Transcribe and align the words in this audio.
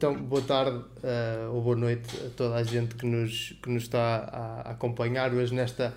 Então, 0.00 0.14
boa 0.14 0.40
tarde 0.40 0.78
uh, 0.78 1.54
ou 1.54 1.60
boa 1.60 1.76
noite 1.76 2.08
a 2.24 2.30
toda 2.30 2.54
a 2.54 2.62
gente 2.64 2.94
que 2.94 3.04
nos, 3.04 3.52
que 3.62 3.68
nos 3.68 3.82
está 3.82 4.62
a, 4.64 4.70
acompanhar 4.70 5.30
hoje 5.34 5.54
nesta, 5.54 5.94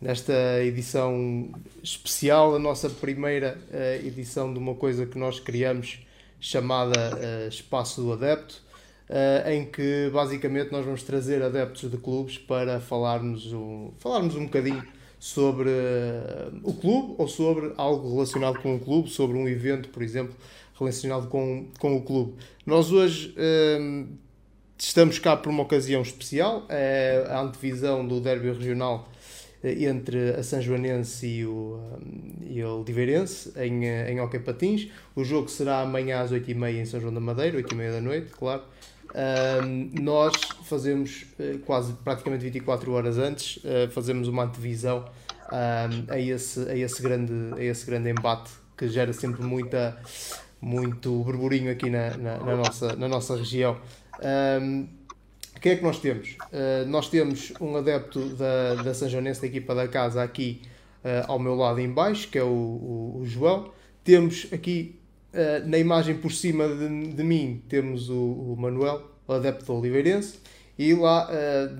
nesta 0.00 0.32
edição 0.64 1.50
especial, 1.82 2.54
a 2.54 2.58
nossa 2.58 2.88
primeira 2.88 3.58
uh, 3.70 4.06
edição 4.06 4.50
de 4.50 4.58
uma 4.58 4.74
coisa 4.74 5.04
que 5.04 5.18
nós 5.18 5.38
criamos 5.38 5.98
chamada 6.40 6.98
uh, 7.14 7.48
Espaço 7.50 8.00
do 8.00 8.14
Adepto, 8.14 8.62
em 9.44 9.66
que 9.66 10.08
basicamente 10.10 10.72
nós 10.72 10.86
vamos 10.86 11.02
trazer 11.02 11.42
adeptos 11.42 11.90
de 11.90 11.98
clubes 11.98 12.38
para 12.38 12.80
falarmos 12.80 13.52
um, 13.52 13.92
falarmos 13.98 14.34
um 14.34 14.46
bocadinho 14.46 14.82
sobre 15.18 15.70
o 16.62 16.72
clube 16.72 17.14
ou 17.18 17.28
sobre 17.28 17.72
algo 17.76 18.14
relacionado 18.14 18.60
com 18.60 18.76
o 18.76 18.80
clube, 18.80 19.10
sobre 19.10 19.36
um 19.36 19.46
evento, 19.46 19.90
por 19.90 20.02
exemplo 20.02 20.34
relacionado 20.78 21.28
com, 21.28 21.68
com 21.78 21.96
o 21.96 22.02
clube. 22.02 22.34
Nós 22.64 22.92
hoje 22.92 23.34
um, 23.80 24.08
estamos 24.78 25.18
cá 25.18 25.36
por 25.36 25.50
uma 25.50 25.62
ocasião 25.62 26.02
especial, 26.02 26.66
é 26.68 27.24
a 27.28 27.40
antevisão 27.40 28.06
do 28.06 28.20
derby 28.20 28.52
regional 28.52 29.08
eh, 29.62 29.84
entre 29.84 30.30
a 30.30 30.42
São 30.42 30.60
Joanense 30.60 31.26
e 31.26 31.46
o, 31.46 31.80
um, 32.00 32.46
e 32.46 32.62
o 32.62 32.80
Oliveirense 32.80 33.52
em, 33.56 33.86
eh, 33.86 34.12
em 34.12 34.20
Hockey 34.20 34.38
Patins. 34.38 34.88
O 35.14 35.24
jogo 35.24 35.48
será 35.48 35.80
amanhã 35.80 36.20
às 36.20 36.30
8h30 36.30 36.74
em 36.74 36.84
São 36.84 37.00
João 37.00 37.14
da 37.14 37.20
Madeira, 37.20 37.56
8h30 37.58 37.92
da 37.92 38.00
noite, 38.00 38.30
claro. 38.32 38.62
Um, 39.14 40.02
nós 40.02 40.34
fazemos 40.64 41.24
uh, 41.38 41.58
quase 41.60 41.94
praticamente 42.04 42.42
24 42.44 42.92
horas 42.92 43.16
antes, 43.16 43.56
uh, 43.58 43.90
fazemos 43.90 44.28
uma 44.28 44.44
antevisão 44.44 45.06
um, 45.50 46.12
a, 46.12 46.20
esse, 46.20 46.68
a, 46.68 46.76
esse 46.76 47.00
grande, 47.00 47.32
a 47.56 47.64
esse 47.64 47.86
grande 47.86 48.10
embate 48.10 48.50
que 48.76 48.88
gera 48.88 49.12
sempre 49.14 49.42
muita, 49.42 49.96
muito 50.66 51.22
burburinho 51.22 51.70
aqui 51.70 51.88
na, 51.88 52.16
na, 52.16 52.38
na 52.38 52.56
nossa, 52.56 52.96
na 52.96 53.06
nossa 53.06 53.36
região. 53.36 53.76
Um, 54.60 54.88
quem 55.60 55.72
é 55.72 55.76
que 55.76 55.82
nós 55.84 56.00
temos? 56.00 56.36
Uh, 56.52 56.84
nós 56.88 57.08
temos 57.08 57.52
um 57.60 57.76
adepto 57.76 58.30
da, 58.30 58.74
da 58.82 58.92
São 58.92 59.08
Joanense, 59.08 59.40
da 59.40 59.46
equipa 59.46 59.76
da 59.76 59.86
casa, 59.86 60.24
aqui 60.24 60.62
uh, 61.04 61.30
ao 61.30 61.38
meu 61.38 61.54
lado 61.54 61.80
em 61.80 61.88
baixo, 61.88 62.28
que 62.28 62.36
é 62.36 62.42
o, 62.42 62.48
o, 62.48 63.18
o 63.20 63.26
João. 63.26 63.70
Temos 64.02 64.48
aqui 64.52 64.98
uh, 65.32 65.68
na 65.68 65.78
imagem 65.78 66.16
por 66.16 66.32
cima 66.32 66.66
de, 66.66 67.12
de 67.12 67.22
mim, 67.22 67.62
temos 67.68 68.10
o, 68.10 68.16
o, 68.16 68.56
Manuel, 68.58 69.02
o 69.28 69.34
adepto 69.34 69.66
do 69.66 69.74
Oliveirense. 69.74 70.40
E 70.76 70.92
lá 70.92 71.30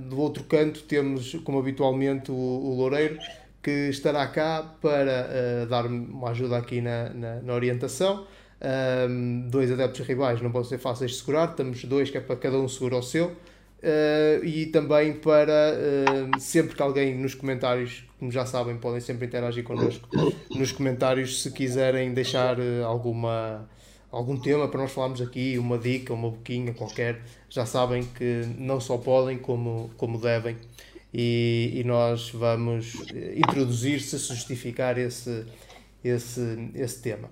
do 0.09 0.19
outro 0.19 0.45
canto 0.45 0.83
temos, 0.85 1.35
como 1.45 1.59
habitualmente, 1.59 2.31
o, 2.31 2.35
o 2.35 2.75
Loureiro, 2.77 3.19
que 3.63 3.91
estará 3.91 4.27
cá 4.27 4.63
para 4.81 5.67
dar-me 5.69 6.07
uma 6.07 6.31
ajuda 6.31 6.57
aqui 6.57 6.81
na, 6.81 7.11
na, 7.11 7.43
na 7.43 7.53
orientação. 7.53 8.27
Um, 8.59 9.49
dois 9.49 9.71
adeptos 9.71 10.07
rivais 10.07 10.41
não 10.41 10.51
vão 10.51 10.65
ser 10.65 10.79
fáceis 10.79 11.11
de 11.11 11.19
segurar, 11.19 11.49
temos 11.49 11.85
dois 11.85 12.11
que 12.11 12.17
é 12.17 12.21
para 12.21 12.37
cada 12.37 12.59
um 12.59 12.69
segurar 12.69 12.99
o 12.99 13.03
seu. 13.03 13.33
Uh, 13.77 14.43
e 14.43 14.67
também 14.67 15.13
para 15.13 15.53
uh, 15.53 16.41
sempre 16.41 16.75
que 16.75 16.83
alguém 16.83 17.15
nos 17.15 17.35
comentários, 17.35 18.05
como 18.19 18.33
já 18.33 18.47
sabem, 18.47 18.77
podem 18.79 19.01
sempre 19.01 19.27
interagir 19.27 19.63
connosco 19.63 20.09
nos 20.51 20.73
comentários 20.73 21.43
se 21.43 21.53
quiserem 21.53 22.15
deixar 22.15 22.59
uh, 22.59 22.85
alguma, 22.87 23.69
algum 24.11 24.41
tema 24.41 24.67
para 24.67 24.81
nós 24.81 24.93
falarmos 24.93 25.21
aqui, 25.21 25.59
uma 25.59 25.77
dica, 25.77 26.15
uma 26.15 26.31
boquinha 26.31 26.73
qualquer, 26.73 27.21
já 27.51 27.67
sabem 27.67 28.03
que 28.03 28.47
não 28.59 28.81
só 28.81 28.97
podem 28.97 29.37
como, 29.37 29.91
como 29.99 30.19
devem 30.19 30.57
e, 31.13 31.73
e 31.75 31.85
nós 31.85 32.31
vamos 32.31 32.95
introduzir 33.37 34.01
se 34.01 34.17
justificar 34.17 34.97
esse, 34.99 35.45
esse, 36.03 36.71
esse 36.75 37.03
tema. 37.03 37.29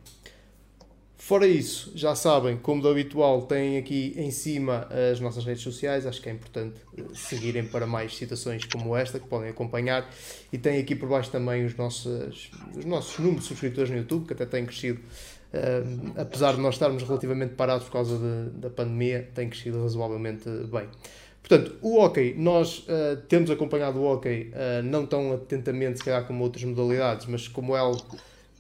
Fora 1.25 1.47
isso, 1.47 1.91
já 1.95 2.15
sabem, 2.15 2.59
como 2.59 2.83
do 2.83 2.89
habitual, 2.91 3.41
têm 3.47 3.79
aqui 3.79 4.13
em 4.15 4.31
cima 4.31 4.87
as 5.11 5.21
nossas 5.21 5.43
redes 5.43 5.63
sociais. 5.63 6.07
Acho 6.07 6.21
que 6.21 6.29
é 6.29 6.33
importante 6.33 6.75
eh, 6.99 7.03
seguirem 7.15 7.65
para 7.65 7.87
mais 7.87 8.15
situações 8.15 8.67
como 8.67 8.95
esta, 8.95 9.19
que 9.19 9.27
podem 9.27 9.49
acompanhar. 9.49 10.07
E 10.53 10.59
tem 10.59 10.79
aqui 10.79 10.95
por 10.95 11.09
baixo 11.09 11.31
também 11.31 11.65
os 11.65 11.75
nossos, 11.77 12.51
os 12.77 12.85
nossos 12.85 13.19
números 13.19 13.45
de 13.45 13.49
subscritores 13.49 13.91
no 13.91 13.97
YouTube, 13.97 14.27
que 14.27 14.35
até 14.35 14.45
têm 14.45 14.67
crescido. 14.67 15.01
Uh, 15.01 16.13
apesar 16.21 16.57
de 16.57 16.61
nós 16.61 16.75
estarmos 16.75 17.03
relativamente 17.03 17.55
parados 17.55 17.87
por 17.87 17.93
causa 17.93 18.19
de, 18.19 18.59
da 18.59 18.69
pandemia, 18.69 19.27
tem 19.35 19.49
crescido 19.49 19.81
razoavelmente 19.81 20.47
bem. 20.71 20.91
Portanto, 21.41 21.75
o 21.81 22.01
hockey, 22.01 22.35
nós 22.37 22.81
uh, 22.81 23.17
temos 23.31 23.51
acompanhado 23.51 23.99
o 23.99 24.05
hockey, 24.05 24.51
uh, 24.53 24.83
não 24.83 25.07
tão 25.07 25.33
atentamente, 25.33 26.01
se 26.01 26.05
calhar, 26.05 26.27
como 26.27 26.45
outras 26.45 26.65
modalidades, 26.65 27.25
mas 27.25 27.49
como 27.49 27.75
é 27.75 27.79
algo 27.79 28.05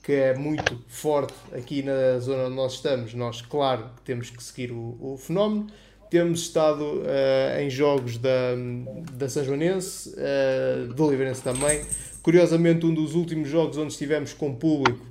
que 0.04 0.12
é 0.12 0.36
muito 0.36 0.78
forte 0.86 1.32
aqui 1.56 1.82
na 1.82 2.18
zona 2.18 2.44
onde 2.44 2.54
nós 2.54 2.74
estamos, 2.74 3.14
nós, 3.14 3.40
claro, 3.40 3.86
temos 4.04 4.28
que 4.28 4.44
seguir 4.44 4.70
o, 4.70 4.98
o 5.00 5.16
fenómeno. 5.16 5.66
Temos 6.10 6.40
estado 6.40 6.84
uh, 6.84 7.58
em 7.58 7.70
jogos 7.70 8.18
da, 8.18 8.54
da 9.14 9.28
São 9.30 9.42
Joanense, 9.42 10.10
uh, 10.10 10.92
do 10.92 11.06
Oliveirense 11.06 11.42
também. 11.42 11.82
Curiosamente, 12.22 12.84
um 12.84 12.92
dos 12.92 13.14
últimos 13.14 13.48
jogos 13.48 13.78
onde 13.78 13.92
estivemos 13.92 14.34
com 14.34 14.54
público 14.54 15.04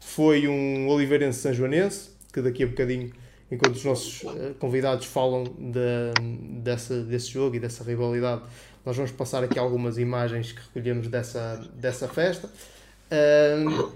foi 0.00 0.48
um 0.48 0.88
Oliveirense 0.88 1.38
São 1.38 1.54
Joanense, 1.54 2.10
que 2.32 2.42
daqui 2.42 2.64
a 2.64 2.66
bocadinho, 2.66 3.12
enquanto 3.52 3.76
os 3.76 3.84
nossos 3.84 4.24
uh, 4.24 4.54
convidados 4.58 5.06
falam 5.06 5.44
de, 5.44 6.60
dessa, 6.60 7.00
desse 7.04 7.28
jogo 7.28 7.54
e 7.54 7.60
dessa 7.60 7.84
rivalidade, 7.84 8.42
nós 8.84 8.96
vamos 8.96 9.12
passar 9.12 9.44
aqui 9.44 9.60
algumas 9.60 9.96
imagens 9.96 10.50
que 10.50 10.60
recolhemos 10.74 11.06
dessa, 11.06 11.56
dessa 11.76 12.08
festa. 12.08 12.50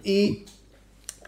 E 0.04 0.44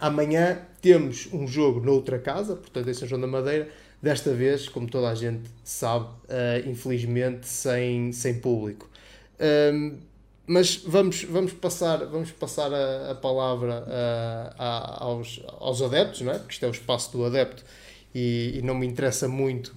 amanhã 0.01 0.61
temos 0.81 1.29
um 1.33 1.47
jogo 1.47 1.81
noutra 1.81 2.19
casa, 2.19 2.57
portanto 2.57 2.89
em 2.89 2.95
São 2.95 3.07
João 3.07 3.21
da 3.21 3.27
Madeira, 3.27 3.69
desta 4.03 4.33
vez, 4.33 4.69
como 4.69 4.89
toda 4.89 5.09
a 5.09 5.15
gente 5.15 5.49
sabe, 5.65 6.07
uh, 6.07 6.69
infelizmente 6.69 7.47
sem, 7.47 8.13
sem 8.13 8.41
público. 8.41 8.89
Mas 10.47 10.77
vamos, 10.77 11.25
vamos 11.25 11.53
passar, 11.53 12.05
vamos 12.07 12.31
passar 12.31 12.73
a, 12.73 13.11
a 13.11 13.15
palavra 13.17 13.83
uh, 13.83 14.55
a, 14.57 15.05
aos, 15.05 15.43
aos 15.59 15.83
adeptos, 15.83 16.21
não 16.21 16.33
é? 16.33 16.39
porque 16.39 16.53
isto 16.53 16.65
é 16.65 16.69
o 16.69 16.71
espaço 16.71 17.11
do 17.11 17.25
adepto 17.25 17.65
e, 18.15 18.53
e 18.55 18.63
não 18.63 18.77
me 18.77 18.87
interessa 18.87 19.27
muito 19.27 19.75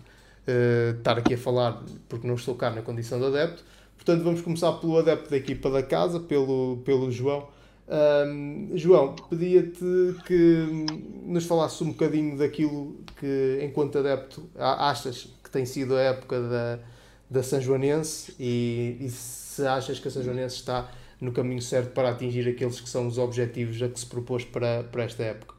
uh, 0.47 0.95
estar 0.95 1.17
aqui 1.17 1.33
a 1.33 1.37
falar 1.39 1.83
porque 2.07 2.27
não 2.27 2.35
estou 2.35 2.53
cá 2.53 2.69
na 2.69 2.83
condição 2.83 3.19
de 3.19 3.25
adepto. 3.25 3.63
Portanto, 3.95 4.23
vamos 4.23 4.41
começar 4.41 4.71
pelo 4.73 4.99
adepto 4.99 5.31
da 5.31 5.37
equipa 5.37 5.71
da 5.71 5.81
casa, 5.81 6.19
pelo, 6.19 6.77
pelo 6.85 7.11
João. 7.11 7.47
Um, 7.89 8.69
João, 8.75 9.15
pedia-te 9.29 10.15
que 10.27 10.85
nos 11.25 11.45
falasses 11.45 11.81
um 11.81 11.87
bocadinho 11.87 12.37
daquilo 12.37 13.03
que, 13.19 13.59
enquanto 13.63 13.97
adepto, 13.97 14.47
achas 14.55 15.27
que 15.43 15.49
tem 15.49 15.65
sido 15.65 15.95
a 15.95 16.01
época 16.01 16.39
da, 16.39 16.79
da 17.27 17.41
São 17.41 17.59
Joanense 17.59 18.35
e, 18.39 18.97
e 18.99 19.09
se 19.09 19.65
achas 19.65 19.99
que 19.99 20.07
a 20.07 20.11
São 20.11 20.21
Joanense 20.21 20.57
está 20.57 20.87
no 21.19 21.31
caminho 21.31 21.61
certo 21.63 21.91
para 21.91 22.09
atingir 22.09 22.47
aqueles 22.47 22.79
que 22.79 22.87
são 22.87 23.07
os 23.07 23.17
objetivos 23.17 23.81
a 23.81 23.89
que 23.89 23.99
se 23.99 24.05
propôs 24.05 24.45
para, 24.45 24.83
para 24.83 25.03
esta 25.03 25.23
época. 25.23 25.55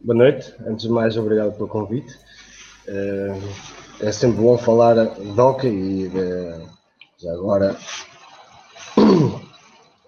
Boa 0.00 0.18
noite, 0.18 0.52
antes 0.66 0.86
de 0.86 0.90
mais, 0.90 1.16
obrigado 1.16 1.52
pelo 1.52 1.68
convite. 1.68 2.18
É 4.00 4.12
sempre 4.12 4.42
bom 4.42 4.58
falar 4.58 4.94
de 5.14 5.40
hockey 5.40 5.68
e 5.68 6.08
de, 6.08 6.66
já 7.18 7.32
agora 7.32 7.76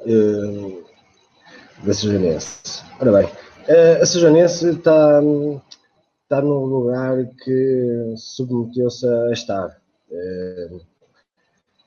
uh, 0.00 0.84
da 1.84 1.94
Sejanense. 1.94 2.82
Ora 3.00 3.12
bem, 3.12 3.26
uh, 3.26 4.02
a 4.02 4.06
Sejanense 4.06 4.70
está, 4.70 5.20
está 6.22 6.42
num 6.42 6.64
lugar 6.64 7.24
que 7.44 8.14
submeteu-se 8.16 9.06
a 9.06 9.32
estar. 9.32 9.80
Uh, 10.10 10.80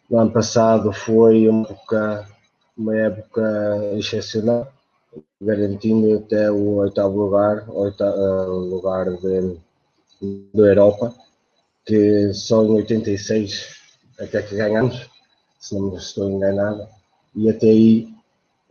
no 0.10 0.20
ano 0.20 0.32
passado 0.32 0.92
foi 0.92 1.48
uma 1.48 1.68
época, 1.70 2.28
uma 2.78 2.98
época 2.98 3.96
excepcional, 3.98 4.72
garantindo 5.42 6.18
até 6.18 6.52
o 6.52 6.76
oitavo 6.76 7.18
lugar, 7.18 7.70
oitavo, 7.70 8.52
lugar 8.52 9.06
de, 9.18 9.58
da 10.54 10.64
Europa, 10.64 11.14
que 11.86 12.34
só 12.34 12.64
em 12.64 12.76
86 12.76 13.82
até 14.20 14.42
que 14.42 14.56
ganhamos, 14.56 15.10
se 15.60 15.76
não 15.76 15.92
me 15.92 15.98
estou 15.98 16.30
enganado 16.30 16.88
e 17.36 17.50
até 17.50 17.68
aí 17.68 18.08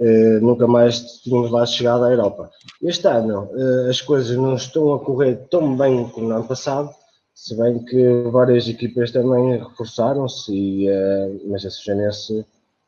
uh, 0.00 0.40
nunca 0.44 0.66
mais 0.66 1.20
tínhamos 1.20 1.50
lá 1.50 1.64
chegado 1.66 2.04
à 2.04 2.10
Europa. 2.10 2.50
Este 2.82 3.06
ano 3.06 3.50
uh, 3.52 3.90
as 3.90 4.00
coisas 4.00 4.36
não 4.36 4.54
estão 4.54 4.94
a 4.94 4.98
correr 4.98 5.36
tão 5.50 5.76
bem 5.76 6.08
como 6.08 6.28
no 6.28 6.34
ano 6.36 6.44
passado, 6.44 6.90
se 7.34 7.56
bem 7.56 7.78
que 7.84 8.22
várias 8.30 8.68
equipas 8.68 9.10
também 9.10 9.58
reforçaram-se, 9.58 10.86
uh, 10.88 11.50
mas 11.50 11.64
a 11.64 11.70
Sujanense 11.70 12.44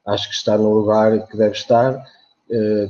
acho 0.07 0.29
que 0.29 0.35
está 0.35 0.59
no 0.59 0.75
lugar 0.75 1.27
que 1.29 1.37
deve 1.37 1.55
estar, 1.55 2.05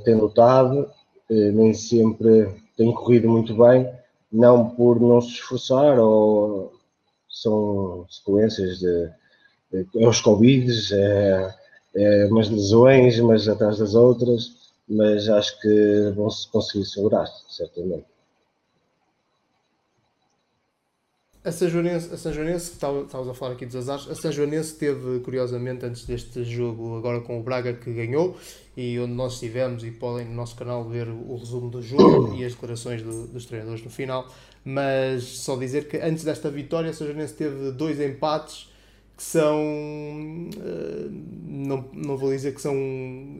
tem 0.02 0.14
lutado, 0.14 0.90
nem 1.28 1.74
sempre 1.74 2.48
tem 2.74 2.90
corrido 2.90 3.28
muito 3.28 3.54
bem, 3.54 3.86
não 4.32 4.70
por 4.70 4.98
não 4.98 5.20
se 5.20 5.34
esforçar 5.34 5.98
ou 5.98 6.72
são 7.28 8.06
sequências 8.08 8.78
de, 8.78 9.10
de, 9.70 9.84
de 9.84 10.06
os 10.06 10.20
Covids, 10.20 10.90
é, 10.90 11.54
umas 12.30 12.48
lesões, 12.48 13.18
umas 13.18 13.48
atrás 13.48 13.78
das 13.78 13.94
outras, 13.94 14.72
mas 14.88 15.28
acho 15.28 15.60
que 15.60 16.12
vão 16.14 16.30
se 16.30 16.48
conseguir 16.48 16.84
segurar, 16.86 17.26
certamente. 17.48 18.12
A 21.44 21.50
São 21.50 21.68
Joanense, 21.68 22.14
a 22.14 22.16
São 22.16 22.32
Joanense 22.32 22.72
estávamos 22.72 23.28
a 23.28 23.34
falar 23.34 23.54
aqui 23.54 23.66
dos 23.66 23.74
azares, 23.74 24.08
a 24.08 24.14
São 24.14 24.30
Joanense 24.30 24.76
teve, 24.76 25.18
curiosamente, 25.20 25.84
antes 25.84 26.04
deste 26.04 26.44
jogo, 26.44 26.96
agora 26.96 27.20
com 27.20 27.40
o 27.40 27.42
Braga, 27.42 27.72
que 27.72 27.92
ganhou, 27.92 28.36
e 28.76 28.96
onde 29.00 29.12
nós 29.12 29.34
estivemos, 29.34 29.82
e 29.82 29.90
podem 29.90 30.24
no 30.24 30.34
nosso 30.34 30.54
canal 30.54 30.84
ver 30.84 31.08
o, 31.08 31.34
resumo 31.34 31.68
do 31.68 31.82
jogo 31.82 32.32
e 32.36 32.44
as 32.44 32.52
declarações 32.52 33.02
do, 33.02 33.26
dos 33.26 33.44
treinadores 33.44 33.82
no 33.82 33.90
final, 33.90 34.28
mas 34.64 35.24
só 35.24 35.56
dizer 35.56 35.88
que 35.88 35.96
antes 35.96 36.22
desta 36.22 36.48
vitória, 36.48 36.90
a 36.90 36.92
São 36.92 37.08
Joanense 37.08 37.34
teve 37.34 37.72
dois 37.72 37.98
empates 37.98 38.71
que 39.16 39.22
são, 39.22 39.56
uh, 39.56 41.10
não, 41.46 41.84
não 41.92 42.16
vou 42.16 42.30
dizer 42.30 42.54
que 42.54 42.60
são 42.60 42.74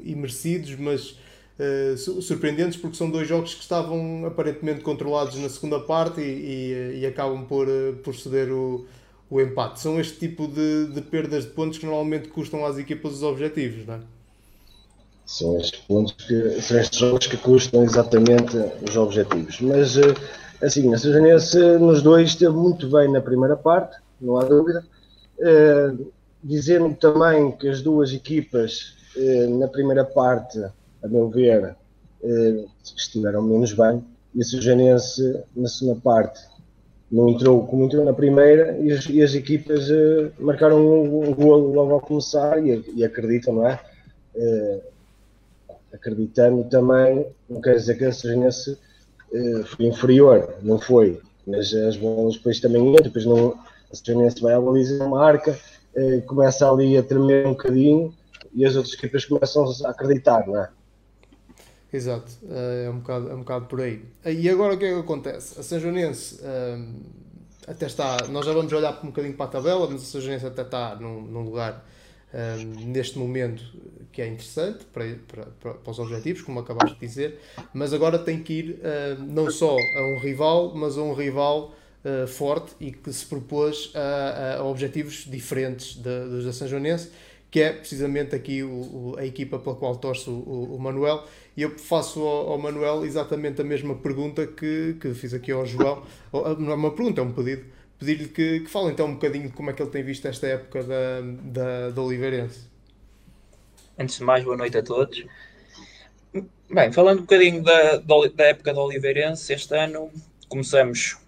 imerecidos, 0.04 0.76
mas 0.76 1.10
uh, 1.58 2.22
surpreendentes 2.22 2.78
porque 2.78 2.96
são 2.96 3.10
dois 3.10 3.26
jogos 3.26 3.54
que 3.54 3.62
estavam 3.62 4.26
aparentemente 4.26 4.80
controlados 4.80 5.36
na 5.36 5.48
segunda 5.48 5.80
parte 5.80 6.20
e, 6.20 6.94
e, 6.94 7.00
e 7.00 7.06
acabam 7.06 7.44
por, 7.44 7.66
por 8.04 8.14
ceder 8.14 8.52
o, 8.52 8.86
o 9.30 9.40
empate. 9.40 9.80
São 9.80 9.98
este 9.98 10.18
tipo 10.18 10.46
de, 10.46 10.88
de 10.88 11.00
perdas 11.00 11.44
de 11.44 11.50
pontos 11.50 11.78
que 11.78 11.86
normalmente 11.86 12.28
custam 12.28 12.64
às 12.64 12.78
equipas 12.78 13.14
os 13.14 13.22
objetivos, 13.22 13.86
não 13.86 13.94
é? 13.94 14.00
São 15.24 15.58
estes 15.58 15.80
pontos 15.80 16.12
que 16.12 16.60
são 16.60 16.78
estes 16.78 16.98
jogos 16.98 17.26
que 17.26 17.36
custam 17.38 17.82
exatamente 17.84 18.56
os 18.86 18.96
objetivos. 18.96 19.60
Mas 19.60 19.96
assim, 20.60 20.92
a 20.92 20.98
Sejanense 20.98 21.58
nos 21.78 22.02
dois 22.02 22.30
esteve 22.30 22.54
muito 22.54 22.88
bem 22.88 23.10
na 23.10 23.20
primeira 23.20 23.56
parte, 23.56 23.96
não 24.20 24.36
há 24.36 24.44
dúvida. 24.44 24.84
Uh, 25.42 26.12
dizendo 26.42 26.94
também 26.94 27.52
que 27.52 27.68
as 27.68 27.82
duas 27.82 28.12
equipas 28.12 28.96
uh, 29.16 29.58
na 29.58 29.68
primeira 29.68 30.04
parte 30.04 30.58
a 31.02 31.08
meu 31.08 31.28
ver, 31.28 31.76
eh, 32.22 32.64
estiveram 32.96 33.42
menos 33.42 33.72
bem. 33.72 34.04
E 34.34 34.40
a 34.40 34.44
Sujanense, 34.44 35.42
na 35.54 35.68
segunda 35.68 36.00
parte, 36.00 36.40
não 37.10 37.28
entrou 37.28 37.66
como 37.66 37.84
entrou 37.84 38.04
na 38.04 38.12
primeira 38.12 38.78
e 38.78 38.90
as, 38.92 39.04
e 39.06 39.20
as 39.20 39.34
equipas 39.34 39.90
eh, 39.90 40.30
marcaram 40.38 40.80
um, 40.80 41.28
um 41.28 41.34
gol 41.34 41.72
logo 41.72 41.92
ao 41.92 42.00
começar 42.00 42.64
e, 42.64 42.82
e 42.94 43.04
acreditam, 43.04 43.54
não 43.54 43.66
é? 43.66 43.80
Eh, 44.34 44.80
acreditando 45.92 46.64
também, 46.64 47.26
não 47.50 47.60
quer 47.60 47.74
dizer 47.74 47.98
que 47.98 48.04
a 48.04 48.12
Sujanense 48.12 48.78
foi 49.64 49.86
inferior, 49.86 50.54
não 50.62 50.78
foi, 50.78 51.18
mas 51.46 51.72
as 51.74 51.96
bolas 51.96 52.34
depois 52.34 52.60
também 52.60 52.90
entram, 52.90 53.04
depois 53.04 53.24
não, 53.24 53.58
a 53.92 53.94
Sujanense 53.94 54.40
vai 54.40 54.54
à 54.54 54.60
baliza, 54.60 55.06
marca, 55.06 55.58
começa 56.26 56.70
ali 56.70 56.96
a 56.96 57.02
tremer 57.02 57.46
um 57.46 57.50
bocadinho 57.50 58.14
e 58.54 58.64
as 58.64 58.76
outras 58.76 58.94
equipas 58.94 59.24
começam 59.24 59.64
a 59.84 59.90
acreditar, 59.90 60.46
não 60.46 60.58
é? 60.58 60.68
Exato, 61.92 62.32
eh, 62.48 62.84
é 62.86 62.90
um, 62.90 63.00
bocado, 63.00 63.30
é 63.30 63.34
um 63.34 63.40
bocado 63.40 63.66
por 63.66 63.80
aí. 63.82 64.02
E 64.24 64.48
agora 64.48 64.74
o 64.74 64.78
que 64.78 64.86
é 64.86 64.94
que 64.94 65.00
acontece? 65.00 65.60
A 65.60 65.62
São 65.62 65.78
eh, 65.78 66.78
até 67.66 67.86
está, 67.86 68.16
nós 68.30 68.46
já 68.46 68.54
vamos 68.54 68.72
olhar 68.72 68.98
um 69.02 69.08
bocadinho 69.08 69.34
para 69.34 69.44
a 69.44 69.48
tabela, 69.48 69.86
mas 69.90 70.02
a 70.02 70.20
São 70.20 70.48
até 70.48 70.62
está 70.62 70.96
num, 70.96 71.20
num 71.20 71.42
lugar 71.42 71.84
eh, 72.32 72.64
neste 72.86 73.18
momento 73.18 73.62
que 74.10 74.22
é 74.22 74.26
interessante 74.26 74.86
para, 74.86 75.04
para, 75.60 75.74
para, 75.74 75.90
os 75.90 75.98
objetivos, 75.98 76.40
como 76.40 76.60
acabaste 76.60 76.98
de 76.98 77.06
dizer, 77.06 77.38
mas 77.74 77.92
agora 77.92 78.18
tem 78.18 78.42
que 78.42 78.52
ir 78.52 78.80
não 79.18 79.50
só 79.50 79.74
a 79.74 80.02
um 80.02 80.18
rival, 80.18 80.74
mas 80.74 80.98
a 80.98 81.02
um 81.02 81.14
rival 81.14 81.72
uh, 82.04 82.26
forte 82.26 82.74
e 82.80 82.92
que 82.92 83.12
se 83.12 83.26
propôs 83.26 83.92
a, 83.94 84.56
a 84.58 84.64
objetivos 84.64 85.24
diferentes 85.28 85.96
dos 85.96 86.44
da 86.44 86.52
São 86.52 86.68
Joanense, 86.68 87.10
que 87.50 87.60
é 87.60 87.72
precisamente 87.72 88.34
aqui 88.34 88.62
o, 88.62 88.70
o, 88.70 89.14
a 89.18 89.26
equipa 89.26 89.58
pela 89.58 89.76
qual 89.76 89.96
torce 89.96 90.28
o, 90.30 90.32
o 90.32 90.78
Manuel 90.78 91.24
e 91.56 91.62
eu 91.62 91.78
faço 91.78 92.20
ao, 92.20 92.52
ao, 92.52 92.58
Manuel 92.58 93.04
exatamente 93.04 93.60
a 93.60 93.64
mesma 93.64 93.94
pergunta 93.94 94.46
que, 94.46 94.96
que 95.00 95.12
fiz 95.12 95.34
aqui 95.34 95.52
ao 95.52 95.66
João. 95.66 96.02
Não 96.32 96.72
é 96.72 96.74
uma 96.74 96.90
pergunta, 96.90 97.20
é 97.20 97.24
um 97.24 97.32
pedido. 97.32 97.66
Pedir-lhe 97.98 98.28
que, 98.28 98.60
que 98.60 98.70
fale 98.70 98.90
então 98.90 99.06
um 99.06 99.14
bocadinho 99.14 99.52
como 99.52 99.70
é 99.70 99.72
que 99.72 99.82
ele 99.82 99.90
tem 99.90 100.02
visto 100.02 100.26
esta 100.26 100.46
época 100.46 100.82
da, 100.82 101.20
da, 101.42 101.90
da 101.90 102.02
Oliveirense. 102.02 102.60
Antes 103.98 104.16
de 104.16 104.24
mais, 104.24 104.42
boa 104.42 104.56
noite 104.56 104.78
a 104.78 104.82
todos. 104.82 105.24
Bem, 106.70 106.90
falando 106.90 107.18
um 107.18 107.22
bocadinho 107.22 107.62
da, 107.62 107.98
da 107.98 108.44
época 108.44 108.72
da 108.72 108.80
Oliveirense, 108.80 109.52
este 109.52 109.76
ano 109.76 110.10
começamos, 110.48 111.18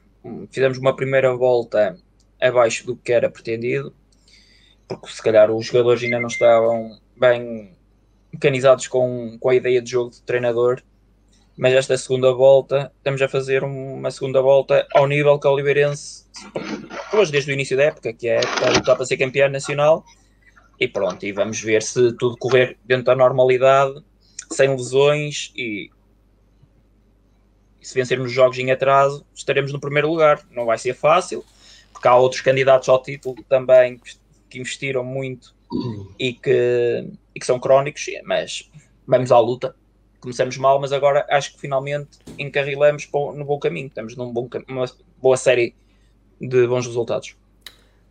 fizemos 0.50 0.78
uma 0.78 0.94
primeira 0.94 1.34
volta 1.34 1.96
abaixo 2.40 2.86
do 2.86 2.96
que 2.96 3.12
era 3.12 3.30
pretendido, 3.30 3.94
porque 4.88 5.08
se 5.08 5.22
calhar 5.22 5.50
os 5.50 5.66
jogadores 5.66 6.02
ainda 6.02 6.20
não 6.20 6.28
estavam 6.28 6.98
bem 7.16 7.72
mecanizados 8.32 8.88
com, 8.88 9.38
com 9.38 9.48
a 9.48 9.54
ideia 9.54 9.80
de 9.80 9.90
jogo 9.90 10.10
de 10.10 10.22
treinador, 10.22 10.82
mas 11.56 11.72
esta 11.72 11.96
segunda 11.96 12.32
volta, 12.32 12.92
estamos 12.98 13.22
a 13.22 13.28
fazer 13.28 13.62
uma 13.62 14.10
segunda 14.10 14.42
volta 14.42 14.86
ao 14.92 15.06
nível 15.06 15.38
que 15.38 15.46
o 15.46 15.52
Oliveirense 15.52 16.24
pôs 17.10 17.30
desde 17.30 17.50
o 17.50 17.54
início 17.54 17.76
da 17.76 17.84
época, 17.84 18.12
que 18.12 18.28
é 18.28 18.40
a 18.40 18.70
lutar 18.70 18.96
para 18.96 19.06
ser 19.06 19.16
campeão 19.16 19.48
nacional, 19.48 20.04
e 20.80 20.88
pronto, 20.88 21.24
e 21.24 21.32
vamos 21.32 21.60
ver 21.60 21.82
se 21.82 22.12
tudo 22.16 22.36
correr 22.36 22.76
dentro 22.84 23.04
da 23.04 23.14
normalidade, 23.14 24.02
sem 24.50 24.68
lesões 24.68 25.52
e, 25.56 25.90
e 27.84 27.86
se 27.86 27.94
vencermos 27.94 28.28
os 28.28 28.32
jogos 28.32 28.58
em 28.58 28.70
atraso, 28.70 29.26
estaremos 29.34 29.70
no 29.70 29.78
primeiro 29.78 30.08
lugar. 30.08 30.40
Não 30.50 30.64
vai 30.64 30.78
ser 30.78 30.94
fácil, 30.94 31.44
porque 31.92 32.08
há 32.08 32.16
outros 32.16 32.40
candidatos 32.40 32.88
ao 32.88 33.02
título 33.02 33.36
também 33.46 34.00
que 34.48 34.58
investiram 34.58 35.04
muito 35.04 35.54
e 36.18 36.32
que, 36.32 37.06
e 37.34 37.38
que 37.38 37.44
são 37.44 37.60
crónicos, 37.60 38.06
mas 38.24 38.70
vamos 39.06 39.30
à 39.30 39.38
luta. 39.38 39.76
Começamos 40.18 40.56
mal, 40.56 40.80
mas 40.80 40.94
agora 40.94 41.26
acho 41.28 41.52
que 41.52 41.60
finalmente 41.60 42.18
encarrilamos 42.38 43.06
no 43.12 43.44
bom 43.44 43.58
caminho. 43.58 43.88
Estamos 43.88 44.16
numa 44.16 44.32
boa 45.20 45.36
série 45.36 45.74
de 46.40 46.66
bons 46.66 46.86
resultados. 46.86 47.36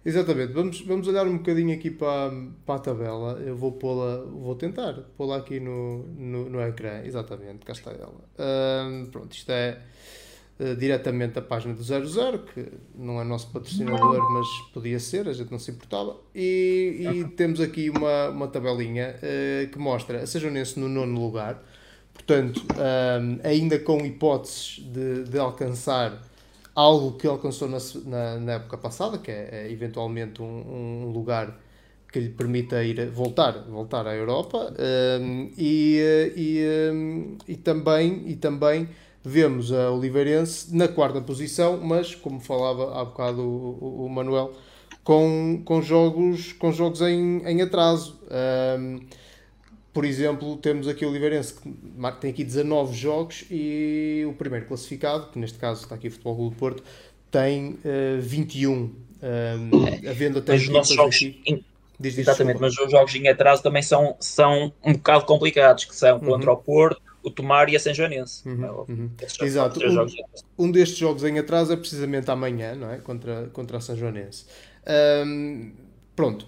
Exatamente, 0.06 0.52
vamos, 0.52 0.82
vamos 0.82 1.08
olhar 1.08 1.26
um 1.26 1.38
bocadinho 1.38 1.74
aqui 1.74 1.90
para, 1.90 2.34
para 2.66 2.76
a 2.76 2.80
tabela. 2.80 3.40
Eu 3.40 3.56
vou 3.56 3.72
pô-la, 3.72 4.18
vou 4.26 4.54
tentar 4.56 4.94
pô-la 5.16 5.38
aqui 5.38 5.62
no, 5.62 6.04
no, 6.18 6.50
no 6.50 6.62
ecrã. 6.62 7.02
Exatamente, 7.04 7.66
cá 7.66 7.72
está 7.72 7.92
ela. 7.92 8.22
Pronto, 9.12 9.32
isto 9.32 9.50
é 9.50 9.80
uh, 10.60 10.76
diretamente 10.76 11.40
a 11.40 11.42
página 11.42 11.74
do 11.74 11.82
00, 11.82 12.40
que 12.40 12.68
não 12.94 13.22
é 13.22 13.24
nosso 13.24 13.50
patrocinador, 13.52 14.30
mas 14.34 14.48
podia 14.74 15.00
ser, 15.00 15.30
a 15.30 15.34
gente 15.34 15.50
não 15.50 15.60
se 15.60 15.72
importava. 15.72 16.18
E, 16.36 17.00
e 17.02 17.24
temos 17.36 17.62
aqui 17.62 17.90
uma, 17.90 18.28
uma 18.28 18.48
tabelinha 18.50 19.16
uh, 19.16 19.72
que 19.72 19.80
mostra 19.80 20.22
a 20.22 20.28
Sejonense 20.28 20.78
no 20.78 20.90
nono 20.90 21.18
lugar, 21.18 21.64
portanto, 22.14 22.62
um, 22.62 23.40
ainda 23.48 23.80
com 23.80 24.06
hipóteses 24.06 24.80
de, 24.80 25.24
de 25.24 25.40
alcançar 25.40 26.22
algo 26.76 27.18
que 27.18 27.28
alcançou 27.28 27.68
na, 27.68 27.78
na, 28.06 28.40
na 28.40 28.52
época 28.54 28.78
passada, 28.78 29.18
que 29.18 29.32
é, 29.32 29.50
é 29.52 29.72
eventualmente 29.72 30.42
um, 30.42 31.06
um, 31.06 31.12
lugar 31.12 31.60
que 32.12 32.20
lhe 32.20 32.30
permita 32.30 32.84
ir 32.84 33.10
voltar 33.10 33.64
voltar 33.64 34.08
à 34.08 34.16
Europa 34.16 34.74
um, 35.20 35.52
e, 35.58 36.00
e, 36.36 36.92
um, 36.92 37.38
e 37.48 37.56
também 37.56 38.24
e 38.28 38.36
também 38.36 38.88
vemos 39.24 39.72
a 39.72 39.90
Oliveirense 39.90 40.76
na 40.76 40.88
quarta 40.88 41.22
posição, 41.22 41.78
mas 41.78 42.14
como 42.14 42.40
falava 42.40 43.00
há 43.00 43.06
bocado 43.06 43.42
o, 43.42 44.06
o, 44.06 44.10
Manuel, 44.10 44.52
com, 45.04 45.62
com 45.64 45.82
jogos, 45.82 46.52
com 46.54 46.72
jogos 46.72 47.02
em, 47.02 47.42
em 47.46 47.62
atraso. 47.62 48.20
Um, 48.78 49.00
por 49.94 50.06
exemplo, 50.06 50.58
temos 50.58 50.88
aqui 50.88 51.06
o 51.06 51.10
Oliveirense 51.10 51.54
que 51.54 51.72
tem 52.20 52.32
aqui 52.32 52.44
19 52.44 52.96
jogos 52.96 53.46
e 53.50 54.26
o 54.28 54.34
primeiro 54.34 54.66
classificado, 54.66 55.28
que 55.28 55.38
neste 55.38 55.60
caso 55.60 55.84
está 55.84 55.96
aqui 55.96 56.08
o 56.08 56.12
Futebol 56.12 56.36
Clube 56.36 56.56
do 56.56 56.60
Porto, 56.60 56.84
tem 57.30 57.80
uh, 57.86 58.20
21. 58.20 58.72
Um, 58.74 58.96
havendo 60.10 60.40
até 60.40 60.56
os 60.56 60.68
nossos 60.68 60.96
jogos 60.96 61.16
aqui. 61.16 61.64
Diz, 62.00 62.16
diz, 62.16 62.28
Exatamente, 62.28 62.60
desculpa. 62.60 62.76
mas 62.82 62.86
os 62.86 62.92
jogos 62.92 63.16
em 63.16 63.28
atraso 63.28 63.62
também 63.62 63.84
são, 63.84 64.18
são 64.20 64.74
um 64.84 64.94
bocado 64.94 65.26
complicados, 65.26 65.86
que 65.86 65.96
são 65.96 66.20
contra 66.20 66.52
uhum. 66.52 66.58
o 66.58 66.60
Porto, 66.60 67.02
o 67.22 67.30
Tomar 67.30 67.70
e 67.70 67.76
a 67.76 67.80
São 67.80 67.94
Joanense. 67.94 68.48
Uhum, 68.50 68.66
é 68.66 68.72
uhum. 68.72 69.10
Exato. 69.42 69.80
Um, 69.80 70.66
um, 70.66 70.72
destes 70.72 70.98
jogos 70.98 71.24
em 71.24 71.40
atraso 71.40 71.72
é 71.72 71.78
precisamente 71.78 72.30
amanhã, 72.30 72.76
não 72.76 72.92
é? 72.92 72.98
Contra, 72.98 73.50
contra 73.54 73.78
a 73.78 73.80
São 73.80 73.96
Joanense. 73.96 74.46
Um, 75.26 75.72
pronto. 76.16 76.48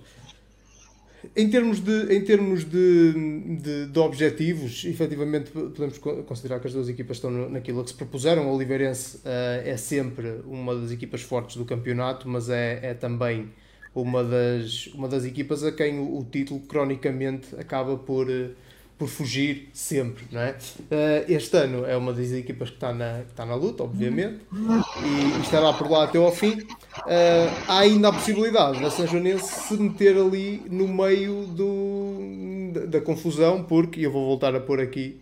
Em 1.35 1.49
termos 1.49 1.79
de, 1.79 2.13
em 2.13 2.21
termos 2.23 2.65
de, 2.65 3.13
de, 3.57 3.85
de, 3.87 3.99
objetivos, 3.99 4.83
efetivamente 4.85 5.49
podemos 5.51 5.97
considerar 5.97 6.59
que 6.59 6.67
as 6.67 6.73
duas 6.73 6.89
equipas 6.89 7.17
estão 7.17 7.31
naquilo 7.49 7.83
que 7.83 7.91
se 7.91 7.95
propuseram. 7.95 8.47
O 8.49 8.55
Oliveirense 8.55 9.17
uh, 9.17 9.21
é 9.63 9.77
sempre 9.77 10.41
uma 10.45 10.75
das 10.75 10.91
equipas 10.91 11.21
fortes 11.21 11.55
do 11.55 11.63
campeonato, 11.63 12.27
mas 12.27 12.49
é, 12.49 12.79
é 12.83 12.93
também 12.93 13.49
uma 13.93 14.23
das, 14.23 14.87
uma 14.87 15.07
das 15.07 15.23
equipas 15.23 15.63
a 15.63 15.71
quem 15.71 15.99
o, 15.99 16.19
o 16.19 16.23
título, 16.25 16.59
cronicamente, 16.61 17.55
acaba 17.57 17.97
por, 17.97 18.27
uh, 18.27 18.51
por 18.97 19.09
fugir 19.09 19.69
sempre, 19.73 20.23
não 20.31 20.39
é? 20.39 20.51
Uh, 20.51 21.31
este 21.31 21.57
ano 21.57 21.85
é 21.85 21.97
uma 21.97 22.13
das 22.13 22.31
equipas 22.31 22.69
que 22.69 22.75
está 22.75 22.93
na, 22.93 23.21
está 23.21 23.45
na 23.45 23.53
luta, 23.53 23.83
obviamente, 23.83 24.39
e, 24.53 25.37
e 25.37 25.41
estará 25.41 25.73
por 25.73 25.89
lá 25.89 26.05
até 26.05 26.17
ao 26.17 26.31
fim. 26.31 26.61
Uh, 26.61 27.51
há 27.67 27.79
ainda 27.79 28.07
a 28.07 28.13
possibilidade 28.13 28.79
da 28.79 28.89
São 28.89 29.05
Joanense 29.05 29.67
se 29.67 29.73
meter 29.73 30.15
ali 30.17 30.63
no 30.69 30.87
meio 30.87 31.45
do, 31.45 32.87
da, 32.87 33.01
confusão, 33.01 33.63
porque, 33.63 34.05
eu 34.05 34.11
vou 34.11 34.25
voltar 34.25 34.55
a 34.55 34.61
pôr 34.61 34.79
aqui 34.79 35.21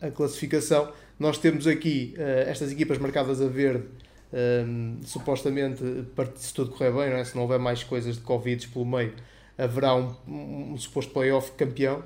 a 0.00 0.10
classificação, 0.10 0.92
nós 1.18 1.38
temos 1.38 1.66
aqui 1.66 2.14
uh, 2.16 2.48
estas 2.48 2.70
equipas 2.70 2.98
marcadas 2.98 3.40
a 3.40 3.46
verde 3.46 3.84
Um, 4.34 4.96
supostamente, 5.04 5.82
se 6.36 6.54
tudo 6.54 6.70
correr 6.70 6.90
bem, 6.90 7.10
não 7.10 7.18
é? 7.18 7.24
se 7.24 7.34
não 7.34 7.42
houver 7.42 7.58
mais 7.58 7.84
coisas 7.84 8.14
de 8.14 8.22
Covid 8.22 8.66
pelo 8.68 8.86
meio, 8.86 9.12
haverá 9.58 9.94
um, 9.94 10.14
um, 10.26 10.72
um 10.72 10.78
suposto 10.78 11.12
playoff 11.12 11.52
campeão 11.52 12.02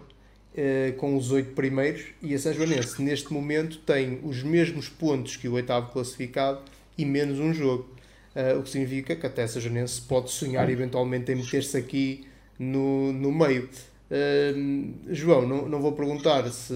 uh, 0.56 0.92
com 0.96 1.16
os 1.16 1.30
oito 1.30 1.52
primeiros 1.54 2.02
e 2.22 2.34
a 2.34 2.38
São 2.38 2.52
Joanense 2.52 3.00
neste 3.02 3.32
momento 3.32 3.78
tem 3.78 4.20
os 4.22 4.42
mesmos 4.42 4.88
pontos 4.88 5.36
que 5.36 5.48
o 5.48 5.52
oitavo 5.52 5.92
classificado 5.92 6.60
e 6.96 7.04
menos 7.04 7.38
um 7.38 7.52
jogo. 7.52 7.88
Uh, 8.34 8.58
o 8.58 8.62
que 8.62 8.70
significa 8.70 9.16
que 9.16 9.26
até 9.26 9.44
a 9.44 9.48
São 9.48 9.60
Joanense 9.60 10.00
pode 10.02 10.30
sonhar 10.30 10.68
eventualmente 10.68 11.32
em 11.32 11.36
meter-se 11.36 11.76
aqui 11.76 12.26
no, 12.58 13.12
no 13.12 13.32
meio. 13.32 13.68
Uh, 14.10 15.14
João, 15.14 15.46
não, 15.46 15.68
não 15.68 15.80
vou 15.80 15.92
perguntar 15.92 16.48
se, 16.50 16.74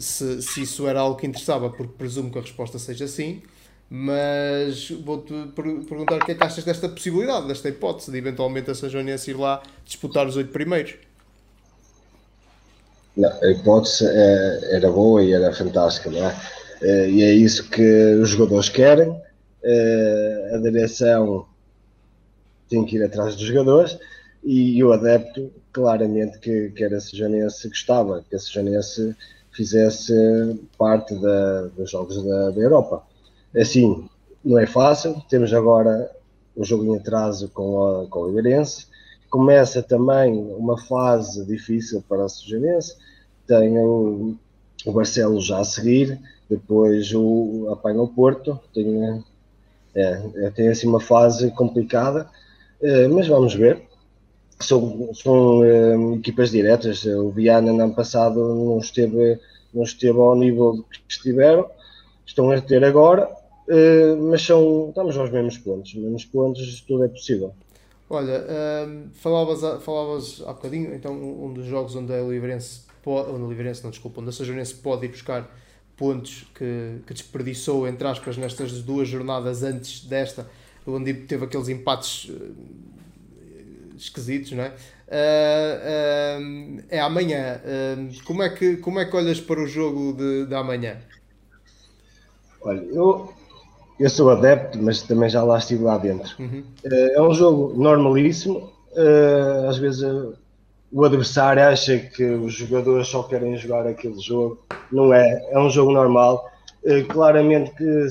se, 0.00 0.42
se 0.42 0.62
isso 0.62 0.86
era 0.86 1.00
algo 1.00 1.18
que 1.18 1.26
interessava, 1.26 1.70
porque 1.70 1.92
presumo 1.96 2.30
que 2.30 2.38
a 2.38 2.42
resposta 2.42 2.78
seja 2.78 3.06
sim. 3.06 3.42
Mas 3.88 4.90
vou-te 4.90 5.32
perguntar 5.54 6.16
o 6.16 6.24
que 6.24 6.32
é 6.32 6.34
que 6.34 6.42
achas 6.42 6.64
desta 6.64 6.88
possibilidade, 6.88 7.46
desta 7.46 7.68
hipótese 7.68 8.10
de 8.10 8.18
eventualmente 8.18 8.68
a 8.68 8.74
São 8.74 8.88
Joanense 8.88 9.30
ir 9.30 9.34
lá 9.34 9.62
disputar 9.84 10.26
os 10.26 10.36
oito 10.36 10.50
primeiros? 10.50 10.94
Não, 13.16 13.30
a 13.30 13.50
hipótese 13.50 14.06
é, 14.06 14.76
era 14.76 14.90
boa 14.90 15.22
e 15.22 15.32
era 15.32 15.52
fantástica, 15.52 16.10
não 16.10 16.26
é? 16.26 16.36
Eh, 16.82 17.10
e 17.10 17.22
é 17.22 17.32
isso 17.32 17.68
que 17.70 18.14
os 18.14 18.30
jogadores 18.30 18.68
querem. 18.68 19.20
Eh, 19.62 20.50
a 20.54 20.58
direção 20.58 21.46
tem 22.68 22.84
que 22.84 22.96
ir 22.96 23.04
atrás 23.04 23.34
dos 23.36 23.46
jogadores 23.46 23.98
e 24.44 24.82
o 24.84 24.92
adepto, 24.92 25.50
claramente, 25.72 26.38
que, 26.38 26.70
que 26.70 26.84
era 26.84 27.00
Sejanense, 27.00 27.68
gostava 27.68 28.24
que 28.28 28.36
a 28.36 28.38
Sejanense 28.38 29.16
fizesse 29.50 30.14
parte 30.78 31.14
da, 31.16 31.62
dos 31.76 31.90
jogos 31.90 32.22
da, 32.22 32.50
da 32.50 32.60
Europa. 32.60 33.02
Assim, 33.56 34.08
não 34.44 34.58
é 34.58 34.66
fácil. 34.66 35.20
Temos 35.28 35.52
agora 35.52 36.10
o 36.54 36.64
jogo 36.64 36.84
em 36.84 36.96
atraso 36.96 37.48
com, 37.48 38.02
a, 38.02 38.06
com 38.06 38.20
o 38.20 38.30
Iberense. 38.30 38.86
Começa 39.30 39.82
também 39.82 40.34
uma 40.56 40.78
fase 40.78 41.44
difícil 41.44 42.02
para 42.08 42.24
a 42.24 42.28
Sujanense. 42.28 42.96
Tem 43.46 43.78
o, 43.78 44.36
o 44.84 44.92
Barcelos 44.92 45.46
já 45.46 45.58
a 45.58 45.64
seguir, 45.64 46.18
depois 46.48 47.12
o 47.14 47.68
apanha 47.70 48.02
o 48.02 48.08
Porto. 48.08 48.58
Tem, 48.72 49.24
é, 49.94 50.22
é, 50.36 50.50
tem 50.50 50.68
assim 50.68 50.86
uma 50.86 51.00
fase 51.00 51.50
complicada, 51.50 52.28
é, 52.80 53.08
mas 53.08 53.26
vamos 53.28 53.54
ver. 53.54 53.82
São, 54.58 55.10
são 55.14 55.64
é, 55.64 56.14
equipas 56.16 56.50
diretas. 56.50 57.04
O 57.04 57.30
Viana, 57.30 57.72
no 57.72 57.82
ano 57.82 57.94
passado, 57.94 58.40
não 58.54 58.78
esteve, 58.78 59.38
não 59.72 59.82
esteve 59.82 60.18
ao 60.18 60.36
nível 60.36 60.84
que 60.90 61.00
estiveram. 61.08 61.68
Estão 62.26 62.50
a 62.50 62.60
ter 62.60 62.84
agora 62.84 63.28
Uh, 63.68 64.30
mas 64.30 64.42
são, 64.42 64.90
estamos 64.90 65.16
aos 65.16 65.28
mesmos 65.30 65.58
pontos, 65.58 65.92
mesmos 65.94 66.24
pontos, 66.24 66.80
tudo 66.86 67.04
é 67.04 67.08
possível. 67.08 67.52
Olha, 68.08 68.40
uh, 68.40 69.08
falavas, 69.14 69.82
falavas 69.82 70.42
há 70.46 70.52
bocadinho, 70.52 70.94
então, 70.94 71.12
um 71.12 71.52
dos 71.52 71.66
jogos 71.66 71.96
onde 71.96 72.12
a 72.12 72.22
Oliveirense, 72.22 72.82
onde 73.04 73.42
a 73.42 73.46
Oliveirense 73.46 73.82
não, 73.82 73.90
desculpa, 73.90 74.20
onde 74.20 74.30
a 74.30 74.32
Sajonense 74.32 74.74
pode 74.74 75.06
ir 75.06 75.08
buscar 75.08 75.50
pontos 75.96 76.46
que, 76.54 77.00
que 77.04 77.12
desperdiçou, 77.12 77.88
entre 77.88 78.06
aspas, 78.06 78.36
nestas 78.36 78.80
duas 78.82 79.08
jornadas 79.08 79.64
antes 79.64 80.04
desta, 80.04 80.48
onde 80.86 81.12
teve 81.14 81.46
aqueles 81.46 81.68
empates 81.68 82.28
uh, 82.28 82.54
esquisitos, 83.96 84.52
não 84.52 84.62
é? 84.62 84.68
Uh, 85.08 86.40
uh, 86.40 86.84
é 86.88 87.00
amanhã. 87.00 87.60
Uh, 87.64 88.24
como, 88.24 88.42
é 88.42 88.50
que, 88.50 88.76
como 88.76 89.00
é 89.00 89.04
que 89.04 89.16
olhas 89.16 89.40
para 89.40 89.60
o 89.60 89.66
jogo 89.66 90.12
de, 90.12 90.46
de 90.46 90.54
amanhã? 90.54 90.98
Olha, 92.60 92.82
eu, 92.82 93.32
eu 93.98 94.10
sou 94.10 94.30
adepto, 94.30 94.78
mas 94.80 95.02
também 95.02 95.28
já 95.28 95.42
lá 95.42 95.58
estive 95.58 95.82
lá 95.82 95.96
dentro. 95.96 96.34
Uhum. 96.38 96.62
Eh, 96.84 97.14
é 97.14 97.22
um 97.22 97.32
jogo 97.32 97.72
normalíssimo. 97.74 98.70
Eh, 98.94 99.66
às 99.68 99.78
vezes 99.78 100.02
eh, 100.02 100.36
o 100.92 101.04
adversário 101.04 101.62
acha 101.62 101.98
que 101.98 102.24
os 102.24 102.52
jogadores 102.52 103.08
só 103.08 103.22
querem 103.22 103.56
jogar 103.56 103.86
aquele 103.86 104.20
jogo. 104.20 104.64
Não 104.92 105.12
é. 105.12 105.46
É 105.50 105.58
um 105.58 105.70
jogo 105.70 105.92
normal. 105.92 106.50
Claramente 107.08 107.72
que 107.72 108.06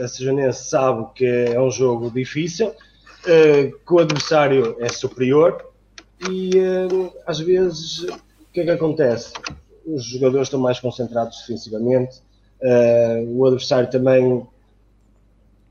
a 0.00 0.06
Sejanense 0.06 0.68
sabe 0.68 1.04
que 1.16 1.26
é 1.26 1.60
um 1.60 1.68
jogo 1.68 2.12
difícil, 2.12 2.70
que 3.24 3.92
o 3.92 3.98
adversário 3.98 4.76
é 4.78 4.88
superior 4.88 5.64
e 6.30 6.52
às 7.26 7.40
vezes 7.40 8.04
o 8.04 8.52
que 8.52 8.60
é 8.60 8.64
que 8.66 8.70
acontece? 8.70 9.32
Os 9.84 10.04
jogadores 10.04 10.46
estão 10.46 10.60
mais 10.60 10.78
concentrados 10.78 11.40
defensivamente, 11.40 12.22
o 13.26 13.46
adversário 13.46 13.90
também 13.90 14.46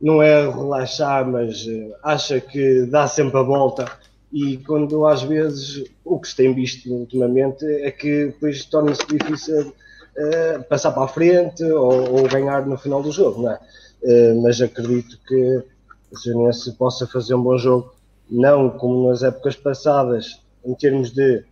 não 0.04 0.22
é 0.22 0.50
relaxar, 0.50 1.26
mas 1.26 1.66
uh, 1.66 1.96
acha 2.04 2.42
que 2.42 2.86
dá 2.88 3.08
sempre 3.08 3.38
a 3.38 3.42
volta. 3.42 3.90
E 4.34 4.58
quando 4.58 5.06
às 5.06 5.24
vezes 5.24 5.86
o 6.04 6.20
que 6.20 6.28
se 6.28 6.36
tem 6.36 6.54
visto 6.54 6.92
ultimamente 6.92 7.66
é 7.66 7.90
que 7.90 8.26
depois 8.26 8.66
torna-se 8.66 9.06
difícil 9.08 9.70
uh, 9.70 10.64
passar 10.68 10.92
para 10.92 11.06
a 11.06 11.08
frente 11.08 11.64
ou, 11.64 12.20
ou, 12.20 12.28
ganhar 12.28 12.66
no 12.66 12.78
final 12.78 13.02
do 13.02 13.14
jogo, 13.14 13.44
não 13.44 13.52
é? 13.52 13.60
Uh, 14.04 14.42
mas 14.42 14.60
acredito 14.60 15.18
que 15.26 15.64
o 16.12 16.18
Senense 16.18 16.74
possa 16.74 17.08
fazer 17.08 17.36
um 17.36 17.42
bom 17.42 17.58
jogo, 17.58 17.96
não 18.30 18.72
como 18.72 19.08
nas 19.08 19.24
épocas 19.24 19.56
passadas, 19.56 20.42
em 20.66 20.76
termos 20.76 21.12
de 21.12 21.46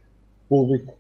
público, 0.50 0.94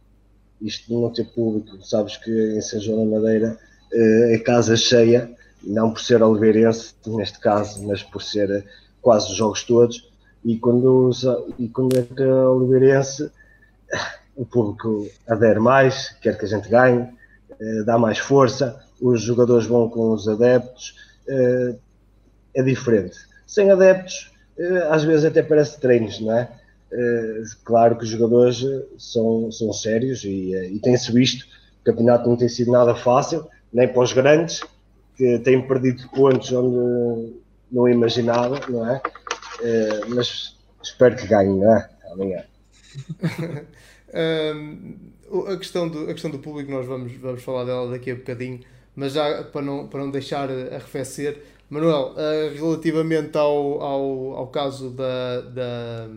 isto 0.61 0.93
não 0.93 1.09
ter 1.09 1.25
público, 1.25 1.83
sabes 1.83 2.15
que 2.15 2.31
em 2.31 2.61
São 2.61 2.79
João 2.79 3.09
da 3.09 3.19
Madeira 3.19 3.59
é 3.93 4.37
casa 4.37 4.77
cheia, 4.77 5.29
não 5.63 5.91
por 5.91 6.01
ser 6.01 6.21
oliveirense 6.21 6.93
neste 7.05 7.39
caso, 7.39 7.85
mas 7.87 8.03
por 8.03 8.21
ser 8.21 8.65
quase 9.01 9.31
os 9.31 9.35
jogos 9.35 9.63
todos. 9.63 10.09
E 10.43 10.57
quando, 10.57 11.11
e 11.59 11.67
quando 11.67 11.97
é 11.97 12.01
que 12.03 12.23
a 12.23 12.49
oliveirense, 12.49 13.31
o 14.35 14.45
público 14.45 15.07
adere 15.27 15.59
mais, 15.59 16.09
quer 16.21 16.37
que 16.37 16.45
a 16.45 16.47
gente 16.47 16.67
ganhe, 16.67 17.07
eh, 17.59 17.83
dá 17.83 17.97
mais 17.97 18.17
força, 18.17 18.81
os 18.99 19.21
jogadores 19.21 19.67
vão 19.67 19.87
com 19.87 20.11
os 20.11 20.27
adeptos, 20.27 20.95
eh, 21.27 21.75
é 22.55 22.63
diferente. 22.63 23.17
Sem 23.45 23.69
adeptos, 23.69 24.31
eh, 24.57 24.87
às 24.89 25.03
vezes 25.03 25.25
até 25.25 25.43
parece 25.43 25.79
treinos, 25.79 26.19
não 26.19 26.35
é? 26.35 26.49
Claro 27.63 27.95
que 27.95 28.03
os 28.03 28.09
jogadores 28.09 28.65
são, 28.97 29.49
são 29.49 29.71
sérios 29.71 30.25
e, 30.25 30.53
e 30.53 30.77
tem-se 30.79 31.09
visto, 31.09 31.45
o 31.79 31.85
campeonato 31.85 32.27
não 32.27 32.35
tem 32.35 32.49
sido 32.49 32.69
nada 32.69 32.93
fácil, 32.93 33.47
nem 33.71 33.87
para 33.87 34.03
os 34.03 34.11
grandes, 34.11 34.59
que 35.21 35.37
têm 35.37 35.61
perdido 35.61 36.09
pontos 36.09 36.51
onde 36.51 37.35
não 37.71 37.87
imaginava, 37.87 38.59
não 38.67 38.89
é? 38.89 38.97
Uh, 38.97 40.15
mas 40.15 40.57
espero 40.81 41.15
que 41.15 41.27
ganhe, 41.27 41.59
não 41.59 41.75
é? 41.75 41.89
Amanhã. 42.11 42.43
a, 45.53 45.57
questão 45.57 45.87
do, 45.87 46.09
a 46.09 46.13
questão 46.13 46.31
do 46.31 46.39
público, 46.39 46.71
nós 46.71 46.87
vamos, 46.87 47.13
vamos 47.17 47.43
falar 47.43 47.65
dela 47.65 47.91
daqui 47.91 48.09
a 48.09 48.15
bocadinho, 48.15 48.61
mas 48.95 49.13
já 49.13 49.43
para 49.43 49.61
não, 49.61 49.87
para 49.87 49.99
não 49.99 50.09
deixar 50.09 50.49
arrefecer, 50.49 51.43
Manuel, 51.69 52.15
uh, 52.15 52.55
relativamente 52.55 53.37
ao, 53.37 53.79
ao, 53.79 54.31
ao 54.37 54.47
caso 54.47 54.89
da, 54.89 55.41
da, 55.41 56.09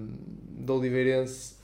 da 0.49 0.73
Oliveirense, 0.73 1.57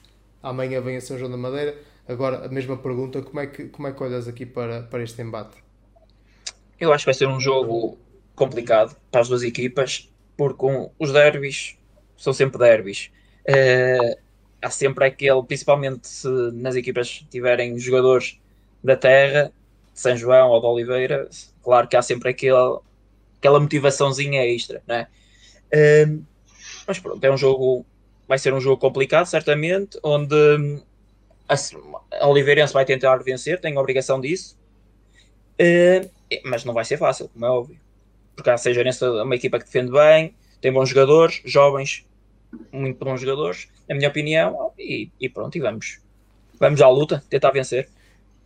amanhã 0.42 0.82
vem 0.82 0.98
a 0.98 1.00
São 1.00 1.16
João 1.16 1.30
da 1.30 1.38
Madeira. 1.38 1.74
Agora, 2.06 2.44
a 2.44 2.48
mesma 2.50 2.76
pergunta, 2.76 3.22
como 3.22 3.40
é 3.40 3.46
que, 3.46 3.64
como 3.68 3.88
é 3.88 3.92
que 3.92 4.02
olhas 4.02 4.28
aqui 4.28 4.44
para, 4.44 4.82
para 4.82 5.02
este 5.02 5.22
embate? 5.22 5.69
Eu 6.80 6.92
acho 6.94 7.04
que 7.04 7.08
vai 7.08 7.14
ser 7.14 7.28
um 7.28 7.38
jogo 7.38 7.98
complicado 8.34 8.96
para 9.10 9.20
as 9.20 9.28
duas 9.28 9.42
equipas, 9.42 10.10
porque 10.34 10.64
um, 10.64 10.88
os 10.98 11.12
derbys 11.12 11.76
são 12.16 12.32
sempre 12.32 12.58
derbys. 12.58 13.10
Uh, 13.46 14.18
há 14.62 14.70
sempre 14.70 15.04
aquele, 15.04 15.42
principalmente 15.42 16.08
se 16.08 16.26
nas 16.54 16.74
equipas 16.74 17.22
tiverem 17.30 17.78
jogadores 17.78 18.40
da 18.82 18.96
terra, 18.96 19.52
de 19.92 20.00
São 20.00 20.16
João 20.16 20.48
ou 20.48 20.60
de 20.60 20.66
Oliveira, 20.66 21.28
claro 21.62 21.86
que 21.86 21.96
há 21.96 22.02
sempre 22.02 22.30
aquele, 22.30 22.78
aquela 23.38 23.60
motivaçãozinha 23.60 24.42
extra, 24.46 24.82
né? 24.86 25.06
Uh, 25.66 26.24
mas 26.86 26.98
pronto, 26.98 27.22
é 27.22 27.30
um 27.30 27.36
jogo, 27.36 27.84
vai 28.26 28.38
ser 28.38 28.54
um 28.54 28.60
jogo 28.60 28.78
complicado, 28.78 29.26
certamente, 29.26 29.98
onde 30.02 30.82
a, 31.46 31.54
a 32.22 32.26
Oliveirense 32.26 32.72
vai 32.72 32.86
tentar 32.86 33.18
vencer, 33.18 33.60
tem 33.60 33.76
a 33.76 33.80
obrigação 33.80 34.18
disso. 34.18 34.58
Uh, 35.60 36.19
mas 36.44 36.64
não 36.64 36.74
vai 36.74 36.84
ser 36.84 36.96
fácil, 36.96 37.28
como 37.28 37.44
é 37.44 37.50
óbvio. 37.50 37.78
Porque 38.34 38.50
a 38.50 38.56
Seijarense 38.56 39.04
é 39.04 39.22
uma 39.22 39.34
equipa 39.34 39.58
que 39.58 39.64
defende 39.64 39.90
bem, 39.90 40.34
tem 40.60 40.72
bons 40.72 40.88
jogadores, 40.88 41.42
jovens, 41.44 42.06
muito 42.72 43.04
bons 43.04 43.20
jogadores, 43.20 43.68
na 43.88 43.94
minha 43.94 44.08
opinião, 44.08 44.72
e, 44.78 45.10
e 45.20 45.28
pronto, 45.28 45.56
e 45.56 45.60
vamos, 45.60 46.00
vamos 46.58 46.80
à 46.80 46.88
luta, 46.88 47.22
tentar 47.28 47.50
vencer. 47.50 47.88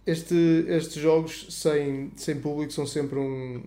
Este, 0.07 0.65
estes 0.69 1.01
jogos 1.01 1.47
sem, 1.51 2.11
sem 2.17 2.39
público 2.39 2.73
são 2.73 2.87
sempre 2.87 3.19
um, 3.19 3.63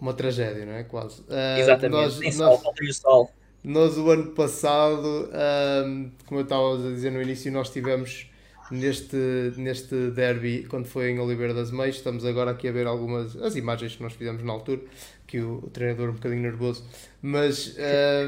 uma 0.00 0.14
tragédia, 0.14 0.64
não 0.64 0.74
é? 0.74 0.84
Quase. 0.84 1.20
Uh, 1.22 1.58
Exatamente, 1.58 1.90
nós, 1.90 2.20
nós, 2.20 2.34
sol, 2.34 2.92
sol. 2.92 3.30
Nós, 3.64 3.98
o 3.98 4.08
ano 4.10 4.30
passado, 4.30 5.28
uh, 5.28 6.10
como 6.26 6.40
eu 6.40 6.44
estava 6.44 6.74
a 6.74 6.92
dizer 6.92 7.10
no 7.10 7.20
início, 7.20 7.50
nós 7.50 7.70
tivemos 7.70 8.30
neste, 8.70 9.16
neste 9.56 10.10
derby 10.10 10.66
quando 10.68 10.86
foi 10.86 11.10
em 11.10 11.18
Oliveira 11.18 11.54
das 11.54 11.70
Meias. 11.70 11.96
Estamos 11.96 12.24
agora 12.24 12.50
aqui 12.50 12.68
a 12.68 12.72
ver 12.72 12.86
algumas 12.86 13.36
as 13.36 13.56
imagens 13.56 13.96
que 13.96 14.02
nós 14.02 14.12
fizemos 14.12 14.42
na 14.42 14.52
altura, 14.52 14.80
que 15.26 15.40
o, 15.40 15.64
o 15.64 15.70
treinador 15.70 16.10
um 16.10 16.14
bocadinho 16.14 16.42
nervoso, 16.42 16.84
mas 17.22 17.76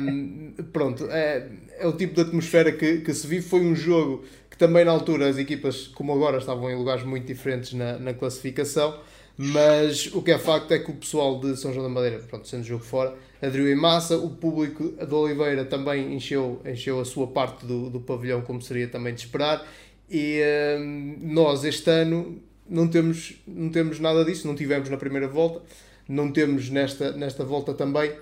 um, 0.01 0.53
pronto, 0.73 1.07
é, 1.11 1.49
é 1.79 1.87
o 1.87 1.93
tipo 1.93 2.15
de 2.15 2.21
atmosfera 2.23 2.73
que, 2.73 2.99
que 2.99 3.15
se 3.15 3.27
vive. 3.27 3.47
Foi 3.47 3.61
um 3.61 3.75
jogo 3.75 4.25
que 4.51 4.57
também 4.57 4.85
na 4.85 4.93
altura 4.93 5.29
as 5.29 5.39
equipas, 5.39 5.89
como 5.89 6.13
agora, 6.13 6.39
estavam 6.39 6.71
em 6.71 6.77
lugares 6.77 7.05
muito 7.05 7.27
diferentes 7.27 7.73
na, 7.73 7.99
na 7.99 8.15
classificação. 8.15 8.99
Mas 9.43 10.07
o 10.13 10.21
que 10.21 10.33
é 10.33 10.39
facto 10.39 10.71
é 10.73 10.79
que 10.79 10.91
o 10.91 10.95
pessoal 10.95 11.41
de 11.41 11.57
São 11.57 11.73
João 11.73 11.85
da 11.85 11.89
Madeira, 11.89 12.19
pronto, 12.29 12.47
sendo 12.47 12.63
jogo 12.63 12.85
fora, 12.85 13.15
aderiu 13.41 13.73
em 13.73 13.75
massa. 13.75 14.19
O 14.19 14.29
público 14.29 14.93
de 15.03 15.15
Oliveira 15.15 15.65
também 15.65 16.15
encheu, 16.15 16.61
encheu 16.63 17.01
a 17.01 17.07
sua 17.07 17.27
parte 17.27 17.65
do, 17.65 17.89
do 17.89 18.01
pavilhão, 18.01 18.43
como 18.43 18.61
seria 18.61 18.87
também 18.87 19.15
de 19.15 19.23
esperar. 19.23 19.67
E 20.11 20.43
hum, 20.79 21.19
nós, 21.23 21.65
este 21.65 21.89
ano, 21.89 22.43
não 22.69 22.89
temos, 22.89 23.35
não 23.47 23.71
temos 23.71 24.01
nada 24.01 24.25
disso, 24.25 24.47
não 24.47 24.55
tivemos 24.55 24.89
na 24.89 24.97
primeira 24.97 25.29
volta, 25.29 25.63
não 26.09 26.33
temos 26.33 26.69
nesta, 26.69 27.13
nesta 27.13 27.45
volta 27.45 27.75
também. 27.75 28.13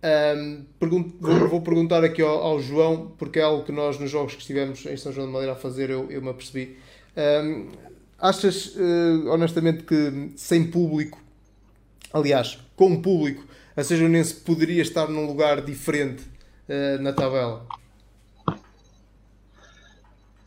Um, 0.00 0.64
pergunto, 0.78 1.16
vou, 1.20 1.48
vou, 1.48 1.60
perguntar 1.60 2.04
aqui 2.04 2.22
ao, 2.22 2.38
ao, 2.38 2.60
João, 2.60 3.12
porque 3.18 3.40
é 3.40 3.42
algo 3.42 3.64
que 3.64 3.72
nós, 3.72 3.98
nos 3.98 4.10
jogos 4.10 4.34
que 4.34 4.40
estivemos 4.40 4.86
em 4.86 4.96
São 4.96 5.12
João 5.12 5.26
da 5.26 5.32
Madeira 5.32 5.52
a 5.52 5.56
fazer, 5.56 5.90
eu, 5.90 6.08
eu 6.10 6.22
me 6.22 6.28
apercebi. 6.28 6.76
Um, 7.16 7.68
achas, 8.18 8.76
uh, 8.76 9.28
honestamente, 9.28 9.82
que 9.82 10.30
sem 10.36 10.64
público, 10.70 11.20
aliás, 12.12 12.58
com 12.76 13.02
público, 13.02 13.44
a 13.76 13.82
Sejonense 13.82 14.34
poderia 14.34 14.82
estar 14.82 15.08
num 15.08 15.26
lugar 15.26 15.62
diferente 15.62 16.22
uh, 16.68 17.02
na 17.02 17.12
tabela? 17.12 17.66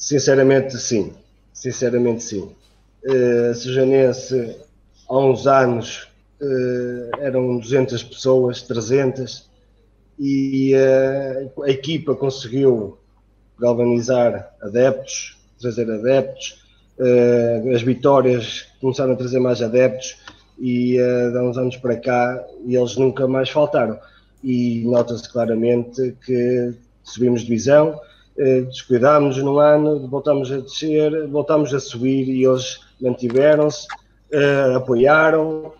Sinceramente, 0.01 0.79
sim. 0.79 1.13
Sinceramente, 1.53 2.23
sim. 2.23 2.49
Uh, 3.05 3.51
a 3.51 3.53
Sejonense, 3.53 4.57
há 5.07 5.17
uns 5.19 5.45
anos, 5.45 6.07
uh, 6.41 7.19
eram 7.19 7.59
200 7.59 8.01
pessoas, 8.01 8.63
300, 8.63 9.47
e 10.19 10.73
uh, 10.75 11.63
a 11.63 11.69
equipa 11.69 12.15
conseguiu 12.15 12.97
galvanizar 13.59 14.51
adeptos, 14.59 15.37
trazer 15.59 15.89
adeptos, 15.91 16.63
uh, 16.97 17.69
as 17.71 17.83
vitórias 17.83 18.67
começaram 18.81 19.13
a 19.13 19.15
trazer 19.15 19.39
mais 19.39 19.61
adeptos 19.61 20.17
e 20.59 20.99
uh, 20.99 21.37
há 21.37 21.43
uns 21.43 21.59
anos 21.59 21.77
para 21.77 21.95
cá 21.95 22.43
eles 22.65 22.95
nunca 22.97 23.27
mais 23.27 23.51
faltaram. 23.51 23.99
E 24.43 24.83
nota-se 24.83 25.31
claramente 25.31 26.15
que 26.25 26.73
subimos 27.03 27.41
divisão, 27.41 27.99
descuidámos 28.37 29.37
num 29.37 29.59
ano, 29.59 30.07
voltámos 30.07 30.51
a 30.51 30.57
descer, 30.57 31.27
voltámos 31.27 31.73
a 31.73 31.79
subir 31.79 32.27
e 32.27 32.45
eles 32.45 32.79
mantiveram-se, 32.99 33.87
uh, 34.33 34.77
apoiaram, 34.77 35.73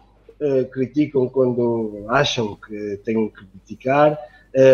criticam 0.71 1.29
quando 1.29 2.05
acham 2.07 2.55
que 2.55 2.99
têm 3.05 3.29
que 3.29 3.45
criticar, 3.45 4.17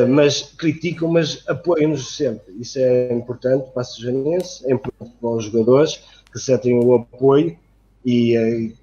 mas 0.08 0.54
criticam, 0.58 1.10
mas 1.10 1.44
apoiam-nos 1.46 2.16
sempre. 2.16 2.54
Isso 2.58 2.80
é 2.80 3.14
importante 3.14 3.70
para 3.74 3.82
a 3.82 3.86
Sejanense, 3.86 4.66
é 4.66 4.72
importante 4.72 5.12
para 5.20 5.30
os 5.30 5.44
jogadores 5.44 6.02
que 6.32 6.40
sentem 6.40 6.74
o 6.82 6.96
apoio 6.96 7.58
e 8.06 8.74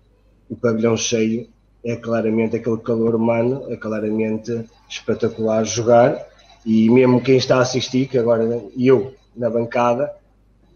o 0.51 0.57
pavilhão 0.57 0.95
cheio 0.95 1.49
é 1.85 1.97
claramente 1.97 2.57
aquele 2.57 2.79
calor 2.79 3.15
humano, 3.15 3.65
é 3.71 3.77
claramente 3.77 4.65
espetacular 4.89 5.65
jogar 5.65 6.34
e 6.65 6.89
mesmo 6.91 7.21
quem 7.21 7.37
está 7.37 7.59
a 7.59 7.63
assistir, 7.63 8.07
que 8.07 8.19
agora 8.19 8.45
eu 8.77 9.15
na 9.37 9.51
bancada, 9.51 10.11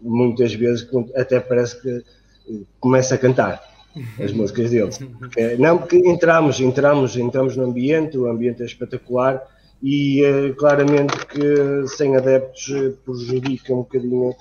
muitas 0.01 0.53
vezes 0.53 0.87
até 1.15 1.39
parece 1.39 1.81
que 1.81 1.89
eh, 1.89 2.61
começa 2.79 3.15
a 3.15 3.17
cantar 3.17 3.61
as 4.23 4.31
músicas 4.31 4.69
deles. 4.71 4.97
Porque, 5.19 5.57
não, 5.57 5.77
porque 5.77 5.97
entramos, 5.97 6.59
entramos, 6.59 7.17
entramos 7.17 7.55
no 7.55 7.65
ambiente, 7.65 8.17
o 8.17 8.27
ambiente 8.27 8.61
é 8.61 8.65
espetacular 8.65 9.41
e 9.81 10.21
uh, 10.23 10.55
claramente 10.55 11.25
que 11.25 11.87
sem 11.87 12.15
adeptos 12.15 12.95
prejudica 13.03 13.73
um 13.73 13.77
bocadinho, 13.77 14.35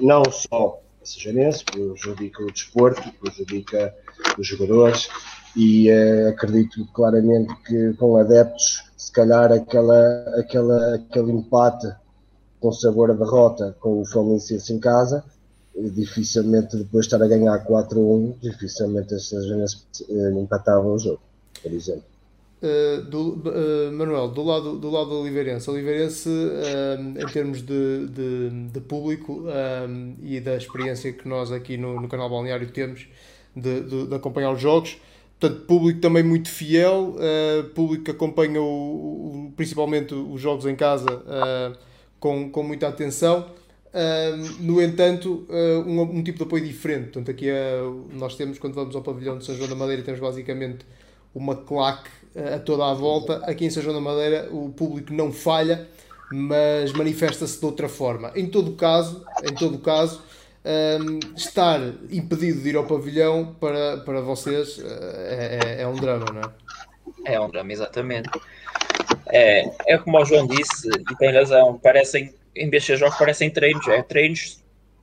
não 0.00 0.22
só 0.30 0.80
sejarense, 1.02 1.64
prejudica 1.64 2.42
o 2.42 2.50
desporto, 2.50 3.02
prejudica 3.20 3.94
os 4.38 4.46
jogadores 4.46 5.08
e 5.56 5.90
uh, 5.90 6.28
acredito 6.28 6.86
claramente 6.92 7.54
que 7.66 7.94
com 7.94 8.16
adeptos, 8.16 8.84
se 8.96 9.12
calhar 9.12 9.52
aquela, 9.52 10.38
aquela, 10.38 10.94
aquele 10.96 11.32
empate 11.32 11.88
com 12.60 12.72
sabor 12.72 13.10
a 13.10 13.14
derrota 13.14 13.76
com 13.78 14.00
o 14.00 14.06
Fluminense 14.06 14.72
em 14.72 14.78
casa, 14.80 15.22
dificilmente 15.76 16.76
depois 16.76 17.06
de 17.06 17.14
estar 17.14 17.22
a 17.22 17.28
ganhar 17.28 17.64
4-1, 17.66 18.36
dificilmente 18.40 19.14
a 19.14 19.18
Sejarense 19.18 19.84
uh, 20.08 20.40
empatava 20.40 20.86
o 20.86 20.98
jogo, 20.98 21.20
por 21.62 21.72
exemplo. 21.72 22.04
Uh, 22.62 23.02
do, 23.02 23.32
uh, 23.50 23.92
Manuel, 23.92 24.28
do 24.28 24.42
lado, 24.42 24.78
do 24.78 24.88
lado 24.88 25.10
do 25.10 25.20
Oliveirense, 25.20 25.68
Oliveirense 25.68 26.30
em 27.18 27.26
termos 27.26 27.60
de, 27.60 28.06
de, 28.06 28.68
de 28.72 28.80
público 28.80 29.44
e 30.22 30.40
da 30.40 30.56
experiência 30.56 31.12
que 31.12 31.28
nós 31.28 31.52
aqui 31.52 31.76
no, 31.76 32.00
no 32.00 32.08
canal 32.08 32.30
Balneário 32.30 32.70
temos 32.70 33.06
de, 33.54 33.80
de, 33.82 34.14
acompanhar 34.14 34.52
os 34.52 34.60
jogos, 34.60 34.96
portanto, 35.44 35.66
público 35.66 36.00
também 36.00 36.22
muito 36.22 36.48
fiel, 36.48 37.16
público 37.74 38.04
que 38.04 38.10
acompanha 38.10 38.60
o, 38.60 38.64
o, 38.64 39.52
principalmente 39.56 40.14
os 40.14 40.40
jogos 40.40 40.64
em 40.66 40.74
casa 40.74 41.22
com, 42.18 42.50
com 42.50 42.62
muita 42.62 42.88
atenção. 42.88 43.46
no 44.60 44.80
entanto, 44.80 45.46
um, 45.86 46.00
um, 46.00 46.22
tipo 46.22 46.38
de 46.38 46.44
apoio 46.44 46.64
diferente. 46.64 47.04
Portanto, 47.04 47.30
aqui 47.30 47.48
nós 48.12 48.36
temos, 48.36 48.58
quando 48.58 48.74
vamos 48.74 48.96
ao 48.96 49.02
pavilhão 49.02 49.36
de 49.38 49.44
São 49.44 49.54
João 49.54 49.68
da 49.68 49.74
Madeira, 49.74 50.02
temos 50.02 50.20
basicamente 50.20 50.86
uma 51.34 51.54
claque 51.56 52.10
a 52.54 52.58
toda 52.58 52.90
a 52.90 52.94
volta. 52.94 53.36
Aqui 53.44 53.66
em 53.66 53.70
São 53.70 53.82
João 53.82 53.94
da 53.94 54.00
Madeira 54.00 54.48
o 54.50 54.70
público 54.70 55.12
não 55.12 55.30
falha, 55.32 55.86
mas 56.32 56.92
manifesta-se 56.92 57.58
de 57.58 57.66
outra 57.66 57.88
forma. 57.88 58.32
Em 58.34 58.46
todo 58.46 58.72
caso, 58.72 59.24
em 59.42 59.54
todo 59.54 59.78
caso, 59.78 60.22
um, 60.64 61.36
estar 61.36 61.80
impedido 62.10 62.62
de 62.62 62.70
ir 62.70 62.76
ao 62.76 62.86
pavilhão 62.86 63.54
para, 63.60 63.98
para 63.98 64.20
vocês 64.20 64.78
é, 64.78 65.58
é, 65.62 65.82
é 65.82 65.86
um 65.86 65.94
drama, 65.94 66.24
não 66.32 66.40
é? 66.40 67.34
É 67.34 67.40
um 67.40 67.50
drama, 67.50 67.72
exatamente. 67.72 68.30
É, 69.26 69.70
é 69.86 69.98
como 69.98 70.18
o 70.18 70.24
João 70.24 70.46
disse, 70.46 70.88
e 70.88 71.16
tem 71.16 71.32
razão, 71.32 71.78
parecem, 71.78 72.34
em 72.54 72.70
vez 72.70 72.82
de 72.82 72.86
ser 72.88 72.96
jogos, 72.98 73.18
parecem 73.18 73.50
treinos, 73.50 73.86
é 73.88 74.02
treinos, 74.02 74.62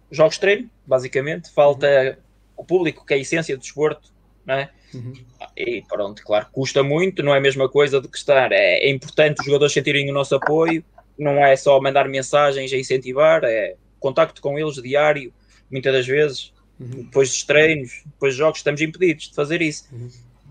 jogos 0.10 0.36
de 0.36 0.42
treino, 0.42 0.70
basicamente. 0.86 1.52
Falta 1.52 2.18
o 2.56 2.64
público, 2.64 3.06
que 3.06 3.14
é 3.14 3.18
a 3.18 3.20
essência 3.20 3.56
do 3.56 3.62
desporto, 3.62 4.12
não 4.46 4.56
é? 4.56 4.70
Uhum. 4.94 5.14
E 5.56 5.84
pronto, 5.88 6.24
claro, 6.24 6.48
custa 6.52 6.84
muito, 6.84 7.24
não 7.24 7.34
é 7.34 7.38
a 7.38 7.42
mesma 7.42 7.70
coisa 7.70 8.02
do 8.02 8.10
que 8.10 8.18
estar. 8.18 8.52
É, 8.52 8.86
é, 8.86 8.90
importante 8.90 9.40
os 9.40 9.46
jogadores 9.46 9.74
sentirem 9.74 10.10
o 10.10 10.14
nosso 10.14 10.36
apoio, 10.36 10.84
não 11.18 11.44
é 11.46 11.56
só 11.56 11.80
mandar 11.80 12.08
mensagens 12.08 12.72
a 12.74 12.78
incentivar, 12.78 13.44
é 13.44 13.76
contacto 14.00 14.42
com 14.42 14.58
eles 14.58 14.76
diário, 14.76 15.32
muitas 15.72 15.94
das 15.94 16.08
vezes, 16.08 16.54
uhum. 16.80 17.04
depois 17.04 17.30
dos 17.30 17.44
treinos, 17.44 18.02
depois 18.06 18.34
dos 18.34 18.40
jogos, 18.40 18.60
estamos 18.60 18.82
impedidos 18.82 19.30
de 19.30 19.36
fazer 19.36 19.62
isso. 19.62 19.86
Uhum. 19.92 20.10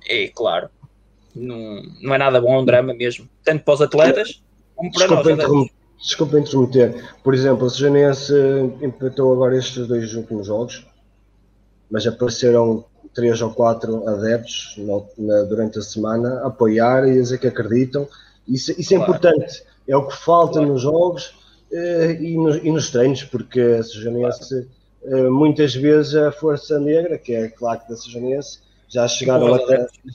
E 0.09 0.29
claro, 0.29 0.69
não, 1.35 1.83
não 2.01 2.15
é 2.15 2.19
nada 2.19 2.41
bom, 2.41 2.55
é 2.55 2.59
um 2.59 2.65
drama 2.65 2.95
mesmo, 2.95 3.29
tanto 3.45 3.65
para 3.65 3.75
os 3.75 3.83
atletas 3.83 4.43
como 4.75 4.91
para 4.93 5.07
Desculpa 5.07 5.37
nós. 5.37 5.71
Desculpa 6.01 6.41
interromper. 6.41 7.15
Por 7.23 7.35
exemplo, 7.35 7.67
o 7.67 7.71
Sejanense 7.71 8.33
empatou 8.81 9.35
agora 9.35 9.57
estes 9.57 9.87
dois 9.87 10.15
últimos 10.15 10.47
jogos, 10.47 10.87
mas 11.91 12.07
apareceram 12.07 12.87
três 13.15 13.43
ou 13.43 13.51
quatro 13.51 14.09
adeptos 14.09 14.75
no, 14.79 15.07
na, 15.19 15.43
durante 15.43 15.79
a 15.79 15.83
semana 15.83 16.41
apoiar 16.47 17.07
e 17.07 17.13
dizer 17.13 17.39
que 17.39 17.47
acreditam. 17.47 18.09
Isso, 18.49 18.73
isso 18.81 18.95
é 18.95 18.97
claro. 18.97 19.13
importante, 19.13 19.63
é 19.87 19.97
o 19.97 20.07
que 20.07 20.17
falta 20.17 20.55
claro. 20.55 20.69
nos 20.69 20.83
jogos 20.83 21.35
eh, 21.71 22.19
e, 22.21 22.37
nos, 22.37 22.57
e, 22.57 22.71
nos, 22.71 22.91
treinos, 22.91 23.25
porque 23.25 23.61
a 23.61 23.83
Sejanense, 23.83 24.59
eh, 24.59 24.65
muitas 25.31 25.75
vezes 25.75 26.15
a 26.15 26.31
Força 26.31 26.79
Negra, 26.79 27.19
que 27.19 27.33
é 27.33 27.45
a 27.45 27.51
claque 27.51 27.89
da 27.89 27.97
Sejanense, 27.97 28.61
já 28.91 29.07
chegaram 29.07 29.55
a, 29.55 29.59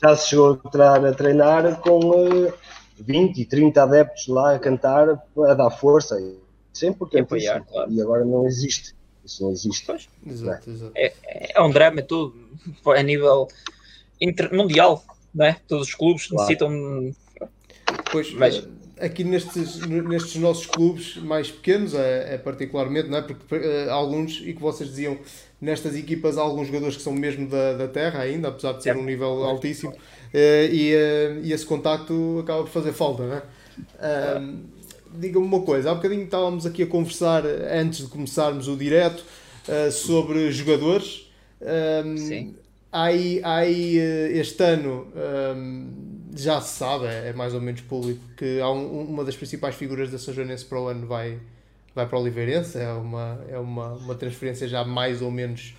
já 0.01 0.15
se 0.15 0.29
chegou 0.29 0.59
a, 0.61 0.95
a 0.95 1.13
treinar 1.13 1.79
com 1.79 2.27
eh, 2.47 2.53
20 2.99 3.41
e 3.41 3.45
30 3.45 3.81
adeptos 3.81 4.27
lá 4.27 4.55
a 4.55 4.59
cantar, 4.59 5.23
a 5.47 5.53
dar 5.53 5.71
força. 5.71 6.17
É 6.19 6.85
importante. 6.85 7.23
Apoiar, 7.23 7.63
claro. 7.63 7.91
E 7.91 8.01
agora 8.01 8.25
não 8.25 8.45
existe. 8.45 8.93
Isso 9.23 9.43
não 9.43 9.51
existe. 9.51 9.85
Pois. 9.85 10.09
Exato, 10.27 10.69
exato. 10.69 10.91
É, 10.93 11.13
é 11.55 11.61
um 11.61 11.71
drama 11.71 12.01
tudo 12.01 12.35
a 12.85 13.01
nível 13.01 13.47
inter, 14.19 14.53
mundial, 14.53 15.03
não 15.33 15.45
é? 15.45 15.57
Todos 15.67 15.87
os 15.87 15.95
clubes 15.95 16.27
claro. 16.27 16.41
necessitam. 16.41 17.15
Pois, 18.11 18.33
Mas... 18.33 18.67
Eh, 18.97 19.05
aqui 19.05 19.23
nestes, 19.23 19.79
nestes 19.87 20.35
nossos 20.41 20.65
clubes 20.65 21.17
mais 21.17 21.51
pequenos, 21.51 21.93
é, 21.93 22.35
é 22.35 22.37
particularmente, 22.37 23.09
não 23.09 23.17
é? 23.17 23.21
Porque 23.21 23.55
uh, 23.55 23.91
alguns, 23.91 24.41
e 24.45 24.53
que 24.53 24.61
vocês 24.61 24.89
diziam, 24.89 25.17
nestas 25.61 25.95
equipas 25.95 26.37
há 26.37 26.41
alguns 26.41 26.67
jogadores 26.67 26.97
que 26.97 27.01
são 27.01 27.13
mesmo 27.13 27.47
da, 27.47 27.73
da 27.73 27.87
terra 27.87 28.21
ainda, 28.21 28.49
apesar 28.49 28.73
de 28.73 28.83
ser 28.83 28.89
é. 28.89 28.95
um 28.95 29.03
nível 29.03 29.43
altíssimo, 29.43 29.91
uh, 29.91 29.97
e, 30.33 30.93
uh, 30.93 31.39
e 31.43 31.53
esse 31.53 31.65
contacto 31.65 32.39
acaba 32.43 32.63
por 32.63 32.69
fazer 32.69 32.93
falta, 32.93 33.23
não 33.23 33.35
é? 33.35 33.43
Diga-me 35.17 35.45
uma 35.45 35.61
coisa, 35.61 35.91
há 35.91 35.95
bocadinho 35.95 36.23
estávamos 36.23 36.65
aqui 36.65 36.83
a 36.83 36.87
conversar 36.87 37.45
antes 37.45 37.99
de 37.99 38.07
começarmos 38.07 38.67
o 38.67 38.75
direto 38.75 39.23
sobre 39.89 40.51
jogadores. 40.51 41.31
Sim. 42.17 42.53
Aí, 42.91 43.39
aí 43.41 43.97
este 44.33 44.61
ano 44.61 45.07
já 46.35 46.59
se 46.61 46.77
sabe, 46.77 47.05
é, 47.05 47.29
é, 47.29 47.33
mais 47.33 47.53
ou 47.53 47.61
menos 47.61 47.81
público, 47.81 48.21
que 48.35 48.59
há 48.59 48.69
um, 48.69 49.01
uma 49.01 49.23
das 49.23 49.35
principais 49.35 49.75
figuras 49.75 50.11
da 50.11 50.19
São 50.19 50.33
Joanense 50.33 50.65
para 50.65 50.79
o 50.79 50.87
ano 50.87 51.07
vai, 51.07 51.39
vai 51.93 52.05
para 52.05 52.17
o 52.17 52.21
Oliveirense, 52.21 52.77
é 52.77 52.91
uma, 52.91 53.39
é 53.49 53.57
uma, 53.57 53.93
uma 53.93 54.15
transferência 54.15 54.67
já 54.67 54.83
mais 54.83 55.21
ou 55.21 55.31
menos 55.31 55.75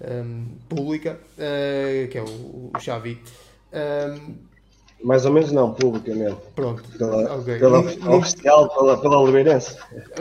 um, 0.00 0.46
pública, 0.68 1.18
uh, 1.38 2.08
que 2.08 2.18
é 2.18 2.22
o, 2.22 2.70
o 2.74 2.80
Xavi. 2.80 3.20
Um, 3.72 4.34
mais 5.02 5.26
ou 5.26 5.32
menos 5.32 5.52
não, 5.52 5.74
pública 5.74 6.14
mesmo. 6.14 6.40
Pronto, 6.54 6.82
pela, 6.96 7.36
okay. 7.36 7.58
pela 7.58 7.82
não, 7.82 8.18
oficial, 8.18 8.68
pela, 8.70 8.96
pela 8.96 9.18
Oliveirense. 9.18 9.76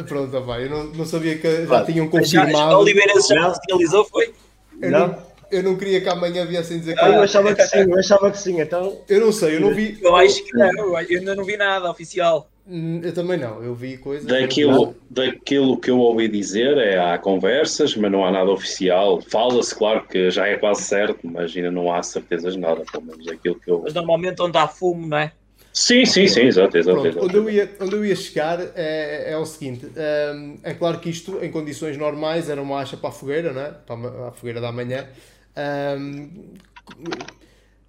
Pronto, 0.08 0.42
vai. 0.42 0.66
Eu 0.66 0.70
não, 0.70 0.84
não 0.86 1.06
sabia 1.06 1.38
que 1.38 1.66
já 1.66 1.86
tinham 1.86 2.10
confirmado. 2.10 2.52
Já, 2.52 2.64
a 2.64 2.78
Oliveirense 2.78 3.34
já 3.34 3.50
oficializou, 3.50 4.06
foi? 4.06 4.34
Eu 4.82 4.92
não. 4.92 5.08
não 5.08 5.33
eu 5.54 5.64
não 5.64 5.76
queria 5.76 6.02
que 6.02 6.10
amanhã 6.10 6.46
viessem 6.46 6.80
dizer 6.80 6.96
que. 6.96 7.04
Ah, 7.04 7.10
eu 7.10 7.22
achava 7.22 7.54
que 7.54 7.64
sim, 7.64 7.80
eu 7.90 8.00
achava 8.00 8.32
que 8.32 8.38
sim, 8.38 8.60
então. 8.60 9.02
Eu 9.08 9.22
não 9.22 9.32
sei, 9.32 9.58
eu 9.58 9.62
não 9.62 9.74
vi. 9.74 9.98
Eu 10.02 10.16
acho 10.16 10.44
que 10.44 10.58
não, 10.58 10.72
eu 10.72 10.96
ainda 10.98 11.36
não 11.36 11.44
vi 11.44 11.56
nada 11.56 11.90
oficial. 11.90 12.50
Hum, 12.66 13.02
eu 13.04 13.14
também 13.14 13.38
não, 13.38 13.62
eu 13.62 13.76
vi 13.76 13.98
coisas. 13.98 14.26
Daquilo, 14.26 14.96
daquilo 15.10 15.78
que 15.78 15.92
eu 15.92 16.00
ouvi 16.00 16.30
dizer, 16.30 16.78
é 16.78 16.98
há 16.98 17.18
conversas, 17.18 17.96
mas 17.96 18.10
não 18.10 18.26
há 18.26 18.32
nada 18.32 18.50
oficial. 18.50 19.22
Fala-se, 19.22 19.76
claro 19.76 20.08
que 20.08 20.32
já 20.32 20.48
é 20.48 20.56
quase 20.56 20.84
certo, 20.84 21.20
mas 21.24 21.56
ainda 21.56 21.70
não 21.70 21.94
há 21.94 22.02
certezas 22.02 22.54
de 22.54 22.60
nada, 22.60 22.84
pelo 22.90 23.04
menos 23.04 23.28
aquilo 23.28 23.60
que 23.60 23.70
eu. 23.70 23.82
Mas 23.84 23.94
normalmente 23.94 24.42
onde 24.42 24.58
há 24.58 24.68
fumo, 24.68 25.06
não 25.06 25.18
é? 25.18 25.34
Sim, 25.74 26.06
sim, 26.06 26.28
sim, 26.28 26.42
exato, 26.42 26.78
exato. 26.78 27.02
Pronto, 27.02 27.08
exato. 27.08 27.26
Onde, 27.26 27.36
eu 27.36 27.50
ia, 27.50 27.76
onde 27.82 27.96
eu 27.96 28.06
ia 28.06 28.16
chegar 28.16 28.60
é, 28.76 29.32
é 29.32 29.38
o 29.38 29.46
seguinte: 29.46 29.88
um, 29.88 30.58
é 30.62 30.74
claro 30.76 31.00
que 31.00 31.10
isto, 31.10 31.44
em 31.44 31.52
condições 31.52 31.98
normais, 31.98 32.48
era 32.48 32.62
uma 32.62 32.78
acha 32.78 32.96
para 32.96 33.10
a 33.10 33.12
fogueira, 33.12 33.52
não 33.52 33.62
é? 33.62 33.72
Para 33.72 34.28
a 34.28 34.32
fogueira 34.32 34.62
da 34.62 34.72
manhã. 34.72 35.08
Um, 35.56 36.54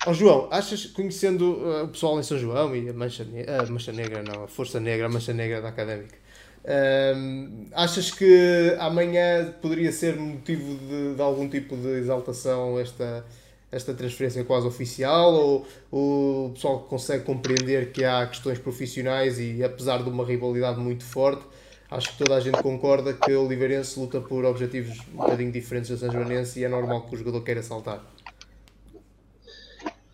Oh, 0.07 0.13
João, 0.13 0.49
achas, 0.51 0.85
conhecendo 0.85 1.55
uh, 1.55 1.85
o 1.85 1.89
pessoal 1.89 2.21
em 2.21 2.23
São 2.23 2.37
João 2.37 2.77
e 2.77 2.91
a 2.91 2.93
Mancha, 2.93 3.27
a 3.59 3.71
Mancha 3.71 3.91
Negra, 3.91 4.23
não, 4.23 4.45
a 4.45 4.47
Força 4.47 4.79
Negra, 4.79 5.07
a 5.07 5.09
Mancha 5.09 5.33
Negra 5.33 5.63
da 5.63 5.69
Académica, 5.69 6.15
uh, 6.65 7.67
achas 7.73 8.11
que 8.11 8.77
amanhã 8.79 9.55
poderia 9.63 9.91
ser 9.91 10.17
motivo 10.17 10.75
de, 10.75 11.15
de, 11.15 11.23
algum 11.23 11.49
tipo 11.49 11.75
de 11.75 11.89
exaltação 12.01 12.79
esta, 12.79 13.25
esta 13.73 13.95
transferência 13.95 14.45
quase 14.45 14.67
oficial? 14.67 15.33
Ou, 15.33 15.67
ou 15.91 16.47
o 16.49 16.51
pessoal 16.51 16.81
consegue 16.81 17.25
compreender 17.25 17.91
que 17.91 18.05
há 18.05 18.27
questões 18.27 18.59
profissionais 18.59 19.41
e, 19.41 19.65
apesar 19.65 20.03
de 20.03 20.11
uma 20.11 20.25
rivalidade 20.25 20.79
muito 20.81 21.05
forte, 21.05 21.47
acho 21.95 22.13
que 22.13 22.19
toda 22.19 22.35
a 22.37 22.41
gente 22.41 22.61
concorda 22.61 23.13
que 23.13 23.33
o 23.33 23.45
Oliveirense 23.45 23.99
luta 23.99 24.21
por 24.21 24.45
objetivos 24.45 24.99
um 25.13 25.19
bocadinho 25.19 25.53
diferentes 25.53 25.91
da 25.91 25.97
São 25.97 26.11
Joanense 26.11 26.61
e 26.61 26.65
é 26.65 26.69
normal 26.69 27.03
que 27.03 27.15
o 27.15 27.19
jogador 27.19 27.41
queira 27.43 27.63
saltar? 27.63 28.03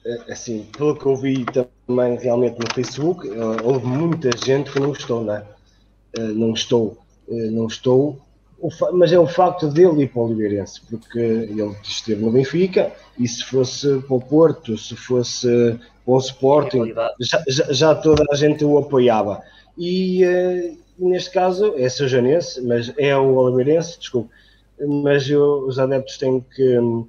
É, 0.04 0.32
assim, 0.32 0.66
pelo 0.76 0.96
que 0.96 1.06
eu 1.06 1.16
vi 1.16 1.44
também 1.46 2.16
realmente 2.18 2.58
no 2.58 2.74
Facebook, 2.74 3.26
eh, 3.28 3.62
houve 3.62 3.86
muita 3.86 4.30
gente 4.36 4.70
que 4.70 4.80
não 4.80 4.88
gostou, 4.88 5.24
não 5.24 5.34
é? 5.34 5.44
Eh, 6.16 6.20
não 6.28 6.52
estou, 6.52 6.98
eh, 7.28 7.50
não 7.50 7.66
estou, 7.66 8.18
mas 8.92 9.12
é 9.12 9.18
o 9.18 9.26
facto 9.26 9.68
dele 9.68 10.02
ir 10.02 10.08
para 10.08 10.20
o 10.20 10.24
Oliveirense, 10.26 10.80
porque 10.88 11.18
ele 11.18 11.76
esteve 11.82 12.22
no 12.22 12.30
Benfica 12.30 12.92
e 13.18 13.26
se 13.26 13.44
fosse 13.44 14.00
para 14.00 14.16
o 14.16 14.20
Porto, 14.20 14.76
se 14.76 14.94
fosse 14.96 15.48
para 16.04 16.14
o 16.14 16.18
Sporting, 16.18 16.94
já, 17.20 17.42
já, 17.48 17.72
já 17.72 17.94
toda 17.94 18.24
a 18.30 18.36
gente 18.36 18.64
o 18.64 18.76
apoiava. 18.78 19.42
E, 19.78 20.22
neste 21.00 21.30
caso 21.30 21.74
é 21.76 21.88
Sajanense, 21.88 22.60
mas 22.62 22.92
é 22.98 23.16
o 23.16 23.34
Oliveirense, 23.34 23.98
desculpe, 23.98 24.30
mas 24.86 25.28
eu, 25.28 25.66
os 25.66 25.78
adeptos 25.78 26.18
têm 26.18 26.40
que 26.54 26.78
hum, 26.78 27.06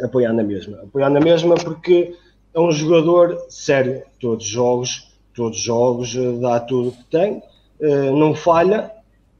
apoiar 0.00 0.32
na 0.32 0.42
mesma. 0.42 0.80
Apoiar 0.82 1.10
na 1.10 1.20
mesma 1.20 1.54
porque 1.56 2.14
é 2.54 2.60
um 2.60 2.70
jogador 2.70 3.46
sério, 3.48 4.02
todos 4.20 4.44
os 4.44 4.50
jogos, 4.50 5.12
todos 5.34 5.58
os 5.58 5.64
jogos, 5.64 6.16
eh, 6.16 6.32
dá 6.40 6.60
tudo 6.60 6.90
o 6.90 6.92
que 6.92 7.04
tem, 7.04 7.42
eh, 7.80 8.10
não 8.10 8.34
falha, 8.34 8.90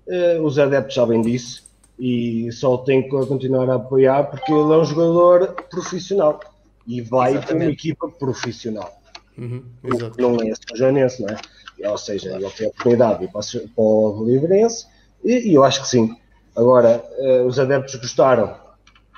eh, 0.08 0.38
os 0.40 0.58
adeptos 0.58 0.94
sabem 0.94 1.22
disso 1.22 1.62
e 1.98 2.50
só 2.52 2.78
tem 2.78 3.02
que 3.02 3.10
continuar 3.10 3.68
a 3.70 3.74
apoiar 3.74 4.24
porque 4.24 4.52
ele 4.52 4.72
é 4.72 4.76
um 4.76 4.84
jogador 4.84 5.54
profissional 5.70 6.40
e 6.86 7.00
vai 7.00 7.38
para 7.40 7.54
uma 7.54 7.66
equipa 7.66 8.08
profissional. 8.08 8.90
Uhum, 9.38 9.62
não 10.18 10.36
é 10.36 10.52
janense, 10.74 11.22
não 11.22 11.28
é? 11.28 11.36
Ou 11.84 11.98
seja, 11.98 12.34
ele 12.34 12.50
tem 12.50 12.66
a 12.66 12.70
oportunidade 12.70 13.28
para, 13.28 13.42
para 13.42 13.84
o 13.84 14.24
Livrense 14.24 14.86
e, 15.24 15.50
e, 15.50 15.54
eu 15.54 15.64
acho 15.64 15.82
que 15.82 15.88
sim. 15.88 16.16
Agora, 16.54 17.02
os 17.46 17.58
adeptos 17.58 17.94
gostaram, 17.94 18.54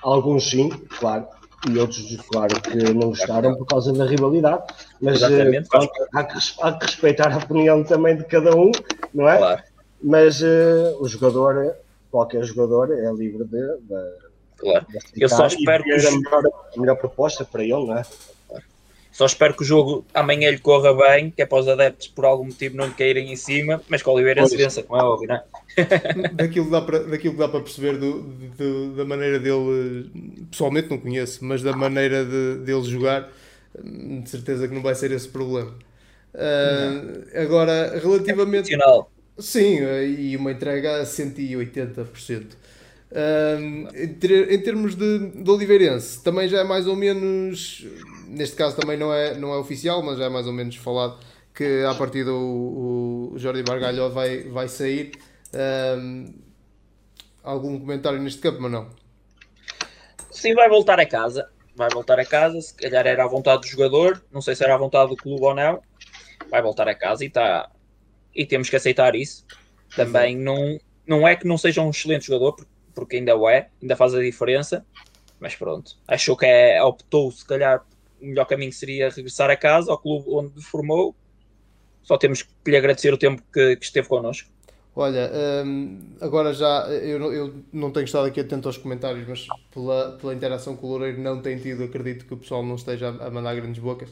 alguns 0.03 0.48
sim, 0.48 0.68
claro, 0.68 1.27
e 1.68 1.79
outros, 1.79 2.16
claro, 2.31 2.61
que 2.61 2.92
não 2.92 3.09
gostaram 3.09 3.55
por 3.55 3.66
causa 3.66 3.92
da 3.92 4.05
rivalidade, 4.05 4.62
mas 5.00 5.22
uh, 5.22 5.27
há, 6.12 6.24
que, 6.24 6.38
há, 6.61 6.72
que, 6.72 6.87
respeitar 6.87 7.33
a 7.33 7.38
opinião 7.38 7.83
também 7.83 8.16
de 8.16 8.24
cada 8.24 8.55
um, 8.55 8.70
não 9.12 9.29
é? 9.29 9.38
Claro. 9.38 9.62
Mas 10.03 10.42
uh, 10.42 10.96
o 11.00 11.09
jogador, 11.09 11.74
qualquer 12.11 12.44
jogador, 12.44 12.92
é 12.92 13.11
livre 13.12 13.44
de. 13.44 13.79
de 13.79 14.12
claro. 14.59 14.87
De 15.14 15.22
Eu 15.22 15.29
só 15.29 15.46
espero 15.46 15.83
que. 15.85 15.92
A 15.92 16.11
melhor, 16.11 16.44
a 16.77 16.81
melhor 16.81 16.96
proposta 16.96 17.44
para 17.44 17.62
ele, 17.62 17.87
não 17.87 17.96
é? 17.96 18.03
Só 19.14 19.27
espero 19.27 19.55
que 19.55 19.62
o 19.62 19.64
jogo 19.64 20.05
amanhã 20.12 20.50
lhe 20.50 20.59
corra 20.59 20.92
bem, 20.92 21.31
que 21.31 21.40
é 21.40 21.46
para 21.46 21.61
os 21.61 21.68
adeptos 21.68 22.09
por 22.09 22.24
algum 22.24 22.46
motivo 22.46 22.77
não 22.77 22.90
caírem 22.90 23.33
em 23.33 23.37
cima, 23.37 23.81
mas 23.88 24.03
que 24.03 24.09
o 24.09 24.12
Oliveira 24.12 24.44
se 24.44 24.57
vença, 24.57 24.83
como 24.83 25.00
é 25.00 25.05
óbvio, 25.05 25.29
não 25.29 25.37
é? 25.37 25.44
daquilo, 26.35 26.64
que 26.64 26.70
dá 26.72 26.81
para, 26.81 26.98
daquilo 27.05 27.35
que 27.35 27.38
dá 27.38 27.48
para 27.48 27.61
perceber 27.61 27.96
do, 27.96 28.22
do, 28.22 28.96
da 28.96 29.05
maneira 29.05 29.38
dele, 29.38 30.11
pessoalmente 30.50 30.90
não 30.90 30.98
conheço, 30.98 31.44
mas 31.44 31.62
da 31.62 31.72
maneira 31.72 32.24
de, 32.24 32.57
dele 32.64 32.83
jogar, 32.83 33.31
de 33.81 34.29
certeza 34.29 34.66
que 34.66 34.74
não 34.74 34.83
vai 34.83 34.96
ser 34.96 35.12
esse 35.12 35.29
problema. 35.29 35.72
Uh, 36.35 37.40
agora, 37.40 37.96
relativamente. 37.96 38.77
Sim, 39.38 39.79
e 40.18 40.37
uma 40.37 40.50
entrega 40.50 41.00
a 41.00 41.05
180%. 41.05 42.46
Uh, 43.14 43.88
em, 43.94 44.59
termos 44.59 44.96
de, 44.96 45.31
de 45.31 45.48
Oliveirense, 45.48 46.20
também 46.22 46.48
já 46.48 46.59
é 46.59 46.64
mais 46.64 46.88
ou 46.88 46.96
menos 46.96 47.87
neste 48.35 48.57
caso 48.57 48.77
também 48.77 48.96
não 48.96 49.12
é, 49.12 49.35
não 49.35 49.53
é 49.53 49.59
oficial, 49.59 50.03
mas 50.03 50.18
já 50.18 50.24
é 50.24 50.29
mais 50.29 50.46
ou 50.46 50.53
menos 50.53 50.77
falado 50.77 51.18
que 51.55 51.85
a 51.88 51.94
partir 51.94 52.24
do 52.24 53.33
o 53.33 53.38
Jordi 53.38 53.62
Bargalho 53.62 54.11
vai, 54.11 54.42
vai 54.42 54.68
sair. 54.68 55.12
Um, 55.55 56.35
algum 57.42 57.79
comentário 57.79 58.20
neste 58.20 58.40
campo, 58.40 58.61
mas 58.61 58.72
não? 58.72 58.90
Sim, 60.31 60.55
vai 60.55 60.68
voltar 60.68 60.98
a 60.98 61.07
casa. 61.07 61.48
Vai 61.77 61.88
voltar 61.92 62.18
a 62.18 62.24
casa, 62.24 62.61
se 62.61 62.74
calhar 62.74 63.07
era 63.07 63.24
à 63.24 63.27
vontade 63.27 63.62
do 63.62 63.66
jogador, 63.66 64.22
não 64.33 64.40
sei 64.40 64.55
se 64.55 64.62
era 64.62 64.74
à 64.74 64.79
vontade 64.79 65.11
do 65.11 65.16
clube 65.16 65.44
ou 65.44 65.55
não. 65.55 65.83
Vai 66.50 66.62
voltar 66.62 66.88
a 66.88 66.94
casa 66.94 67.24
e 67.24 67.29
está. 67.29 67.70
E 68.35 68.46
temos 68.46 68.68
que 68.68 68.77
aceitar 68.77 69.14
isso. 69.14 69.44
Também 69.94 70.37
não, 70.37 70.79
não 71.07 71.27
é 71.27 71.37
que 71.37 71.46
não 71.46 71.59
seja 71.59 71.83
um 71.83 71.90
excelente 71.90 72.27
jogador, 72.27 72.55
porque 72.55 72.70
ainda 73.12 73.37
o 73.37 73.48
é, 73.48 73.68
ainda 73.80 73.96
faz 73.96 74.14
a 74.14 74.20
diferença. 74.20 74.85
Mas 75.40 75.54
pronto, 75.54 75.96
achou 76.07 76.37
que 76.37 76.46
é, 76.46 76.83
optou 76.83 77.30
se 77.30 77.44
calhar 77.44 77.85
o 78.24 78.26
melhor 78.26 78.46
caminho 78.46 78.72
seria 78.72 79.11
regressar 79.11 79.50
a 79.50 79.57
casa, 79.57 79.90
ao 79.90 79.98
clube 79.98 80.24
onde 80.28 80.62
formou. 80.62 81.14
Só 82.02 82.16
temos 82.16 82.42
que 82.42 82.70
lhe 82.70 82.76
agradecer 82.76 83.12
o 83.12 83.18
tempo 83.18 83.42
que, 83.52 83.76
que 83.76 83.85
esteve 83.85 84.09
connosco. 84.09 84.48
Olha, 84.96 85.30
hum, 85.64 85.98
agora 86.20 86.54
já, 86.54 86.87
eu, 86.88 87.33
eu 87.33 87.54
não 87.72 87.90
tenho 87.90 88.04
estado 88.04 88.26
aqui 88.26 88.40
atento 88.40 88.68
aos 88.68 88.76
comentários, 88.76 89.26
mas 89.26 89.46
pela, 89.72 90.12
pela 90.12 90.33
interação 90.33 90.76
com 90.76 90.87
o 90.87 90.90
Loureiro 90.90 91.20
não 91.20 91.42
tem 91.42 91.59
tido, 91.59 91.83
acredito 91.83 92.24
que 92.26 92.35
o 92.35 92.37
pessoal 92.37 92.62
não 92.62 92.76
esteja 92.76 93.09
a 93.09 93.30
mandar 93.30 93.57
grandes 93.57 93.83
bocas. 93.83 94.09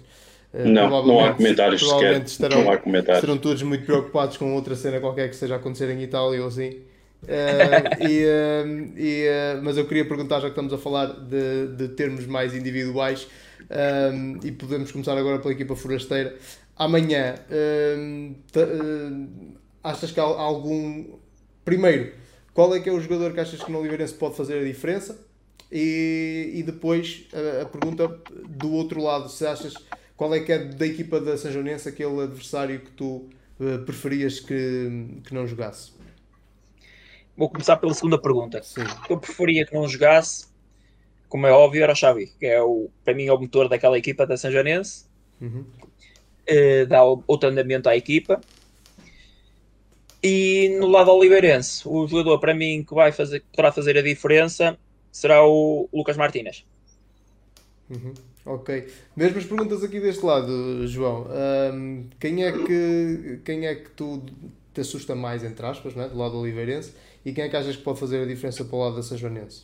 Uh, 0.52 0.66
não, 0.66 1.06
não 1.06 1.24
há 1.24 1.34
comentários 1.34 1.82
provavelmente 1.82 2.30
sequer. 2.30 2.46
Estarão, 2.46 2.64
não 2.64 2.72
há 2.72 2.76
comentários. 2.78 3.22
estarão 3.22 3.38
todos 3.38 3.62
muito 3.62 3.86
preocupados 3.86 4.36
com 4.36 4.52
outra 4.54 4.74
cena 4.74 5.00
qualquer 5.00 5.28
que 5.28 5.34
esteja 5.34 5.54
a 5.54 5.58
acontecer 5.58 5.88
em 5.88 6.02
Itália 6.02 6.40
ou 6.40 6.48
assim. 6.48 6.80
Uh, 7.22 8.02
e, 8.08 8.24
uh, 8.24 8.98
e, 8.98 9.28
uh, 9.28 9.62
mas 9.62 9.76
eu 9.76 9.86
queria 9.86 10.04
perguntar, 10.04 10.40
já 10.40 10.46
que 10.46 10.52
estamos 10.52 10.72
a 10.72 10.78
falar 10.78 11.06
de, 11.06 11.68
de 11.76 11.88
termos 11.88 12.26
mais 12.26 12.54
individuais, 12.54 13.28
um, 13.70 14.40
e 14.44 14.50
podemos 14.50 14.90
começar 14.90 15.16
agora 15.16 15.38
pela 15.38 15.52
equipa 15.52 15.76
forasteira. 15.76 16.36
Amanhã, 16.76 17.36
um, 17.96 18.34
achas 19.82 20.10
que 20.10 20.18
há 20.18 20.24
algum. 20.24 21.16
Primeiro, 21.64 22.12
qual 22.52 22.74
é 22.74 22.80
que 22.80 22.88
é 22.88 22.92
o 22.92 23.00
jogador 23.00 23.32
que 23.32 23.40
achas 23.40 23.62
que 23.62 23.70
no 23.70 23.78
Oliveirense 23.78 24.14
pode 24.14 24.36
fazer 24.36 24.58
a 24.58 24.64
diferença? 24.64 25.16
E, 25.70 26.50
e 26.54 26.62
depois 26.62 27.28
a, 27.32 27.62
a, 27.62 27.66
pergunta 27.66 28.08
do 28.48 28.72
outro 28.72 29.02
lado, 29.02 29.28
se 29.30 29.46
achas 29.46 29.74
qual 30.16 30.34
é 30.34 30.40
que 30.40 30.52
é 30.52 30.58
da 30.58 30.86
equipa 30.86 31.20
da 31.20 31.38
São 31.38 31.52
Joanense 31.52 31.88
aquele 31.88 32.20
adversário 32.20 32.80
que 32.80 32.90
tu 32.90 33.28
preferias 33.86 34.40
que, 34.40 35.20
que 35.24 35.32
não 35.32 35.46
jogasse? 35.46 35.92
Vou 37.36 37.48
começar 37.48 37.76
pela 37.76 37.94
segunda 37.94 38.20
pergunta. 38.20 38.62
Sim. 38.62 38.82
Eu 39.08 39.18
preferia 39.18 39.64
que 39.66 39.74
não 39.74 39.88
jogasse 39.88 40.52
como 41.32 41.46
é 41.46 41.50
óbvio, 41.50 41.82
era 41.82 41.94
o 41.94 41.96
Xavi, 41.96 42.26
que 42.38 42.44
é 42.44 42.62
o, 42.62 42.90
para 43.02 43.14
mim 43.14 43.24
é 43.24 43.32
o 43.32 43.40
motor 43.40 43.66
daquela 43.66 43.96
equipa 43.96 44.26
da 44.26 44.36
São 44.36 44.50
Uhum. 45.40 45.64
Uh, 46.46 46.86
dá 46.86 47.02
outro 47.02 47.48
andamento 47.48 47.88
à 47.88 47.96
equipa. 47.96 48.38
E 50.22 50.76
no 50.78 50.88
lado 50.88 51.10
oliveirense, 51.10 51.88
o 51.88 52.06
jogador 52.06 52.38
para 52.38 52.52
mim 52.52 52.84
que 52.86 52.94
vai 52.94 53.12
fazer, 53.12 53.40
que 53.40 53.46
poderá 53.46 53.72
fazer 53.72 53.96
a 53.96 54.02
diferença 54.02 54.78
será 55.10 55.42
o 55.42 55.88
Lucas 55.90 56.18
Martínez. 56.18 56.66
Uhum. 57.88 58.12
Ok. 58.44 58.88
Mesmas 59.16 59.46
perguntas 59.46 59.82
aqui 59.82 60.00
deste 60.00 60.26
lado, 60.26 60.86
João. 60.86 61.28
Um, 61.72 62.10
quem, 62.20 62.44
é 62.44 62.52
que, 62.52 63.40
quem 63.42 63.66
é 63.66 63.74
que 63.74 63.88
tu 63.92 64.22
te 64.74 64.82
assusta 64.82 65.14
mais, 65.14 65.42
entre 65.42 65.64
aspas, 65.64 65.94
né? 65.94 66.08
do 66.08 66.18
lado 66.18 66.36
oliveirense? 66.36 66.92
E 67.24 67.32
quem 67.32 67.44
é 67.44 67.48
que 67.48 67.56
achas 67.56 67.76
que 67.76 67.82
pode 67.82 68.00
fazer 68.00 68.22
a 68.22 68.26
diferença 68.26 68.64
para 68.64 68.76
o 68.76 68.80
lado 68.80 68.96
da 68.96 69.02
Sajoanense? 69.02 69.62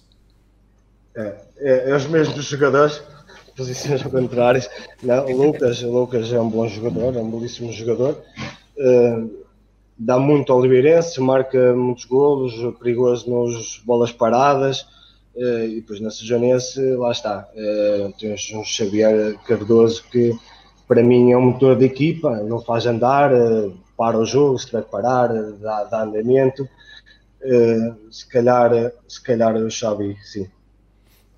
É, 1.16 1.36
é, 1.58 1.90
é 1.90 1.96
os 1.96 2.06
mesmos 2.06 2.44
jogadores, 2.44 3.02
posições 3.56 4.02
contrárias. 4.02 4.70
Não, 5.02 5.26
o 5.26 5.46
Lucas, 5.46 5.82
Lucas 5.82 6.32
é 6.32 6.40
um 6.40 6.48
bom 6.48 6.68
jogador, 6.68 7.16
é 7.16 7.18
um 7.18 7.30
belíssimo 7.30 7.72
jogador. 7.72 8.22
Uh, 8.76 9.44
dá 9.98 10.18
muito 10.18 10.52
ao 10.52 10.58
Oliveirense, 10.58 11.20
marca 11.20 11.74
muitos 11.74 12.04
golos, 12.04 12.54
perigoso 12.78 13.28
nos 13.28 13.82
bolas 13.84 14.12
paradas. 14.12 14.86
Uh, 15.34 15.64
e 15.64 15.74
depois 15.76 16.00
na 16.00 16.10
Sejanense, 16.10 16.80
lá 16.96 17.10
está. 17.10 17.48
Uh, 17.54 18.12
tens 18.18 18.52
um 18.52 18.64
Xavier 18.64 19.36
Cardoso 19.46 20.04
que 20.10 20.36
para 20.86 21.02
mim 21.02 21.32
é 21.32 21.36
um 21.36 21.52
motor 21.52 21.76
de 21.76 21.84
equipa, 21.84 22.38
não 22.38 22.60
faz 22.60 22.86
andar, 22.86 23.32
uh, 23.32 23.72
para 23.96 24.16
o 24.16 24.24
jogo, 24.24 24.58
se 24.58 24.66
tiver 24.66 24.84
que 24.84 24.90
parar, 24.90 25.28
dá, 25.60 25.84
dá 25.84 26.02
andamento. 26.02 26.68
Se 28.10 28.28
calhar, 28.28 28.92
se 29.06 29.22
calhar 29.22 29.56
o 29.56 29.70
Xavi, 29.70 30.16
sim. 30.22 30.48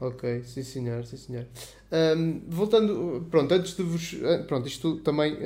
Ok, 0.00 0.42
sim 0.44 0.62
senhor, 0.62 1.04
sim 1.04 1.18
senhor. 1.18 1.44
Um, 1.92 2.40
voltando, 2.48 3.26
pronto, 3.30 3.52
antes 3.52 3.76
de 3.76 3.82
vos. 3.82 4.16
Eh, 4.22 4.38
pronto, 4.44 4.66
isto 4.66 4.96
também 4.98 5.36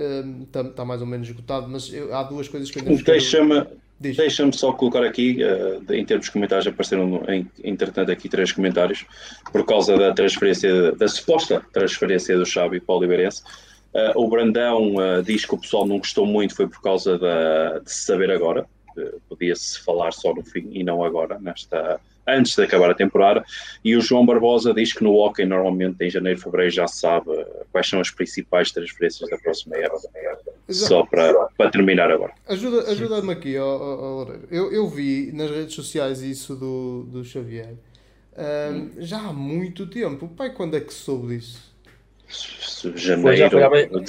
está 0.42 0.60
um, 0.60 0.70
tá 0.70 0.84
mais 0.84 1.00
ou 1.00 1.06
menos 1.06 1.26
esgotado, 1.26 1.68
mas 1.68 1.92
eu, 1.92 2.14
há 2.14 2.22
duas 2.22 2.46
coisas 2.48 2.70
que 2.70 2.78
eu 2.78 2.82
ainda 2.86 3.02
Deixa-me 3.02 3.66
deixa 3.98 4.52
só 4.52 4.72
colocar 4.72 5.02
aqui, 5.02 5.38
uh, 5.42 5.92
em 5.92 6.04
termos 6.04 6.26
de 6.26 6.32
comentários, 6.32 6.66
apareceram 6.66 7.22
em, 7.28 7.50
entretanto 7.64 8.12
aqui 8.12 8.28
três 8.28 8.52
comentários, 8.52 9.04
por 9.50 9.64
causa 9.64 9.96
da 9.96 10.12
transferência, 10.12 10.92
da 10.92 11.08
suposta 11.08 11.64
transferência 11.72 12.36
do 12.36 12.46
Xavi 12.46 12.80
para 12.80 12.94
o 12.94 13.00
Liberense. 13.00 13.42
Uh, 13.92 14.20
o 14.20 14.28
Brandão 14.28 14.96
uh, 14.96 15.22
diz 15.22 15.44
que 15.44 15.54
o 15.54 15.58
pessoal 15.58 15.86
não 15.86 15.98
gostou 15.98 16.26
muito, 16.26 16.54
foi 16.54 16.68
por 16.68 16.82
causa 16.82 17.18
da, 17.18 17.78
de 17.78 17.90
se 17.90 18.04
saber 18.04 18.30
agora. 18.30 18.66
Podia-se 19.28 19.80
falar 19.80 20.12
só 20.12 20.34
no 20.34 20.42
fim 20.42 20.68
e 20.72 20.82
não 20.82 21.04
agora, 21.04 21.38
nesta 21.38 22.00
antes 22.26 22.56
de 22.56 22.62
acabar 22.62 22.90
a 22.90 22.94
temporada. 22.94 23.44
E 23.84 23.96
o 23.96 24.00
João 24.00 24.24
Barbosa 24.24 24.72
diz 24.72 24.92
que 24.92 25.04
no 25.04 25.14
hockey, 25.14 25.44
normalmente 25.44 26.02
em 26.02 26.10
janeiro, 26.10 26.40
fevereiro, 26.40 26.70
já 26.70 26.86
sabe 26.86 27.26
quais 27.70 27.88
são 27.88 28.00
as 28.00 28.10
principais 28.10 28.70
transferências 28.70 29.28
da 29.28 29.38
próxima 29.38 29.76
época. 29.76 30.08
Só 30.68 31.04
para, 31.04 31.32
para 31.56 31.70
terminar 31.70 32.10
agora. 32.10 32.32
Ajuda-me 32.48 32.90
ajuda 32.90 33.32
aqui, 33.32 33.58
ó, 33.58 33.76
ó, 33.76 34.26
eu, 34.50 34.72
eu 34.72 34.88
vi 34.88 35.30
nas 35.32 35.50
redes 35.50 35.74
sociais 35.74 36.22
isso 36.22 36.56
do, 36.56 37.04
do 37.04 37.24
Xavier. 37.24 37.74
Um, 38.36 38.90
já 39.02 39.18
há 39.18 39.32
muito 39.32 39.86
tempo. 39.86 40.26
O 40.26 40.28
pai, 40.28 40.52
quando 40.52 40.76
é 40.76 40.80
que 40.80 40.92
soube 40.92 41.36
disso? 41.36 41.73
Janeiro, 42.94 44.00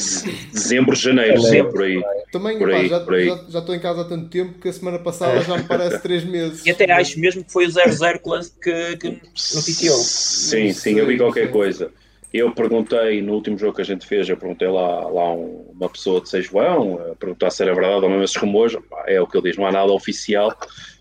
dezembro, 0.52 0.96
janeiro, 0.96 1.42
sempre 1.42 1.72
por 1.72 1.84
aí. 1.84 2.04
Também, 2.32 2.58
por 2.58 2.72
aí, 2.72 2.88
já, 2.88 3.00
por 3.00 3.14
aí. 3.14 3.26
Já, 3.28 3.40
já, 3.48 3.60
estou 3.60 3.76
em 3.76 3.80
casa 3.80 4.02
há 4.02 4.06
tanto 4.06 4.30
tempo 4.30 4.60
que 4.60 4.68
a 4.68 4.74
semana 4.74 5.00
passada 5.00 5.42
já 5.42 5.58
me 5.58 5.64
parece 5.64 6.00
três 6.02 6.24
meses. 6.24 6.66
E 6.66 6.72
até 6.72 6.92
acho 6.92 7.20
mesmo 7.20 7.44
que 7.44 7.52
foi 7.52 7.66
o 7.66 7.72
00 7.72 8.20
que, 8.62 8.98
que 8.98 9.10
noticiou. 9.56 9.98
Sim, 9.98 10.74
sim, 10.74 11.00
eu 11.00 11.06
vi 11.06 11.18
qualquer 11.18 11.52
coisa. 11.52 11.92
Eu 12.34 12.52
perguntei, 12.52 13.22
no 13.22 13.34
último 13.34 13.58
jogo 13.58 13.76
que 13.76 13.82
a 13.82 13.86
gente 13.86 14.06
fez, 14.06 14.28
eu 14.28 14.36
perguntei 14.36 14.68
lá, 14.68 15.08
lá 15.08 15.34
um, 15.34 15.72
uma 15.74 15.88
pessoa 15.88 16.20
de 16.20 16.28
Seijoão, 16.28 17.16
perguntar 17.18 17.50
se 17.50 17.64
era 17.64 17.74
verdade 17.74 18.04
ou 18.04 18.10
não 18.10 18.22
esses 18.22 18.36
rumores. 18.36 18.78
É 19.08 19.22
o 19.22 19.28
que 19.28 19.38
ele 19.38 19.50
diz, 19.50 19.58
não 19.58 19.66
há 19.66 19.72
nada 19.72 19.92
oficial, 19.94 20.54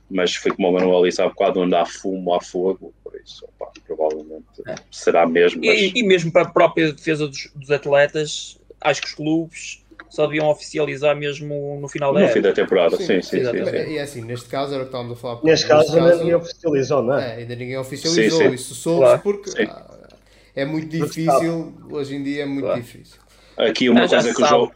mas 0.09 0.37
foi 0.37 0.53
como 0.53 0.69
o 0.69 0.73
Manuel 0.73 1.03
disse 1.03 1.21
há 1.21 1.29
bocado, 1.29 1.61
onde 1.61 1.75
há 1.75 1.85
fumo, 1.85 2.35
há 2.35 2.41
fogo, 2.41 2.95
por 3.03 3.17
isso, 3.17 3.45
opa, 3.59 3.73
provavelmente 3.97 4.45
é. 4.67 4.75
será 4.91 5.27
mesmo. 5.27 5.61
Mas... 5.65 5.79
E, 5.79 5.93
e, 5.97 6.03
mesmo 6.03 6.33
para 6.33 6.43
a 6.43 6.51
própria 6.51 6.93
defesa 6.93 7.27
dos, 7.27 7.51
dos, 7.55 7.71
atletas, 7.71 8.59
acho 8.81 9.01
que 9.01 9.09
os 9.09 9.15
clubes 9.15 9.85
só 10.09 10.27
deviam 10.27 10.49
oficializar 10.49 11.17
mesmo 11.17 11.79
no 11.81 11.89
final 11.89 12.13
da 12.13 12.21
No 12.21 12.29
fim 12.29 12.41
da 12.41 12.53
temporada, 12.53 12.97
sim, 12.97 13.07
sim, 13.07 13.23
sim. 13.23 13.45
sim, 13.45 13.65
sim. 13.65 13.93
E 13.93 13.99
é 13.99 14.03
assim, 14.03 14.23
neste 14.23 14.49
caso 14.49 14.75
era 14.75 14.83
o 14.83 14.87
que 14.87 14.91
estávamos 14.91 15.19
a 15.19 15.21
falar. 15.21 15.41
Neste 15.43 15.67
caso 15.67 15.97
ainda 15.97 16.17
ninguém 16.17 16.35
oficializou, 16.35 17.03
não 17.03 17.19
é? 17.19 17.33
é? 17.33 17.37
Ainda 17.37 17.57
ninguém 17.57 17.77
oficializou, 17.79 18.39
sim, 18.39 18.49
sim. 18.49 18.55
isso 18.55 18.75
soube 18.75 19.01
claro. 19.01 19.21
porque 19.23 19.63
ah, 19.63 20.09
é 20.55 20.65
muito 20.65 20.89
difícil, 20.89 21.75
hoje 21.91 22.17
em 22.17 22.23
dia 22.23 22.43
é 22.43 22.47
muito 22.47 22.65
claro. 22.65 22.81
difícil. 22.81 23.19
Aqui 23.57 23.89
uma 23.89 24.09
coisa 24.09 24.35
que 24.35 24.43
o 24.43 24.47
jogo 24.47 24.75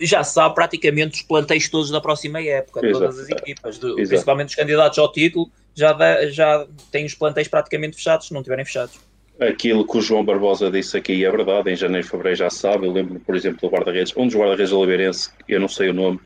já 0.00 0.24
sabe 0.24 0.54
praticamente 0.54 1.16
os 1.16 1.22
plantéis 1.22 1.68
todos 1.68 1.90
da 1.90 2.00
próxima 2.00 2.40
época, 2.40 2.84
Exato. 2.84 3.04
todas 3.04 3.18
as 3.18 3.28
equipas, 3.28 3.78
do, 3.78 3.94
principalmente 3.94 4.48
os 4.50 4.54
candidatos 4.54 4.98
ao 4.98 5.12
título, 5.12 5.50
já, 5.74 5.92
dá, 5.92 6.26
já 6.28 6.66
têm 6.90 7.04
os 7.04 7.14
plantéis 7.14 7.48
praticamente 7.48 7.96
fechados, 7.96 8.28
se 8.28 8.32
não 8.32 8.40
estiverem 8.40 8.64
fechados. 8.64 8.98
Aquilo 9.40 9.86
que 9.86 9.96
o 9.96 10.02
João 10.02 10.24
Barbosa 10.24 10.70
disse 10.70 10.96
aqui 10.96 11.24
é 11.24 11.30
verdade, 11.30 11.70
em 11.70 11.76
janeiro 11.76 12.06
e 12.06 12.10
fevereiro 12.10 12.36
já 12.36 12.50
sabe, 12.50 12.86
eu 12.86 12.92
lembro, 12.92 13.18
por 13.20 13.34
exemplo, 13.34 13.60
do 13.60 13.74
guarda-redes, 13.74 14.12
um 14.16 14.26
dos 14.26 14.36
guarda-redes 14.36 14.72
oliveirense, 14.72 15.30
eu 15.48 15.58
não 15.58 15.68
sei 15.68 15.88
o 15.88 15.94
nome, 15.94 16.20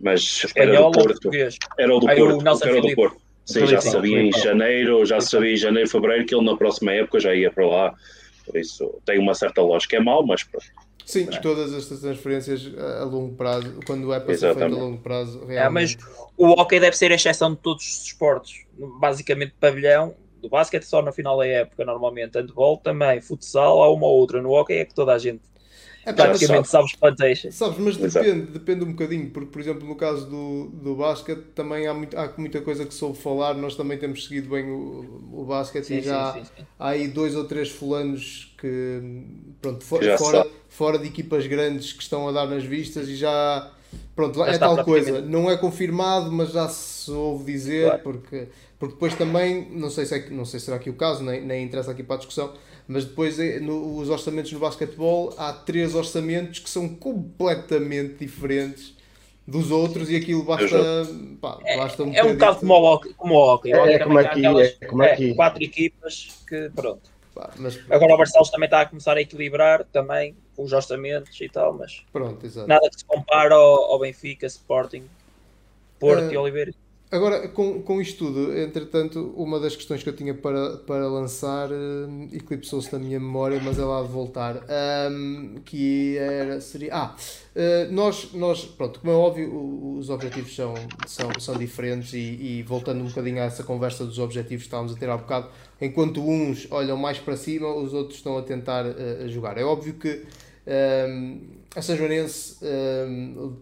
mas 0.00 0.44
Espanhol 0.44 0.74
era 0.74 0.82
do 0.82 0.90
Porto. 0.92 1.30
Era 1.78 1.94
o 1.94 2.00
do 2.00 2.08
Aí 2.08 2.16
Porto. 2.16 2.42
O 2.42 2.68
era 2.68 2.80
do 2.80 2.94
Porto. 2.94 3.26
Sim, 3.44 3.66
já 3.66 3.80
sabia 3.80 4.20
em 4.20 4.32
janeiro, 4.32 5.06
já 5.06 5.20
sabia 5.20 5.52
em 5.52 5.56
janeiro, 5.56 5.88
fevereiro 5.88 6.26
que 6.26 6.34
ele 6.34 6.44
na 6.44 6.56
próxima 6.56 6.92
época 6.92 7.20
já 7.20 7.34
ia 7.34 7.50
para 7.50 7.66
lá. 7.66 7.94
Por 8.44 8.58
isso 8.58 9.00
tem 9.04 9.18
uma 9.18 9.34
certa 9.34 9.62
lógica. 9.62 9.96
É 9.96 10.00
mau, 10.00 10.26
mas 10.26 10.42
pronto. 10.42 10.66
Sim, 11.06 11.28
é? 11.32 11.38
todas 11.38 11.72
estas 11.72 12.00
transferências 12.00 12.68
a 13.00 13.04
longo 13.04 13.36
prazo, 13.36 13.78
quando 13.86 14.12
é 14.12 14.18
para 14.18 14.36
ser 14.36 14.52
feito 14.56 14.74
a 14.74 14.76
longo 14.76 14.98
prazo, 14.98 15.46
realmente. 15.46 15.56
É, 15.56 15.68
mas 15.68 15.96
o 16.36 16.48
hockey 16.48 16.80
deve 16.80 16.96
ser 16.96 17.12
a 17.12 17.14
exceção 17.14 17.52
de 17.52 17.58
todos 17.58 17.84
os 17.84 18.06
esportes. 18.06 18.66
Basicamente, 19.00 19.54
pavilhão, 19.60 20.16
do 20.42 20.48
basquete 20.48 20.82
só 20.82 21.00
no 21.00 21.12
final 21.12 21.38
da 21.38 21.46
época, 21.46 21.84
normalmente. 21.84 22.36
Handball 22.36 22.78
também, 22.78 23.20
futsal, 23.20 23.84
há 23.84 23.92
uma 23.92 24.04
ou 24.04 24.16
outra. 24.16 24.42
No 24.42 24.50
hockey 24.50 24.74
é 24.74 24.84
que 24.84 24.94
toda 24.94 25.14
a 25.14 25.18
gente 25.18 25.42
é, 26.06 26.12
praticamente 26.12 26.68
sabe 26.68 26.84
os 26.84 26.94
plantéis. 26.94 27.46
Sabes, 27.50 27.78
mas 27.78 27.96
depende, 27.96 28.46
depende 28.52 28.84
um 28.84 28.92
bocadinho, 28.92 29.28
porque, 29.30 29.50
por 29.50 29.60
exemplo, 29.60 29.88
no 29.88 29.96
caso 29.96 30.30
do, 30.30 30.68
do 30.68 30.94
basquete, 30.94 31.42
também 31.52 31.88
há, 31.88 31.92
muito, 31.92 32.16
há 32.16 32.32
muita 32.38 32.60
coisa 32.60 32.86
que 32.86 32.94
soube 32.94 33.18
falar. 33.18 33.54
Nós 33.54 33.74
também 33.74 33.98
temos 33.98 34.24
seguido 34.24 34.48
bem 34.50 34.70
o, 34.70 35.30
o 35.32 35.44
basquete 35.44 35.84
sim, 35.84 35.98
e 35.98 36.02
já 36.02 36.32
sim, 36.32 36.44
sim, 36.44 36.66
há 36.78 36.90
aí 36.90 37.08
dois 37.08 37.34
ou 37.34 37.44
três 37.44 37.70
fulanos 37.70 38.54
que, 38.58 39.00
pronto, 39.60 39.84
for, 39.84 40.02
fora, 40.18 40.46
fora 40.68 40.98
de 40.98 41.06
equipas 41.06 41.46
grandes 41.46 41.92
que 41.92 42.02
estão 42.02 42.28
a 42.28 42.32
dar 42.32 42.46
nas 42.46 42.64
vistas 42.64 43.08
e 43.08 43.16
já. 43.16 43.70
Pronto, 44.14 44.38
já 44.38 44.46
é 44.48 44.58
tal 44.58 44.84
coisa. 44.84 45.20
Não 45.20 45.50
é 45.50 45.56
confirmado, 45.56 46.30
mas 46.32 46.52
já 46.52 46.68
se 46.68 47.10
ouve 47.10 47.52
dizer, 47.52 47.84
claro. 47.84 48.02
porque, 48.02 48.48
porque 48.78 48.94
depois 48.94 49.14
também, 49.14 49.70
não 49.70 49.90
sei 49.90 50.06
se, 50.06 50.14
é, 50.14 50.30
não 50.30 50.44
sei 50.44 50.58
se 50.60 50.66
será 50.66 50.76
aqui 50.76 50.90
o 50.90 50.94
caso, 50.94 51.22
nem, 51.22 51.44
nem 51.44 51.64
interessa 51.64 51.90
aqui 51.90 52.02
para 52.02 52.16
a 52.16 52.18
discussão 52.18 52.52
mas 52.88 53.04
depois 53.04 53.38
eh, 53.38 53.58
no, 53.58 53.98
os 53.98 54.08
orçamentos 54.08 54.52
no 54.52 54.60
basquetebol 54.60 55.34
há 55.36 55.52
três 55.52 55.94
orçamentos 55.94 56.60
que 56.60 56.70
são 56.70 56.88
completamente 56.88 58.24
diferentes 58.24 58.94
dos 59.46 59.70
outros 59.70 60.10
e 60.10 60.16
aquilo 60.16 60.42
basta, 60.42 60.76
pá, 61.40 61.58
é, 61.64 61.76
basta 61.76 62.02
um 62.02 62.12
É 62.12 62.22
um 62.24 62.32
bocado 62.32 62.58
como 62.58 62.74
o 62.74 62.82
hockey. 62.82 63.14
Como 63.14 63.34
o 63.34 63.54
hockey. 63.54 63.72
É, 63.72 63.92
é, 63.94 63.98
como 64.00 64.18
aqui, 64.18 64.38
aquelas, 64.38 64.76
é 64.80 64.86
como 64.86 65.02
aqui. 65.02 65.30
É, 65.30 65.34
quatro 65.34 65.62
equipas 65.62 66.42
que 66.48 66.70
pronto. 66.74 67.15
Pá, 67.36 67.50
mas, 67.58 67.78
Agora 67.90 68.14
o 68.14 68.16
Barcelos 68.16 68.48
também 68.48 68.66
está 68.66 68.80
a 68.80 68.86
começar 68.86 69.14
a 69.14 69.20
equilibrar 69.20 69.84
também 69.92 70.34
com 70.56 70.62
os 70.64 70.72
orçamentos 70.72 71.38
e 71.38 71.48
tal, 71.50 71.74
mas 71.74 72.02
pronto, 72.10 72.46
nada 72.66 72.88
que 72.88 72.98
se 72.98 73.04
compara 73.04 73.54
ao, 73.54 73.92
ao 73.92 73.98
Benfica, 73.98 74.46
Sporting, 74.46 75.04
Porto 76.00 76.28
uh, 76.28 76.32
e 76.32 76.36
Oliveira. 76.38 76.72
Agora, 77.10 77.46
com, 77.48 77.82
com 77.82 78.00
isto 78.00 78.24
tudo, 78.24 78.58
entretanto, 78.58 79.32
uma 79.36 79.60
das 79.60 79.76
questões 79.76 80.02
que 80.02 80.08
eu 80.08 80.16
tinha 80.16 80.34
para, 80.34 80.78
para 80.78 81.06
lançar 81.06 81.70
uh, 81.70 82.28
eclipsou-se 82.32 82.90
na 82.90 82.98
minha 82.98 83.20
memória, 83.20 83.60
mas 83.62 83.78
ela 83.78 84.00
há 84.00 84.02
de 84.02 84.08
voltar. 84.08 84.64
Um, 85.12 85.56
que 85.64 86.16
era, 86.16 86.60
seria. 86.60 86.94
Ah, 86.94 87.14
uh, 87.54 87.92
nós, 87.92 88.32
nós, 88.32 88.64
pronto, 88.64 88.98
como 88.98 89.12
é 89.12 89.14
óbvio, 89.14 89.98
os 89.98 90.08
objetivos 90.08 90.54
são, 90.54 90.74
são, 91.06 91.30
são 91.38 91.56
diferentes 91.56 92.14
e, 92.14 92.18
e, 92.18 92.62
voltando 92.62 93.02
um 93.02 93.08
bocadinho 93.08 93.42
a 93.42 93.44
essa 93.44 93.62
conversa 93.62 94.06
dos 94.06 94.18
objetivos 94.18 94.64
que 94.64 94.68
estávamos 94.68 94.92
a 94.92 94.98
ter 94.98 95.08
há 95.08 95.16
bocado, 95.16 95.48
enquanto 95.80 96.20
uns 96.20 96.66
olham 96.70 96.96
mais 96.96 97.18
para 97.18 97.36
cima, 97.36 97.74
os 97.74 97.92
outros 97.92 98.18
estão 98.18 98.36
a 98.38 98.42
tentar 98.42 98.86
uh, 98.86 99.28
jogar. 99.28 99.58
É 99.58 99.64
óbvio 99.64 99.94
que 99.94 100.24
um, 101.08 101.40
a 101.74 101.82
São 101.82 101.96
Joanense 101.96 102.56
um, 102.64 103.56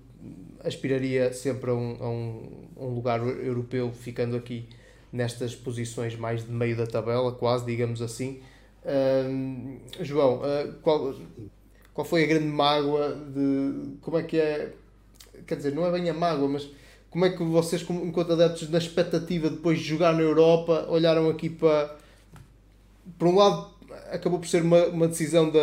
aspiraria 0.63 1.33
sempre 1.33 1.71
a 1.71 1.75
um, 1.75 1.97
a 2.01 2.09
um 2.09 2.65
um 2.77 2.95
lugar 2.95 3.21
europeu, 3.21 3.93
ficando 3.93 4.37
aqui 4.37 4.67
nestas 5.13 5.55
posições 5.55 6.17
mais 6.17 6.45
de 6.45 6.51
meio 6.51 6.77
da 6.77 6.87
tabela, 6.87 7.33
quase, 7.33 7.65
digamos 7.65 8.03
assim. 8.03 8.41
Uh, 8.85 9.79
João, 10.01 10.39
uh, 10.39 10.73
qual, 10.83 11.15
qual 11.93 12.05
foi 12.05 12.25
a 12.25 12.27
grande 12.27 12.47
mágoa 12.47 13.15
de. 13.15 13.97
Como 14.01 14.19
é 14.19 14.23
que 14.23 14.39
é. 14.39 14.73
Quer 15.47 15.57
dizer, 15.57 15.75
não 15.75 15.87
é 15.87 15.93
bem 15.93 16.09
a 16.09 16.15
mágoa, 16.15 16.49
mas 16.49 16.69
como 17.11 17.25
é 17.25 17.31
que 17.31 17.43
vocês, 17.43 17.83
enquanto 17.89 18.33
adeptos, 18.33 18.69
na 18.71 18.79
expectativa 18.79 19.51
depois 19.51 19.79
de 19.79 19.85
jogar 19.85 20.13
na 20.13 20.23
Europa, 20.23 20.87
olharam 20.89 21.29
aqui 21.29 21.49
para. 21.49 22.04
Por 23.19 23.29
um 23.29 23.37
lado, 23.37 23.71
acabou 24.11 24.39
por 24.39 24.49
ser 24.49 24.63
uma, 24.63 24.87
uma 24.87 25.09
decisão 25.09 25.51
da, 25.51 25.61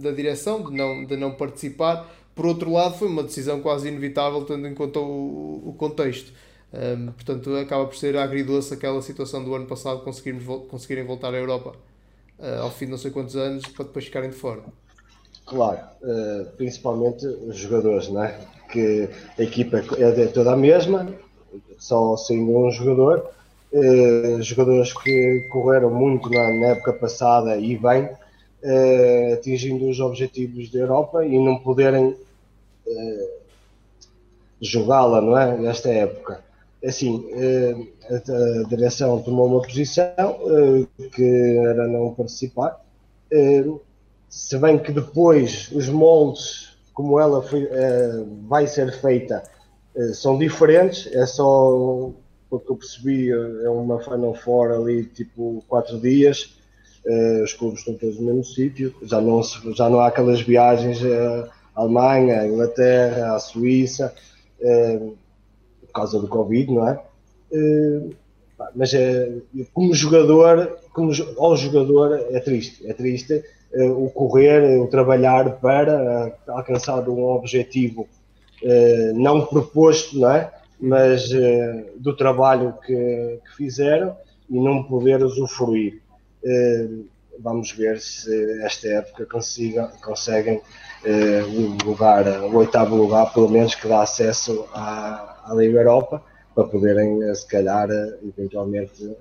da 0.00 0.10
direção 0.10 0.62
de 0.62 0.76
não, 0.76 1.04
de 1.04 1.16
não 1.16 1.32
participar, 1.32 2.08
por 2.34 2.46
outro 2.46 2.72
lado, 2.72 2.96
foi 2.96 3.06
uma 3.06 3.22
decisão 3.22 3.60
quase 3.60 3.88
inevitável, 3.88 4.44
tendo 4.44 4.66
em 4.66 4.74
conta 4.74 4.98
o, 4.98 5.62
o 5.68 5.74
contexto. 5.78 6.32
Um, 6.72 7.12
portanto, 7.12 7.54
acaba 7.56 7.86
por 7.86 7.96
ser 7.96 8.16
agridoce 8.16 8.74
aquela 8.74 9.00
situação 9.00 9.44
do 9.44 9.54
ano 9.54 9.66
passado 9.66 10.00
conseguirmos, 10.00 10.44
conseguirem 10.68 11.04
voltar 11.04 11.32
à 11.32 11.36
Europa 11.36 11.76
uh, 12.40 12.62
ao 12.62 12.70
fim 12.72 12.86
de 12.86 12.90
não 12.90 12.98
sei 12.98 13.12
quantos 13.12 13.36
anos 13.36 13.64
para 13.66 13.84
depois 13.84 14.06
ficarem 14.06 14.30
de 14.30 14.34
fora. 14.34 14.60
Claro, 15.46 15.78
uh, 16.02 16.46
principalmente 16.56 17.24
os 17.24 17.56
jogadores, 17.56 18.08
não 18.08 18.24
é? 18.24 18.40
Que 18.72 19.08
a 19.38 19.42
equipa 19.42 19.84
é 19.96 20.26
toda 20.26 20.52
a 20.52 20.56
mesma, 20.56 21.14
só 21.78 22.16
sendo 22.16 22.50
um 22.50 22.70
jogador. 22.72 23.30
Uh, 23.76 24.40
jogadores 24.40 24.92
que 24.92 25.48
correram 25.50 25.90
muito 25.90 26.30
na, 26.30 26.52
na 26.54 26.66
época 26.68 26.92
passada 26.92 27.56
e 27.56 27.76
bem, 27.76 28.08
atingindo 29.34 29.90
os 29.90 30.00
objetivos 30.00 30.70
da 30.70 30.78
Europa 30.78 31.26
e 31.26 31.38
não 31.38 31.58
poderem 31.58 32.16
jogá-la, 34.62 35.20
não 35.20 35.36
é? 35.36 35.58
Nesta 35.58 35.90
época 35.90 36.42
assim, 36.82 37.26
a, 38.10 38.68
direção 38.68 39.20
tomou 39.20 39.46
uma 39.46 39.60
posição 39.60 40.38
que 41.14 41.58
era 41.58 41.86
não 41.86 42.14
participar 42.14 42.80
se 44.34 44.58
bem 44.58 44.76
que 44.78 44.90
depois 44.90 45.70
os 45.72 45.88
moldes, 45.88 46.76
como 46.92 47.20
ela 47.20 47.40
foi, 47.40 47.68
vai 48.48 48.66
ser 48.66 48.92
feita, 49.00 49.44
são 50.12 50.36
diferentes, 50.36 51.08
é 51.14 51.24
só, 51.24 52.10
porque 52.58 52.72
eu 52.72 52.76
percebi, 52.76 53.30
é 53.30 53.68
uma 53.68 54.00
Final 54.00 54.34
Four 54.34 54.72
ali, 54.72 55.04
tipo, 55.04 55.64
quatro 55.68 55.98
dias, 56.00 56.56
uh, 57.06 57.42
os 57.42 57.52
clubes 57.52 57.80
estão 57.80 57.94
todos 57.94 58.18
no 58.18 58.26
mesmo 58.26 58.44
sítio, 58.44 58.94
já 59.02 59.20
não, 59.20 59.42
já 59.74 59.88
não 59.88 60.00
há 60.00 60.08
aquelas 60.08 60.40
viagens 60.40 61.00
à 61.04 61.50
Alemanha, 61.74 62.40
à 62.40 62.46
Inglaterra, 62.46 63.34
à 63.34 63.38
Suíça, 63.38 64.14
por 65.80 65.92
causa 65.92 66.18
do 66.18 66.28
Covid, 66.28 66.72
não 66.72 66.88
é? 66.88 67.00
mas 68.74 68.92
como 69.72 69.94
jogador, 69.94 70.78
como, 70.92 71.12
ao 71.38 71.56
jogador 71.56 72.12
é 72.30 72.40
triste, 72.40 72.86
é 72.86 72.92
triste 72.92 73.44
eh, 73.74 73.90
o 73.90 74.08
correr, 74.08 74.80
o 74.80 74.86
trabalhar 74.86 75.56
para 75.56 75.92
eh, 76.46 76.50
alcançar 76.52 77.08
um 77.08 77.24
objetivo 77.24 78.06
eh, 78.62 79.12
não 79.14 79.44
proposto, 79.46 80.16
não 80.18 80.30
é? 80.30 80.52
Mas 80.80 81.30
do 81.96 82.16
trabalho 82.16 82.74
que, 82.84 83.40
que 83.44 83.56
fizeram 83.56 84.16
e 84.50 84.60
não 84.60 84.82
poder 84.84 85.22
usufruir. 85.22 86.00
Vamos 87.40 87.72
ver 87.72 88.00
se 88.00 88.62
esta 88.62 88.88
época 88.88 89.26
consiga, 89.26 89.92
conseguem 90.02 90.60
o 91.04 91.84
lugar, 91.84 92.26
o 92.44 92.56
oitavo 92.56 92.96
lugar, 92.96 93.32
pelo 93.32 93.48
menos, 93.48 93.74
que 93.74 93.88
dá 93.88 94.02
acesso 94.02 94.66
à, 94.72 95.50
à 95.50 95.54
Liga 95.54 95.80
Europa, 95.80 96.22
para 96.54 96.64
poderem, 96.64 97.34
se 97.34 97.46
calhar, 97.46 97.88
eventualmente 98.22 99.16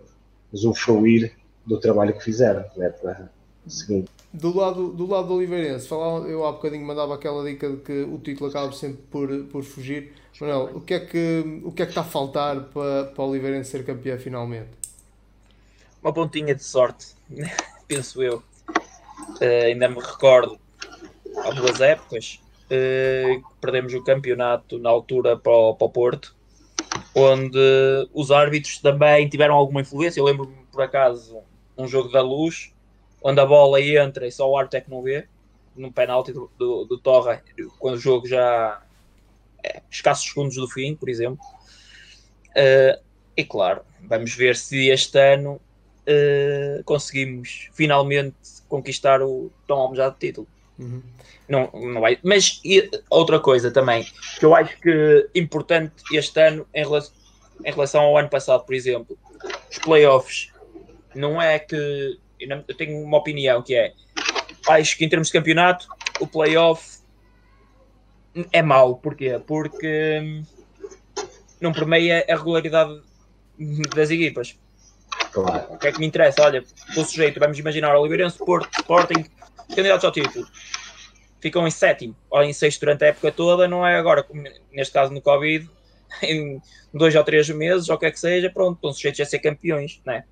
usufruir 0.52 1.34
do 1.66 1.80
trabalho 1.80 2.14
que 2.14 2.24
fizeram 2.24 2.66
na 2.76 2.86
época 2.86 3.32
seguinte 3.68 4.10
do 4.34 4.56
lado 4.56 4.92
do 4.92 5.06
lado 5.06 5.28
do 5.28 5.36
Oliveirense, 5.36 5.88
falava, 5.88 6.28
eu 6.28 6.46
há 6.46 6.52
bocadinho 6.52 6.86
mandava 6.86 7.14
aquela 7.14 7.44
dica 7.44 7.70
de 7.70 7.78
que 7.78 8.02
o 8.02 8.18
título 8.18 8.50
acaba 8.50 8.72
sempre 8.72 9.04
por, 9.10 9.30
por 9.46 9.64
fugir. 9.64 10.14
Manuel, 10.42 10.72
o 10.76 10.82
que, 10.82 10.96
é 10.96 11.00
que, 11.00 11.62
o 11.64 11.72
que 11.72 11.84
é 11.84 11.86
que 11.86 11.92
está 11.92 12.02
a 12.02 12.06
faltar 12.06 12.60
para, 12.66 13.06
para 13.06 13.24
o 13.24 13.30
Oliveirense 13.30 13.70
ser 13.70 13.86
campeão 13.86 14.18
finalmente? 14.18 14.72
Uma 16.02 16.12
pontinha 16.12 16.56
de 16.56 16.64
sorte, 16.64 17.14
penso 17.88 18.22
eu. 18.24 18.44
Uh, 19.40 19.66
ainda 19.68 19.88
me 19.88 20.00
recordo 20.00 20.60
há 21.38 21.52
duas 21.52 21.80
épocas 21.80 22.42
uh, 22.74 23.44
perdemos 23.62 23.94
o 23.94 24.04
campeonato 24.04 24.78
na 24.80 24.90
altura 24.90 25.38
para 25.38 25.52
o, 25.52 25.76
para 25.76 25.86
o 25.86 25.90
Porto, 25.90 26.36
onde 27.16 27.60
os 28.14 28.32
árbitros 28.32 28.80
também 28.80 29.28
tiveram 29.30 29.56
alguma 29.56 29.82
influência. 29.82 30.20
Eu 30.20 30.26
lembro-me 30.26 30.56
por 30.72 30.82
acaso 30.82 31.40
um 31.78 31.88
jogo 31.88 32.10
da 32.12 32.22
luz 32.22 32.73
onde 33.24 33.40
a 33.40 33.46
bola 33.46 33.82
entra 33.82 34.28
e 34.28 34.32
só 34.32 34.50
o 34.50 34.58
Artec 34.58 34.90
não 34.90 35.02
vê, 35.02 35.26
no 35.76 35.92
penalti 35.92 36.32
do, 36.32 36.52
do, 36.58 36.86
do 36.86 36.98
Torre, 36.98 37.40
quando 37.80 37.96
o 37.96 38.00
jogo 38.00 38.28
já 38.28 38.82
é, 39.64 39.82
escassos 39.90 40.28
segundos 40.28 40.56
do 40.56 40.68
fim, 40.68 40.96
por 40.96 41.10
exemplo. 41.10 41.44
Uh, 42.50 43.02
e 43.36 43.44
claro, 43.44 43.82
vamos 44.02 44.36
ver 44.36 44.56
se 44.56 44.90
este 44.90 45.18
ano 45.18 45.54
uh, 45.54 46.84
conseguimos 46.84 47.70
finalmente 47.74 48.36
conquistar 48.68 49.22
o 49.22 49.52
tão 49.68 49.78
almejado 49.78 50.16
título. 50.20 50.48
Uhum. 50.78 51.02
Não, 51.48 51.70
não 51.74 52.02
vai. 52.02 52.20
Mas 52.24 52.62
e, 52.64 52.90
outra 53.10 53.40
coisa 53.40 53.72
também, 53.72 54.06
que 54.40 54.46
eu 54.46 54.56
acho 54.56 54.80
que 54.80 55.30
importante 55.34 55.94
este 56.12 56.40
ano 56.40 56.68
em 56.74 56.84
relação, 56.84 57.14
em 57.64 57.72
relação 57.72 58.02
ao 58.04 58.18
ano 58.18 58.30
passado, 58.30 58.66
por 58.66 58.76
exemplo, 58.76 59.18
os 59.70 59.78
playoffs. 59.80 60.52
Não 61.16 61.40
é 61.40 61.60
que 61.60 62.20
eu 62.50 62.76
tenho 62.76 63.02
uma 63.02 63.18
opinião 63.18 63.62
que 63.62 63.76
é 63.76 63.94
acho 64.68 64.98
que 64.98 65.06
em 65.06 65.10
termos 65.10 65.28
de 65.28 65.34
campeonato 65.34 65.88
o 66.20 66.28
playoff 66.28 67.00
é 68.52 68.62
mau. 68.62 68.96
Porquê? 68.96 69.40
Porque 69.46 70.20
hum, 70.22 70.44
não 71.62 71.72
permeia 71.72 72.26
a 72.30 72.36
regularidade 72.36 73.02
das 73.96 74.10
equipas. 74.10 74.58
Claro. 75.32 75.74
O 75.74 75.78
que 75.78 75.88
é 75.88 75.92
que 75.92 76.00
me 76.00 76.06
interessa? 76.06 76.44
Olha, 76.44 76.64
estou 76.90 77.06
sujeito, 77.06 77.40
vamos 77.40 77.58
imaginar 77.58 77.96
Oliveirense, 77.96 78.38
Porto, 78.38 78.70
Sporting, 78.80 79.26
candidatos 79.70 80.06
ao 80.06 80.12
título. 80.12 80.46
Ficam 81.40 81.68
em 81.68 81.72
sétimo 81.72 82.16
ou 82.30 82.42
em 82.44 82.54
sexto 82.54 82.82
durante 82.82 83.04
a 83.04 83.08
época 83.08 83.32
toda, 83.32 83.68
não 83.68 83.86
é 83.86 83.96
agora, 83.96 84.26
neste 84.72 84.94
caso 84.94 85.12
no 85.12 85.22
Covid, 85.22 85.70
em 86.22 86.62
dois 86.94 87.16
ou 87.16 87.24
três 87.24 87.50
meses, 87.50 87.90
ou 87.90 87.96
o 87.96 88.00
que 88.00 88.06
é 88.06 88.12
que 88.12 88.20
seja, 88.20 88.50
pronto, 88.50 88.76
estão 88.76 88.94
sujeitos 88.94 89.20
a 89.22 89.26
ser 89.26 89.40
campeões, 89.40 90.02
não 90.06 90.14
é? 90.14 90.24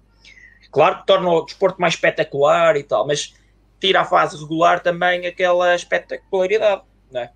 Claro 0.69 0.99
que 0.99 1.07
torna 1.07 1.29
o 1.29 1.45
desporto 1.45 1.79
mais 1.79 1.93
espetacular 1.93 2.75
e 2.75 2.83
tal, 2.83 3.07
mas 3.07 3.33
tira 3.79 4.01
a 4.01 4.05
fase 4.05 4.37
regular 4.37 4.81
também 4.81 5.25
aquela 5.25 5.73
espetacularidade, 5.73 6.83
não 7.11 7.21
é? 7.21 7.31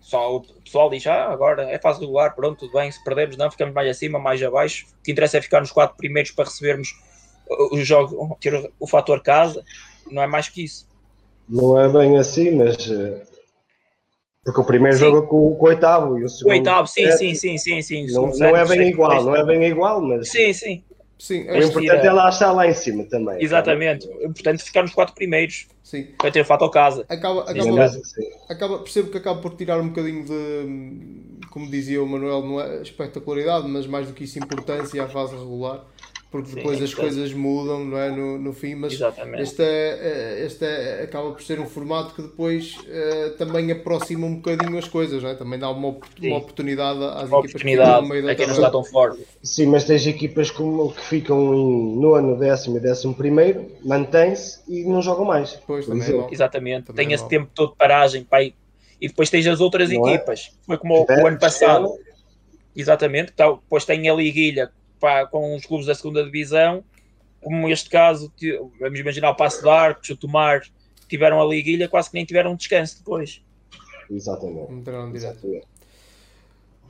Só 0.00 0.36
o 0.36 0.40
pessoal 0.40 0.88
diz, 0.88 1.06
ah, 1.06 1.30
agora 1.30 1.64
é 1.70 1.78
fase 1.78 2.00
regular, 2.00 2.34
pronto, 2.34 2.60
tudo 2.60 2.78
bem, 2.78 2.90
se 2.90 3.02
perdemos 3.02 3.36
não, 3.36 3.50
ficamos 3.50 3.74
mais 3.74 3.88
acima, 3.88 4.18
mais 4.18 4.42
abaixo. 4.42 4.86
O 5.00 5.02
que 5.02 5.12
interessa 5.12 5.38
é 5.38 5.42
ficar 5.42 5.60
nos 5.60 5.72
quatro 5.72 5.96
primeiros 5.96 6.30
para 6.30 6.44
recebermos 6.44 6.88
o 7.72 7.78
jogo, 7.78 8.36
ter 8.40 8.70
o 8.78 8.86
fator 8.86 9.22
casa, 9.22 9.64
não 10.10 10.22
é 10.22 10.26
mais 10.26 10.48
que 10.48 10.64
isso. 10.64 10.86
Não 11.48 11.80
é 11.80 11.88
bem 11.88 12.16
assim, 12.18 12.50
mas 12.52 12.90
eh, 12.90 13.22
porque 14.44 14.60
o 14.60 14.64
primeiro 14.64 14.96
sim. 14.96 15.04
jogo 15.04 15.18
é 15.18 15.22
com, 15.22 15.54
com, 15.56 15.64
o 15.64 15.68
oitavo 15.68 16.18
e 16.18 16.24
o 16.24 16.28
segundo. 16.28 16.52
O 16.52 16.56
oitavo, 16.56 16.86
sim, 16.86 17.10
sim, 17.12 17.34
sim, 17.34 17.58
sim, 17.58 17.82
sim. 17.82 18.06
Não, 18.12 18.28
não 18.28 18.56
é 18.56 18.66
bem 18.66 18.88
igual, 18.88 19.24
não 19.24 19.36
é 19.36 19.44
bem 19.44 19.64
igual, 19.64 20.00
mas. 20.00 20.30
Sim, 20.30 20.52
sim. 20.52 20.84
Sim, 21.18 21.48
o 21.50 21.56
importante 21.56 22.06
é 22.06 22.12
lá 22.12 22.28
estar 22.28 22.52
lá 22.52 22.68
em 22.68 22.74
cima 22.74 23.04
também. 23.04 23.42
Exatamente. 23.42 24.06
O 24.06 24.26
importante 24.26 24.62
é 24.62 24.64
ficar 24.64 24.82
nos 24.82 24.94
quatro 24.94 25.14
primeiros. 25.14 25.66
Sim. 25.82 26.06
Para 26.16 26.30
ter 26.30 26.44
fato 26.44 26.62
ao 26.62 26.70
casa. 26.70 27.04
Acaba, 27.08 27.42
acaba, 27.42 27.90
acaba, 28.48 28.78
percebo 28.78 29.10
que 29.10 29.18
acaba 29.18 29.40
por 29.40 29.56
tirar 29.56 29.80
um 29.80 29.88
bocadinho 29.88 30.24
de, 30.24 31.46
como 31.50 31.68
dizia 31.68 32.02
o 32.02 32.06
Manuel, 32.06 32.42
não 32.42 32.60
é 32.60 32.82
espetacularidade, 32.82 33.66
mas 33.66 33.86
mais 33.86 34.06
do 34.06 34.12
que 34.12 34.24
isso, 34.24 34.38
importância 34.38 35.02
à 35.02 35.08
fase 35.08 35.34
regular 35.34 35.84
porque 36.30 36.56
depois 36.56 36.76
Sim, 36.76 36.84
as 36.84 36.94
coisas 36.94 37.32
mudam 37.32 37.86
não 37.86 37.98
é, 37.98 38.10
no, 38.10 38.38
no 38.38 38.52
fim, 38.52 38.74
mas 38.74 38.92
este, 38.92 39.62
é, 39.62 39.64
é, 39.64 40.44
este 40.44 40.62
é, 40.62 41.02
acaba 41.02 41.30
por 41.30 41.42
ser 41.42 41.58
um 41.58 41.66
formato 41.66 42.14
que 42.14 42.20
depois 42.20 42.76
uh, 42.76 43.30
também 43.38 43.72
aproxima 43.72 44.26
um 44.26 44.36
bocadinho 44.36 44.76
as 44.76 44.86
coisas, 44.86 45.22
não 45.22 45.30
é? 45.30 45.34
também 45.34 45.58
dá 45.58 45.70
uma, 45.70 45.96
uma 46.20 46.36
oportunidade 46.36 47.02
às 47.02 47.30
uma 47.30 47.38
equipas 47.38 47.50
oportunidade 47.50 47.94
que 47.94 48.02
no 48.02 48.08
meio 48.08 48.22
da 48.26 48.34
tabela. 48.34 48.52
está 48.52 48.70
tão 48.70 48.84
forte. 48.84 49.26
Sim, 49.42 49.66
mas 49.66 49.84
tens 49.84 50.06
equipas 50.06 50.50
como, 50.50 50.92
que 50.92 51.00
ficam 51.00 51.54
em 51.54 51.96
nono, 51.98 52.38
décimo 52.38 52.76
e 52.76 52.80
décimo 52.80 53.14
primeiro, 53.14 53.66
mantém-se 53.82 54.60
e 54.68 54.84
não 54.84 55.00
jogam 55.00 55.24
mais. 55.24 55.58
Pois, 55.66 55.86
também 55.86 56.02
é 56.08 56.28
Exatamente, 56.30 56.86
também 56.88 57.06
tem 57.06 57.12
é 57.12 57.14
esse 57.14 57.24
bom. 57.24 57.30
tempo 57.30 57.50
todo 57.54 57.70
de 57.70 57.76
paragem 57.78 58.22
para 58.22 58.42
ir. 58.42 58.54
e 59.00 59.08
depois 59.08 59.30
tens 59.30 59.46
as 59.46 59.60
outras 59.60 59.90
não 59.90 60.06
é? 60.06 60.14
equipas, 60.14 60.52
foi 60.66 60.76
como 60.76 60.94
o, 60.94 61.06
o 61.06 61.26
ano 61.26 61.38
passado. 61.38 61.90
Exatamente, 62.76 63.32
então, 63.32 63.60
depois 63.62 63.86
tem 63.86 64.08
a 64.10 64.14
liguilha 64.14 64.70
pá, 64.98 65.26
com 65.26 65.54
os 65.56 65.64
clubes 65.64 65.86
da 65.86 65.94
segunda 65.94 66.24
divisão, 66.24 66.84
como 67.40 67.68
este 67.68 67.88
caso, 67.88 68.32
vamos 68.80 68.98
imaginar 68.98 69.30
o 69.30 69.34
Passo 69.34 69.62
de 69.62 69.68
Arcos, 69.68 70.10
o 70.10 70.16
Tomar, 70.16 70.62
tiveram 71.08 71.40
a 71.40 71.44
liguilha, 71.44 71.88
quase 71.88 72.10
que 72.10 72.16
nem 72.16 72.24
tiveram 72.24 72.54
descanso 72.54 72.98
depois. 72.98 73.42
Exatamente. 74.10 74.72
Entraram 74.72 75.12
direto. 75.12 75.62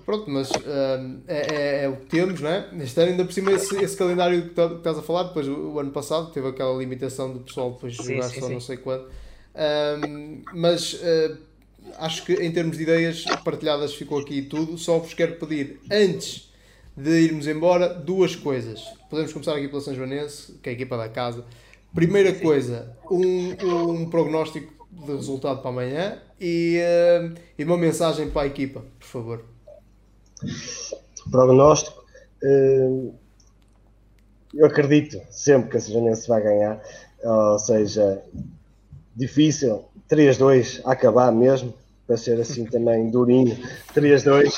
Pronto, 0.05 0.31
mas 0.31 0.51
uh, 0.51 1.21
é, 1.27 1.55
é, 1.55 1.85
é, 1.85 1.89
o 1.89 1.97
que 1.97 2.07
temos, 2.07 2.41
não 2.41 2.49
é? 2.49 2.67
Este 2.81 2.99
ano, 2.99 3.11
ainda 3.11 3.25
por 3.27 3.33
cima, 3.33 3.53
esse, 3.53 3.77
esse 3.77 3.95
calendário 3.95 4.43
que, 4.45 4.55
tá, 4.55 4.67
que 4.67 4.77
estás 4.77 4.97
a 4.97 5.03
falar, 5.03 5.25
depois 5.25 5.47
o, 5.47 5.73
o, 5.73 5.79
ano 5.79 5.91
passado 5.91 6.33
teve 6.33 6.49
aquela 6.49 6.75
limitação 6.79 7.31
do 7.31 7.41
pessoal 7.41 7.73
depois 7.73 7.95
sim, 7.95 8.15
jogar 8.15 8.23
sim, 8.23 8.41
só 8.41 8.47
sim. 8.47 8.53
não 8.55 8.61
sei 8.61 8.79
quando. 8.79 9.03
Uh, 9.03 10.43
mas 10.55 10.95
uh, 10.95 11.39
acho 11.99 12.25
que 12.25 12.33
em 12.33 12.51
termos 12.51 12.79
de 12.79 12.85
ideias 12.85 13.23
partilhadas 13.45 13.95
ficou 13.95 14.19
aqui 14.19 14.41
tudo. 14.41 14.79
Só 14.79 14.99
vos 14.99 15.13
quero 15.13 15.35
pedir, 15.35 15.79
antes 15.91 16.48
de 16.99 17.21
irmos 17.21 17.47
embora, 17.47 17.89
duas 17.95 18.35
coisas. 18.35 18.83
Podemos 19.09 19.33
começar 19.33 19.55
aqui 19.55 19.69
pela 19.69 19.81
São 19.81 19.95
Joanense, 19.95 20.55
que 20.61 20.69
é 20.69 20.73
a 20.73 20.75
equipa 20.75 20.97
da 20.97 21.09
casa. 21.09 21.45
Primeira 21.95 22.35
coisa, 22.35 22.97
um, 23.09 23.53
um 23.93 24.11
prognóstico 24.11 24.87
de 24.91 25.13
resultado 25.13 25.63
para 25.63 25.71
amanhã 25.71 26.21
e, 26.41 26.81
uh, 26.81 27.35
e 27.57 27.63
uma 27.63 27.79
mensagem 27.79 28.29
para 28.31 28.43
a 28.43 28.47
equipa, 28.47 28.85
por 28.99 29.07
favor. 29.07 29.45
Prognóstico. 31.31 32.05
Uh, 32.43 33.15
eu 34.53 34.67
acredito 34.67 35.21
sempre 35.31 35.71
que 35.71 35.77
a 35.77 35.81
Sejanense 35.81 36.27
vai 36.27 36.43
ganhar, 36.43 36.83
ou 37.23 37.59
seja, 37.61 38.23
difícil, 39.15 39.85
3-2 40.11 40.81
a 40.85 40.93
acabar 40.93 41.31
mesmo, 41.31 41.73
para 42.09 42.17
ser 42.17 42.41
assim 42.41 42.65
também 42.65 43.11
durinho, 43.11 43.55
3-2. 43.95 44.51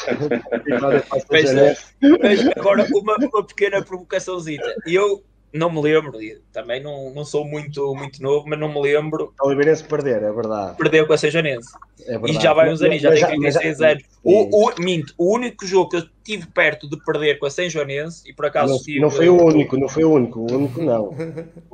mas, 2.23 2.49
agora 2.57 2.87
uma, 2.95 3.17
uma 3.17 3.45
pequena 3.45 3.83
provocaçãozinha. 3.83 4.63
Eu 4.87 5.25
não 5.53 5.69
me 5.69 5.83
lembro, 5.83 6.17
também 6.53 6.81
não, 6.81 7.13
não 7.13 7.25
sou 7.25 7.45
muito, 7.45 7.93
muito 7.97 8.23
novo, 8.23 8.47
mas 8.49 8.57
não 8.57 8.73
me 8.73 8.81
lembro. 8.81 9.35
O 9.43 9.47
Oliveirense 9.49 9.83
perder, 9.83 10.23
é 10.23 10.33
verdade. 10.33 10.77
Perdeu 10.77 11.09
com 11.09 11.13
a 11.13 11.19
Sejanense. 11.19 11.71
É 12.03 12.13
verdade. 12.13 12.39
E 12.39 12.41
já 12.41 12.53
vai 12.53 12.73
uns 12.73 12.81
anos, 12.83 13.03
já 13.03 13.11
tem 13.11 13.27
36 13.27 13.81
anos. 13.81 14.05
O, 14.23 14.69
o, 14.69 14.75
minto, 14.79 15.13
o 15.19 15.35
único 15.35 15.67
jogo 15.67 15.91
que 15.91 15.97
eu 15.97 16.03
tive 16.23 16.47
perto 16.47 16.89
de 16.89 16.97
perder 17.05 17.41
com 17.41 17.47
a 17.47 17.51
Sejanense, 17.51 18.31
e 18.31 18.33
por 18.33 18.47
acaso 18.47 18.75
não, 18.75 18.79
tive, 18.81 19.01
não 19.01 19.11
foi 19.11 19.29
o 19.29 19.45
único, 19.45 19.77
não 19.77 19.89
foi 19.89 20.05
o 20.05 20.13
único, 20.13 20.39
o 20.39 20.53
único 20.53 20.81
não. 20.81 21.11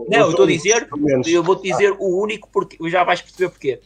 não, 0.09 0.21
eu 0.21 0.31
estou 0.31 0.47
a 0.47 0.49
dizer, 0.49 0.89
eu 1.27 1.43
vou-te 1.43 1.71
dizer 1.71 1.93
o 1.99 2.23
único, 2.23 2.49
porque 2.51 2.79
já 2.89 3.05
vais 3.05 3.21
perceber 3.21 3.51
porquê. 3.51 3.81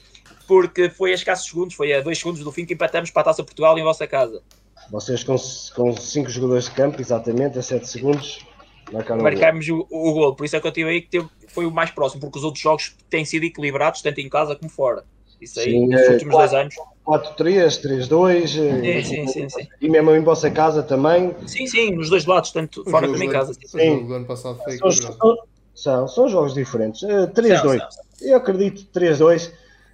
Porque 0.50 0.90
foi 0.90 1.12
a 1.12 1.14
escassos 1.14 1.48
segundos, 1.48 1.76
foi 1.76 1.92
a 1.92 2.00
dois 2.00 2.18
segundos 2.18 2.42
do 2.42 2.50
fim 2.50 2.66
que 2.66 2.74
empatamos 2.74 3.12
para 3.12 3.22
a 3.22 3.24
Taça 3.26 3.44
Portugal 3.44 3.78
em 3.78 3.84
vossa 3.84 4.04
casa. 4.04 4.42
Vocês 4.90 5.22
com 5.22 5.96
5 5.96 6.28
jogadores 6.28 6.64
de 6.64 6.72
campo, 6.72 7.00
exatamente, 7.00 7.56
a 7.56 7.62
7 7.62 7.88
segundos, 7.88 8.44
marcámos 8.90 9.68
o, 9.68 9.86
o 9.88 10.12
gol. 10.12 10.34
Por 10.34 10.44
isso 10.44 10.56
é 10.56 10.60
que 10.60 10.66
eu 10.66 10.72
tive 10.72 10.90
aí 10.90 11.02
que 11.02 11.08
teve, 11.08 11.28
foi 11.46 11.66
o 11.66 11.70
mais 11.70 11.92
próximo, 11.92 12.20
porque 12.20 12.36
os 12.36 12.44
outros 12.44 12.60
jogos 12.60 12.96
têm 13.08 13.24
sido 13.24 13.44
equilibrados, 13.44 14.02
tanto 14.02 14.20
em 14.20 14.28
casa 14.28 14.56
como 14.56 14.68
fora. 14.68 15.04
Isso 15.40 15.60
aí, 15.60 15.70
sim, 15.70 15.86
nos 15.86 16.00
é, 16.00 16.10
últimos 16.14 16.34
4, 16.34 16.50
dois 16.50 16.60
anos. 16.60 16.74
4-3, 17.06 18.08
3-2. 18.08 18.48
Sim, 18.48 19.04
sim, 19.04 19.26
sim, 19.28 19.48
sim, 19.48 19.68
E 19.80 19.88
mesmo 19.88 20.10
em 20.16 20.24
vossa 20.24 20.50
casa 20.50 20.82
também. 20.82 21.32
Sim, 21.46 21.68
sim, 21.68 21.92
nos 21.92 22.10
dois 22.10 22.26
lados, 22.26 22.50
tanto 22.50 22.82
fora 22.90 23.06
como 23.06 23.22
em 23.22 23.30
casa. 23.30 23.54
Sim. 23.54 24.04
O 24.04 24.12
ano 24.14 24.26
passado 24.26 24.58
foi 24.64 24.78
são, 24.78 25.36
são, 25.76 26.08
são, 26.08 26.28
jogos 26.28 26.54
diferentes. 26.54 27.02
Uh, 27.02 27.22
eh, 27.22 27.26
3-2. 27.28 27.80
Eu 28.22 28.36
acredito 28.36 28.88
3-2. 28.92 29.52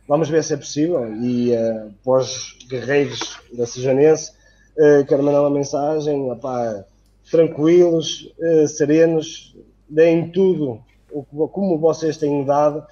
Vamos 0.08 0.28
ver 0.28 0.44
se 0.44 0.54
é 0.54 0.56
possível. 0.56 1.12
E 1.16 1.52
uh, 1.52 1.92
os 2.04 2.56
guerreiros 2.68 3.40
da 3.52 3.66
Sejanense, 3.66 4.32
uh, 4.78 5.04
quero 5.06 5.22
mandar 5.22 5.40
uma 5.40 5.50
mensagem. 5.50 6.30
Opá, 6.30 6.84
tranquilos, 7.30 8.32
uh, 8.38 8.68
serenos, 8.68 9.56
deem 9.88 10.30
tudo 10.30 10.80
o, 11.10 11.48
como 11.48 11.78
vocês 11.78 12.16
têm 12.16 12.44
dado. 12.44 12.86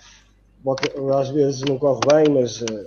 Às 1.19 1.29
vezes 1.29 1.61
não 1.61 1.79
corre 1.79 2.01
bem, 2.11 2.35
mas 2.35 2.63
uh, 2.63 2.87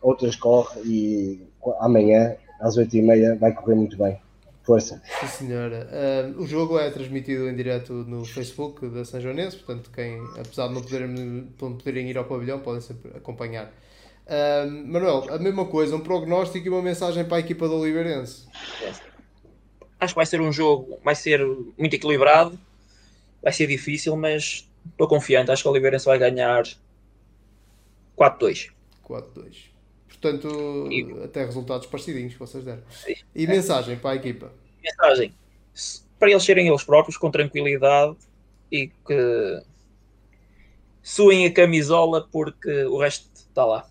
outras 0.00 0.34
corre 0.34 0.80
e 0.84 1.46
amanhã, 1.78 2.36
às 2.60 2.78
8h30, 2.78 3.38
vai 3.38 3.52
correr 3.52 3.74
muito 3.74 3.98
bem. 3.98 4.18
Força. 4.62 5.02
Sim, 5.20 5.26
senhora. 5.26 5.88
Uh, 5.90 6.40
o 6.40 6.46
jogo 6.46 6.78
é 6.78 6.88
transmitido 6.90 7.48
em 7.48 7.56
direto 7.56 7.92
no 7.92 8.24
Facebook 8.24 8.88
da 8.88 9.04
São 9.04 9.20
Joanense, 9.20 9.56
portanto, 9.56 9.90
quem, 9.92 10.20
apesar 10.38 10.68
de 10.68 10.74
não 10.74 10.82
poderem, 10.82 11.08
não 11.60 11.76
poderem 11.76 12.08
ir 12.08 12.16
ao 12.16 12.24
pavilhão, 12.24 12.60
podem 12.60 12.80
sempre 12.80 13.10
acompanhar. 13.16 13.72
Uh, 14.26 14.70
Manuel, 14.86 15.26
a 15.34 15.38
mesma 15.38 15.66
coisa, 15.66 15.96
um 15.96 16.00
prognóstico 16.00 16.64
e 16.64 16.70
uma 16.70 16.80
mensagem 16.80 17.24
para 17.24 17.38
a 17.38 17.40
equipa 17.40 17.66
do 17.66 17.74
Oliveirense. 17.74 18.46
Acho 19.98 20.14
que 20.14 20.16
vai 20.16 20.26
ser 20.26 20.40
um 20.40 20.52
jogo, 20.52 20.98
vai 21.02 21.16
ser 21.16 21.44
muito 21.76 21.94
equilibrado, 21.94 22.58
vai 23.42 23.52
ser 23.52 23.66
difícil, 23.66 24.16
mas 24.16 24.68
estou 24.90 25.08
confiante. 25.08 25.50
Acho 25.50 25.62
que 25.62 25.68
o 25.68 25.72
Oliveirense 25.72 26.04
vai 26.04 26.18
ganhar 26.18 26.62
4-2. 28.16 28.70
4-2. 29.04 29.71
Portanto, 30.22 30.88
e... 30.90 31.24
até 31.24 31.44
resultados 31.44 31.88
parecidinhos 31.88 32.34
que 32.34 32.38
vocês 32.38 32.64
deram. 32.64 32.82
Sim. 32.90 33.14
E 33.34 33.46
mensagem 33.46 33.96
para 33.96 34.12
a 34.12 34.14
equipa? 34.14 34.52
Mensagem 34.82 35.34
para 36.22 36.30
eles 36.30 36.44
serem 36.44 36.68
eles 36.68 36.84
próprios, 36.84 37.16
com 37.16 37.32
tranquilidade 37.32 38.16
e 38.70 38.86
que 38.86 39.62
suem 41.02 41.46
a 41.46 41.52
camisola 41.52 42.28
porque 42.30 42.84
o 42.84 42.96
resto 42.96 43.28
está 43.34 43.64
lá. 43.64 43.88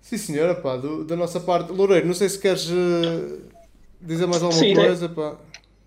Sim, 0.00 0.18
senhora, 0.18 0.56
pá, 0.56 0.76
do, 0.76 1.04
da 1.04 1.14
nossa 1.14 1.38
parte. 1.38 1.70
Loureiro, 1.70 2.04
não 2.04 2.14
sei 2.14 2.28
se 2.28 2.36
queres 2.36 2.68
uh, 2.68 3.42
Dizer 4.00 4.26
mais 4.26 4.42
alguma 4.42 4.60
Sim, 4.60 4.74
coisa? 4.74 5.08
Pá. 5.08 5.36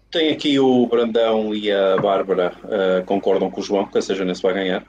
Tem 0.09 0.31
aqui 0.31 0.57
o 0.57 0.87
Brandão 0.87 1.53
e 1.53 1.69
a 1.69 1.97
Bárbara 1.97 2.53
uh, 2.63 3.05
concordam 3.05 3.51
com 3.51 3.59
o 3.59 3.63
João, 3.63 3.85
que 3.85 4.01
seja 4.01 4.23
nesse 4.23 4.41
vai 4.41 4.53
ganhar. 4.53 4.87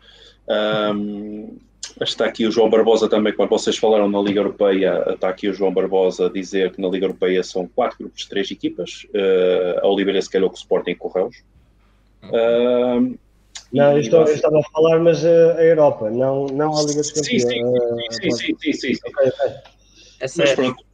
Um, 0.95 1.59
está 2.01 2.26
aqui 2.26 2.47
o 2.47 2.51
João 2.51 2.70
Barbosa 2.70 3.09
também, 3.09 3.32
quando 3.32 3.51
vocês 3.51 3.76
falaram 3.76 4.09
na 4.09 4.20
Liga 4.20 4.41
Europeia, 4.41 5.05
está 5.11 5.28
aqui 5.28 5.49
o 5.49 5.55
João 5.55 5.72
Barbosa 5.72 6.26
a 6.26 6.30
dizer 6.30 6.72
que 6.72 6.80
na 6.80 6.89
Liga 6.89 7.07
Europeia 7.07 7.43
são 7.43 7.66
quatro 7.66 7.99
grupos 7.99 8.22
de 8.22 8.28
três 8.28 8.51
equipas. 8.51 9.07
Uh, 9.14 9.80
a 9.82 9.89
Oliveira 9.89 10.20
se 10.20 10.30
calhou 10.30 10.49
com 10.49 10.57
o 10.57 10.59
Sporting 10.59 10.91
e 10.91 10.95
Correios. 10.95 11.37
Uh, 12.24 13.16
não, 13.72 13.93
eu, 13.93 14.01
estou, 14.01 14.20
eu, 14.20 14.34
estava 14.34 14.59
a 14.59 14.62
falar, 14.62 15.01
mas 15.01 15.22
uh, 15.24 15.57
a 15.57 15.62
Europa, 15.62 16.11
não, 16.11 16.47
não 16.47 16.76
a 16.76 16.82
Liga 16.82 17.01
dos 17.01 17.12
Campeões. 17.12 17.43
Sim, 17.43 17.49
sim, 17.49 18.11
sim, 18.11 18.30
sim, 18.30 18.57
sim, 18.61 18.72
sim, 18.72 18.95
sim. 18.95 19.01
Okay, 19.09 19.28
okay. 19.28 19.57
É 20.20 20.26
mas 20.39 20.53
pronto, 20.55 20.84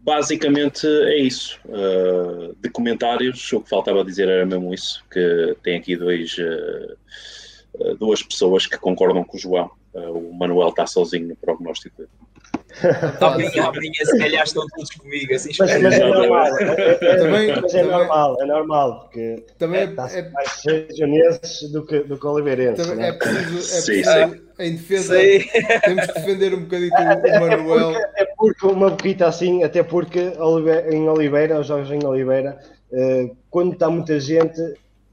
basicamente 0.00 0.86
é 0.86 1.18
isso. 1.18 1.58
Uh, 1.66 2.54
de 2.60 2.70
comentários, 2.70 3.52
o 3.52 3.60
que 3.60 3.68
faltava 3.68 4.04
dizer 4.04 4.28
era 4.28 4.46
mesmo 4.46 4.72
isso, 4.72 5.04
que 5.10 5.56
tem 5.62 5.76
aqui 5.76 5.96
dois, 5.96 6.36
uh, 6.38 7.94
duas 7.96 8.22
pessoas 8.22 8.66
que 8.66 8.78
concordam 8.78 9.24
com 9.24 9.36
o 9.36 9.40
João. 9.40 9.70
O 10.10 10.32
Manuel 10.32 10.68
está 10.68 10.86
sozinho 10.86 11.28
no 11.28 11.36
prognóstico 11.36 11.96
dele. 11.96 12.10
Amanhã, 13.20 13.64
amanhã 13.64 13.92
se 14.04 14.18
calhar 14.18 14.44
estão 14.44 14.64
todos 14.68 14.90
comigo, 14.90 15.34
assim 15.34 15.50
mas, 15.58 15.82
mas 15.82 15.94
é 15.94 16.06
normal, 16.06 16.58
é, 16.58 16.98
é, 17.00 17.16
também, 17.16 17.48
mas 17.48 17.74
é 17.74 17.82
também, 17.82 17.98
normal, 17.98 18.36
é 18.40 18.46
normal, 18.46 19.00
porque 19.00 19.46
também 19.58 19.84
está 19.84 20.08
é, 20.12 20.28
mais 20.30 20.50
sejonenses 20.52 21.70
do 21.72 21.84
que, 21.84 22.00
do 22.00 22.18
que 22.18 22.26
oliveirenses. 22.26 22.86
Também 22.86 23.02
né? 23.02 23.08
é 23.08 23.12
preciso, 23.12 23.92
é 23.92 24.02
preciso 24.02 24.48
em 24.60 24.76
defesa, 24.76 25.14
temos 25.84 26.06
que 26.06 26.12
defender 26.14 26.54
um 26.54 26.62
bocadinho 26.62 26.90
o 26.92 27.40
Manuel. 27.40 27.90
É 27.90 27.94
porque, 27.94 28.22
é 28.22 28.24
porque 28.36 28.66
uma 28.66 28.90
boquita 28.90 29.26
assim, 29.26 29.64
até 29.64 29.82
porque 29.82 30.32
em 30.90 31.08
Oliveira, 31.08 31.60
os 31.60 31.66
jogos 31.66 31.90
em 31.90 32.04
Oliveira, 32.04 32.58
uh, 32.92 33.36
quando 33.50 33.72
está 33.72 33.88
muita 33.88 34.18
gente, 34.20 34.60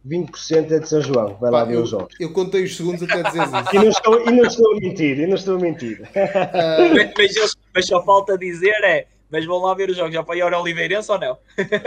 20% 0.07 0.71
é 0.71 0.79
de 0.79 0.87
São 0.87 1.01
João. 1.01 1.35
Vai 1.39 1.51
Pá, 1.51 1.59
lá 1.59 1.63
ver 1.63 1.75
eu, 1.75 1.83
os 1.83 1.89
jogos. 1.89 2.15
Eu 2.19 2.31
contei 2.31 2.63
os 2.63 2.75
segundos 2.77 3.03
até 3.03 3.23
dizer 3.23 3.41
isso. 3.43 3.75
e, 3.75 3.75
não 3.77 3.89
estou, 3.89 4.21
e 4.21 4.31
não 4.31 4.45
estou 4.45 4.71
a 4.71 4.79
mentir, 4.79 5.19
e 5.19 5.27
não 5.27 5.35
estou 5.35 5.55
a 5.55 5.59
mentir. 5.59 6.01
Uh... 6.01 7.13
Mas, 7.17 7.55
mas, 7.73 7.87
só 7.87 8.03
falta 8.03 8.37
dizer 8.37 8.75
é, 8.83 9.07
mas 9.29 9.45
vão 9.45 9.57
lá 9.57 9.73
ver 9.73 9.89
os 9.89 9.97
jogos, 9.97 10.13
já 10.13 10.23
para 10.23 10.37
ir 10.37 10.41
ao 10.41 10.61
Oliveirense 10.61 11.11
ou 11.11 11.19
não? 11.19 11.37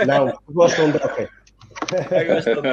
Não, 0.06 0.38
gostam 0.50 0.90
de 0.90 0.96
ok. 0.98 1.28
nós, 1.88 2.44
temos, 2.44 2.64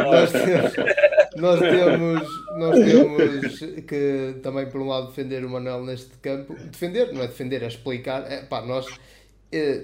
nós, 1.37 1.59
temos, 1.59 2.27
nós 2.57 2.75
temos 2.75 3.59
que 3.85 4.39
também 4.41 4.67
por 4.67 4.81
um 4.81 4.87
lado 4.87 5.07
defender 5.07 5.45
o 5.45 5.49
Manuel 5.49 5.83
neste 5.83 6.17
campo 6.17 6.55
defender, 6.55 7.13
não 7.13 7.21
é 7.21 7.27
defender, 7.27 7.61
é 7.61 7.67
explicar 7.67 8.29
é, 8.31 8.41
pá, 8.41 8.61
nós 8.61 8.87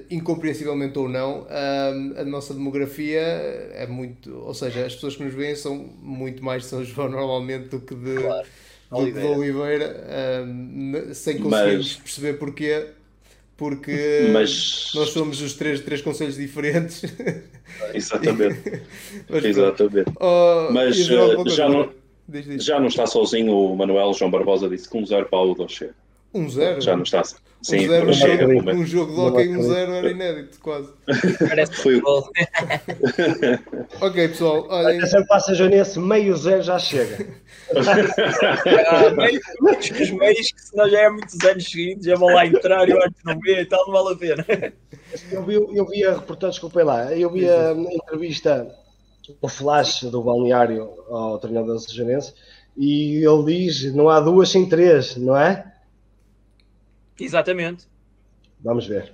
incompreensivelmente 0.09 0.97
ou 0.97 1.07
não, 1.07 1.41
uh, 1.41 2.19
a 2.19 2.24
nossa 2.24 2.53
demografia 2.53 3.19
é 3.19 3.88
muito. 3.88 4.36
Ou 4.36 4.53
seja, 4.53 4.86
as 4.86 4.95
pessoas 4.95 5.15
que 5.15 5.24
nos 5.24 5.34
veem 5.34 5.55
são 5.55 5.76
muito 6.01 6.43
mais 6.43 6.63
de 6.63 6.69
São 6.69 6.84
João 6.84 7.09
normalmente 7.11 7.69
do 7.69 7.80
que 7.80 7.95
de, 7.95 8.15
claro. 8.15 8.47
do 8.89 8.97
Oliveira, 8.97 9.28
de 9.28 9.34
Oliveira 9.34 10.05
uh, 11.09 11.13
sem 11.15 11.38
conseguirmos 11.38 11.95
Mas... 11.95 12.03
perceber 12.03 12.34
porquê. 12.34 12.88
Porque 13.57 14.30
Mas... 14.34 14.91
nós 14.95 15.09
somos 15.09 15.39
os 15.39 15.53
três, 15.53 15.82
três 15.82 16.01
conselhos 16.01 16.36
diferentes. 16.36 17.03
Exatamente. 17.93 18.82
Mas, 19.30 19.45
Exatamente. 19.45 20.11
Oh, 20.19 20.69
Mas 20.72 20.97
já, 20.97 21.69
não, 21.69 21.89
diz, 22.28 22.45
diz. 22.45 22.63
já 22.63 22.80
não 22.80 22.88
está 22.88 23.05
sozinho 23.05 23.55
o 23.55 23.76
Manuel 23.76 24.13
João 24.13 24.32
Barbosa, 24.32 24.67
disse 24.67 24.89
que 24.89 24.97
um 24.97 25.05
zero 25.05 25.28
para 25.28 25.39
o 25.39 25.53
Doce. 25.53 25.91
Um 26.34 26.49
zero? 26.49 26.82
Já 26.82 26.95
não 26.95 27.03
está. 27.03 27.22
Sim, 27.62 27.86
um, 27.86 27.89
zero, 27.89 28.09
um, 28.09 28.14
jogo, 28.14 28.72
um 28.72 28.86
jogo 28.86 29.14
de 29.14 29.20
hockey 29.20 29.55
um 29.55 29.62
zero 29.62 29.93
era 29.93 30.09
inédito, 30.09 30.59
quase. 30.59 30.91
Parece 31.47 31.74
foi 31.74 31.97
o. 31.97 32.01
ok, 34.01 34.28
pessoal. 34.30 34.68
Olhem... 34.68 34.97
Atenção, 34.97 35.24
passa 35.28 35.53
Janense, 35.53 35.99
meio 35.99 36.36
zero 36.36 36.64
já 36.64 36.80
chega. 36.80 37.28
ah, 38.88 39.12
meio, 39.16 39.39
os 39.62 40.12
meios, 40.12 40.51
que 40.51 40.62
senão 40.62 40.89
já 40.89 41.01
é 41.01 41.09
muitos 41.09 41.38
anos 41.45 41.70
seguidos, 41.70 42.05
já 42.05 42.16
vão 42.16 42.34
lá 42.34 42.47
entrar 42.47 42.89
e 42.89 42.93
o 42.93 43.01
árbitro 43.01 43.24
não 43.26 43.39
vê 43.39 43.62
e 43.62 43.66
tal, 43.66 43.86
não 43.86 43.93
vale 43.93 44.16
a 44.16 44.18
pena. 44.18 44.45
Eu 45.32 45.45
vi, 45.45 45.53
eu 45.53 45.86
vi 45.86 46.03
a 46.03 46.16
reportagem, 46.16 46.51
desculpem 46.51 46.84
lá, 46.84 47.16
eu 47.16 47.30
vi 47.30 47.47
a 47.47 47.74
entrevista, 47.74 48.76
o 49.39 49.47
flash 49.47 50.03
do 50.03 50.24
balneário 50.24 50.89
ao 51.09 51.38
treinador 51.38 51.76
da 51.76 51.93
Janense 51.93 52.34
e 52.76 53.24
ele 53.24 53.43
diz: 53.45 53.93
não 53.93 54.09
há 54.09 54.20
duas 54.20 54.49
sem 54.49 54.68
três, 54.68 55.16
não 55.16 55.38
é? 55.38 55.72
Exatamente. 57.24 57.88
Vamos 58.63 58.88
ver. 58.88 59.13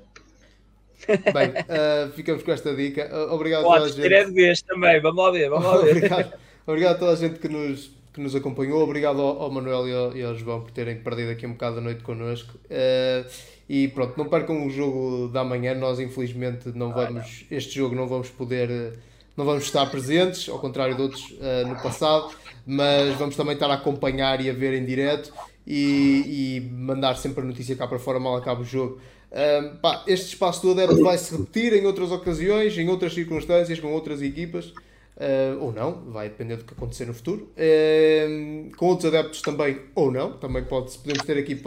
Bem, 1.08 1.50
uh, 1.50 2.12
ficamos 2.14 2.44
com 2.44 2.52
esta 2.52 2.76
dica. 2.76 3.10
Obrigado 3.32 3.64
Pode 3.64 3.86
a 3.86 3.88
toda 3.90 4.08
a 4.08 4.10
gente. 4.10 4.28
de 4.28 4.34
vez 4.34 4.62
também, 4.62 5.00
vamos 5.00 5.24
lá 5.24 5.32
ver, 5.32 5.50
vamos 5.50 5.66
lá 5.66 5.78
ver. 5.78 5.92
obrigado, 5.92 6.34
obrigado 6.66 6.96
a 6.96 7.00
toda 7.00 7.12
a 7.12 7.16
gente 7.16 7.40
que 7.40 7.48
nos, 7.48 7.92
que 8.14 8.20
nos 8.20 8.36
acompanhou. 8.36 8.82
Obrigado 8.82 9.22
ao, 9.22 9.44
ao 9.44 9.52
Manuel 9.52 9.88
e 9.88 9.94
ao, 9.94 10.18
e 10.18 10.24
ao, 10.24 10.36
João 10.36 10.62
por 10.62 10.72
terem 10.72 10.98
perdido 10.98 11.32
aqui 11.32 11.46
um 11.46 11.52
bocado 11.52 11.78
a 11.78 11.82
noite 11.82 12.04
connosco. 12.04 12.58
Uh, 12.66 13.30
e 13.70 13.88
pronto, 13.90 14.18
não 14.18 14.26
percam 14.26 14.66
o 14.66 14.70
jogo 14.70 15.28
da 15.28 15.44
manhã. 15.44 15.76
Nós, 15.76 16.00
infelizmente, 16.00 16.70
não 16.74 16.92
vamos. 16.94 17.46
Este 17.52 17.76
jogo 17.76 17.96
não 17.96 18.08
vamos 18.08 18.30
poder. 18.30 19.00
Não 19.36 19.46
vamos 19.46 19.66
estar 19.66 19.86
presentes, 19.92 20.50
ao 20.50 20.58
contrário 20.58 20.96
de 20.96 21.02
outros 21.04 21.30
uh, 21.30 21.68
no 21.68 21.76
passado, 21.76 22.34
mas 22.66 23.14
vamos 23.18 23.36
também 23.36 23.54
estar 23.54 23.70
a 23.70 23.76
acompanhar 23.76 24.42
e 24.42 24.50
a 24.50 24.54
ver 24.54 24.74
em 24.74 24.84
direto 24.84 25.32
e, 25.68 26.58
e 26.58 26.72
mandar 26.72 27.18
sempre 27.18 27.42
a 27.42 27.46
notícia 27.46 27.76
cá 27.76 27.86
para 27.86 28.00
fora, 28.00 28.20
mal 28.20 28.38
acaba 28.38 28.62
o 28.62 28.64
jogo. 28.64 29.00
Uh, 29.30 29.76
pá, 29.80 30.06
este 30.08 30.28
espaço 30.28 30.62
todo 30.62 30.80
é, 30.80 30.88
vai 30.88 31.18
se 31.18 31.36
repetir 31.36 31.74
em 31.74 31.86
outras 31.86 32.10
ocasiões, 32.10 32.78
em 32.78 32.88
outras 32.88 33.14
circunstâncias, 33.14 33.78
com 33.78 33.92
outras 33.92 34.22
equipas. 34.22 34.74
Uh, 35.18 35.58
ou 35.60 35.74
não, 35.74 36.04
vai 36.12 36.30
depender 36.30 36.58
do 36.58 36.64
que 36.64 36.74
acontecer 36.74 37.06
no 37.06 37.14
futuro. 37.14 37.52
Uh, 37.58 38.70
com 38.78 38.86
outros 38.86 39.14
adeptos 39.14 39.42
também, 39.42 39.82
ou 39.96 40.12
não, 40.12 40.34
também 40.34 40.64
pode 40.64 40.96
podemos 41.00 41.26
ter 41.26 41.38
aqui 41.40 41.60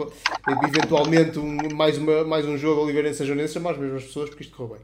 eventualmente 0.69 1.37
um, 1.37 1.57
mais, 1.75 1.97
uma, 1.97 2.23
mais 2.23 2.45
um 2.45 2.57
jogo 2.57 2.81
Oliveirense 2.81 3.25
Jonense, 3.25 3.53
chamar 3.53 3.71
as 3.71 3.77
mesmas 3.77 4.05
pessoas, 4.05 4.29
porque 4.29 4.45
isto 4.45 4.55
correu 4.55 4.77
bem. 4.77 4.81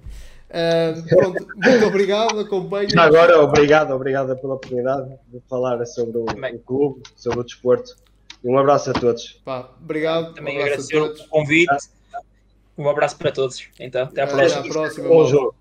Uh, 0.49 1.07
pronto, 1.07 1.47
muito 1.55 1.85
obrigado, 1.85 2.39
acompanhe. 2.39 2.89
Agora, 2.97 3.41
obrigado, 3.41 3.91
obrigado 3.91 4.35
pela 4.37 4.55
oportunidade 4.55 5.09
de 5.29 5.39
falar 5.49 5.83
sobre 5.85 6.17
o, 6.17 6.25
o 6.25 6.59
clube, 6.59 7.03
sobre 7.15 7.39
o 7.39 7.43
desporto. 7.43 7.95
Um 8.43 8.57
abraço 8.57 8.91
a 8.91 8.93
todos. 8.93 9.41
Pá, 9.43 9.69
obrigado. 9.81 10.33
Também 10.33 10.57
um 10.57 10.61
agradecer 10.61 11.01
o 11.01 11.27
convite. 11.27 11.73
Um 12.77 12.87
abraço 12.89 13.17
para 13.17 13.31
todos. 13.31 13.67
Então, 13.79 14.03
até 14.03 14.21
à 14.21 14.27
próxima. 14.27 14.59
Até 14.59 14.69
à 14.69 14.71
próxima. 14.71 15.07
Bom 15.09 15.25
jogo. 15.25 15.55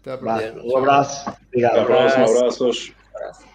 Até 0.00 0.12
a 0.12 0.18
próxima. 0.18 0.62
Um 0.62 0.76
abraço. 0.76 1.30
Obrigado. 1.48 1.72
Até 1.72 1.80
a 1.80 1.84
próxima. 1.84 2.24
Abraços. 2.24 3.49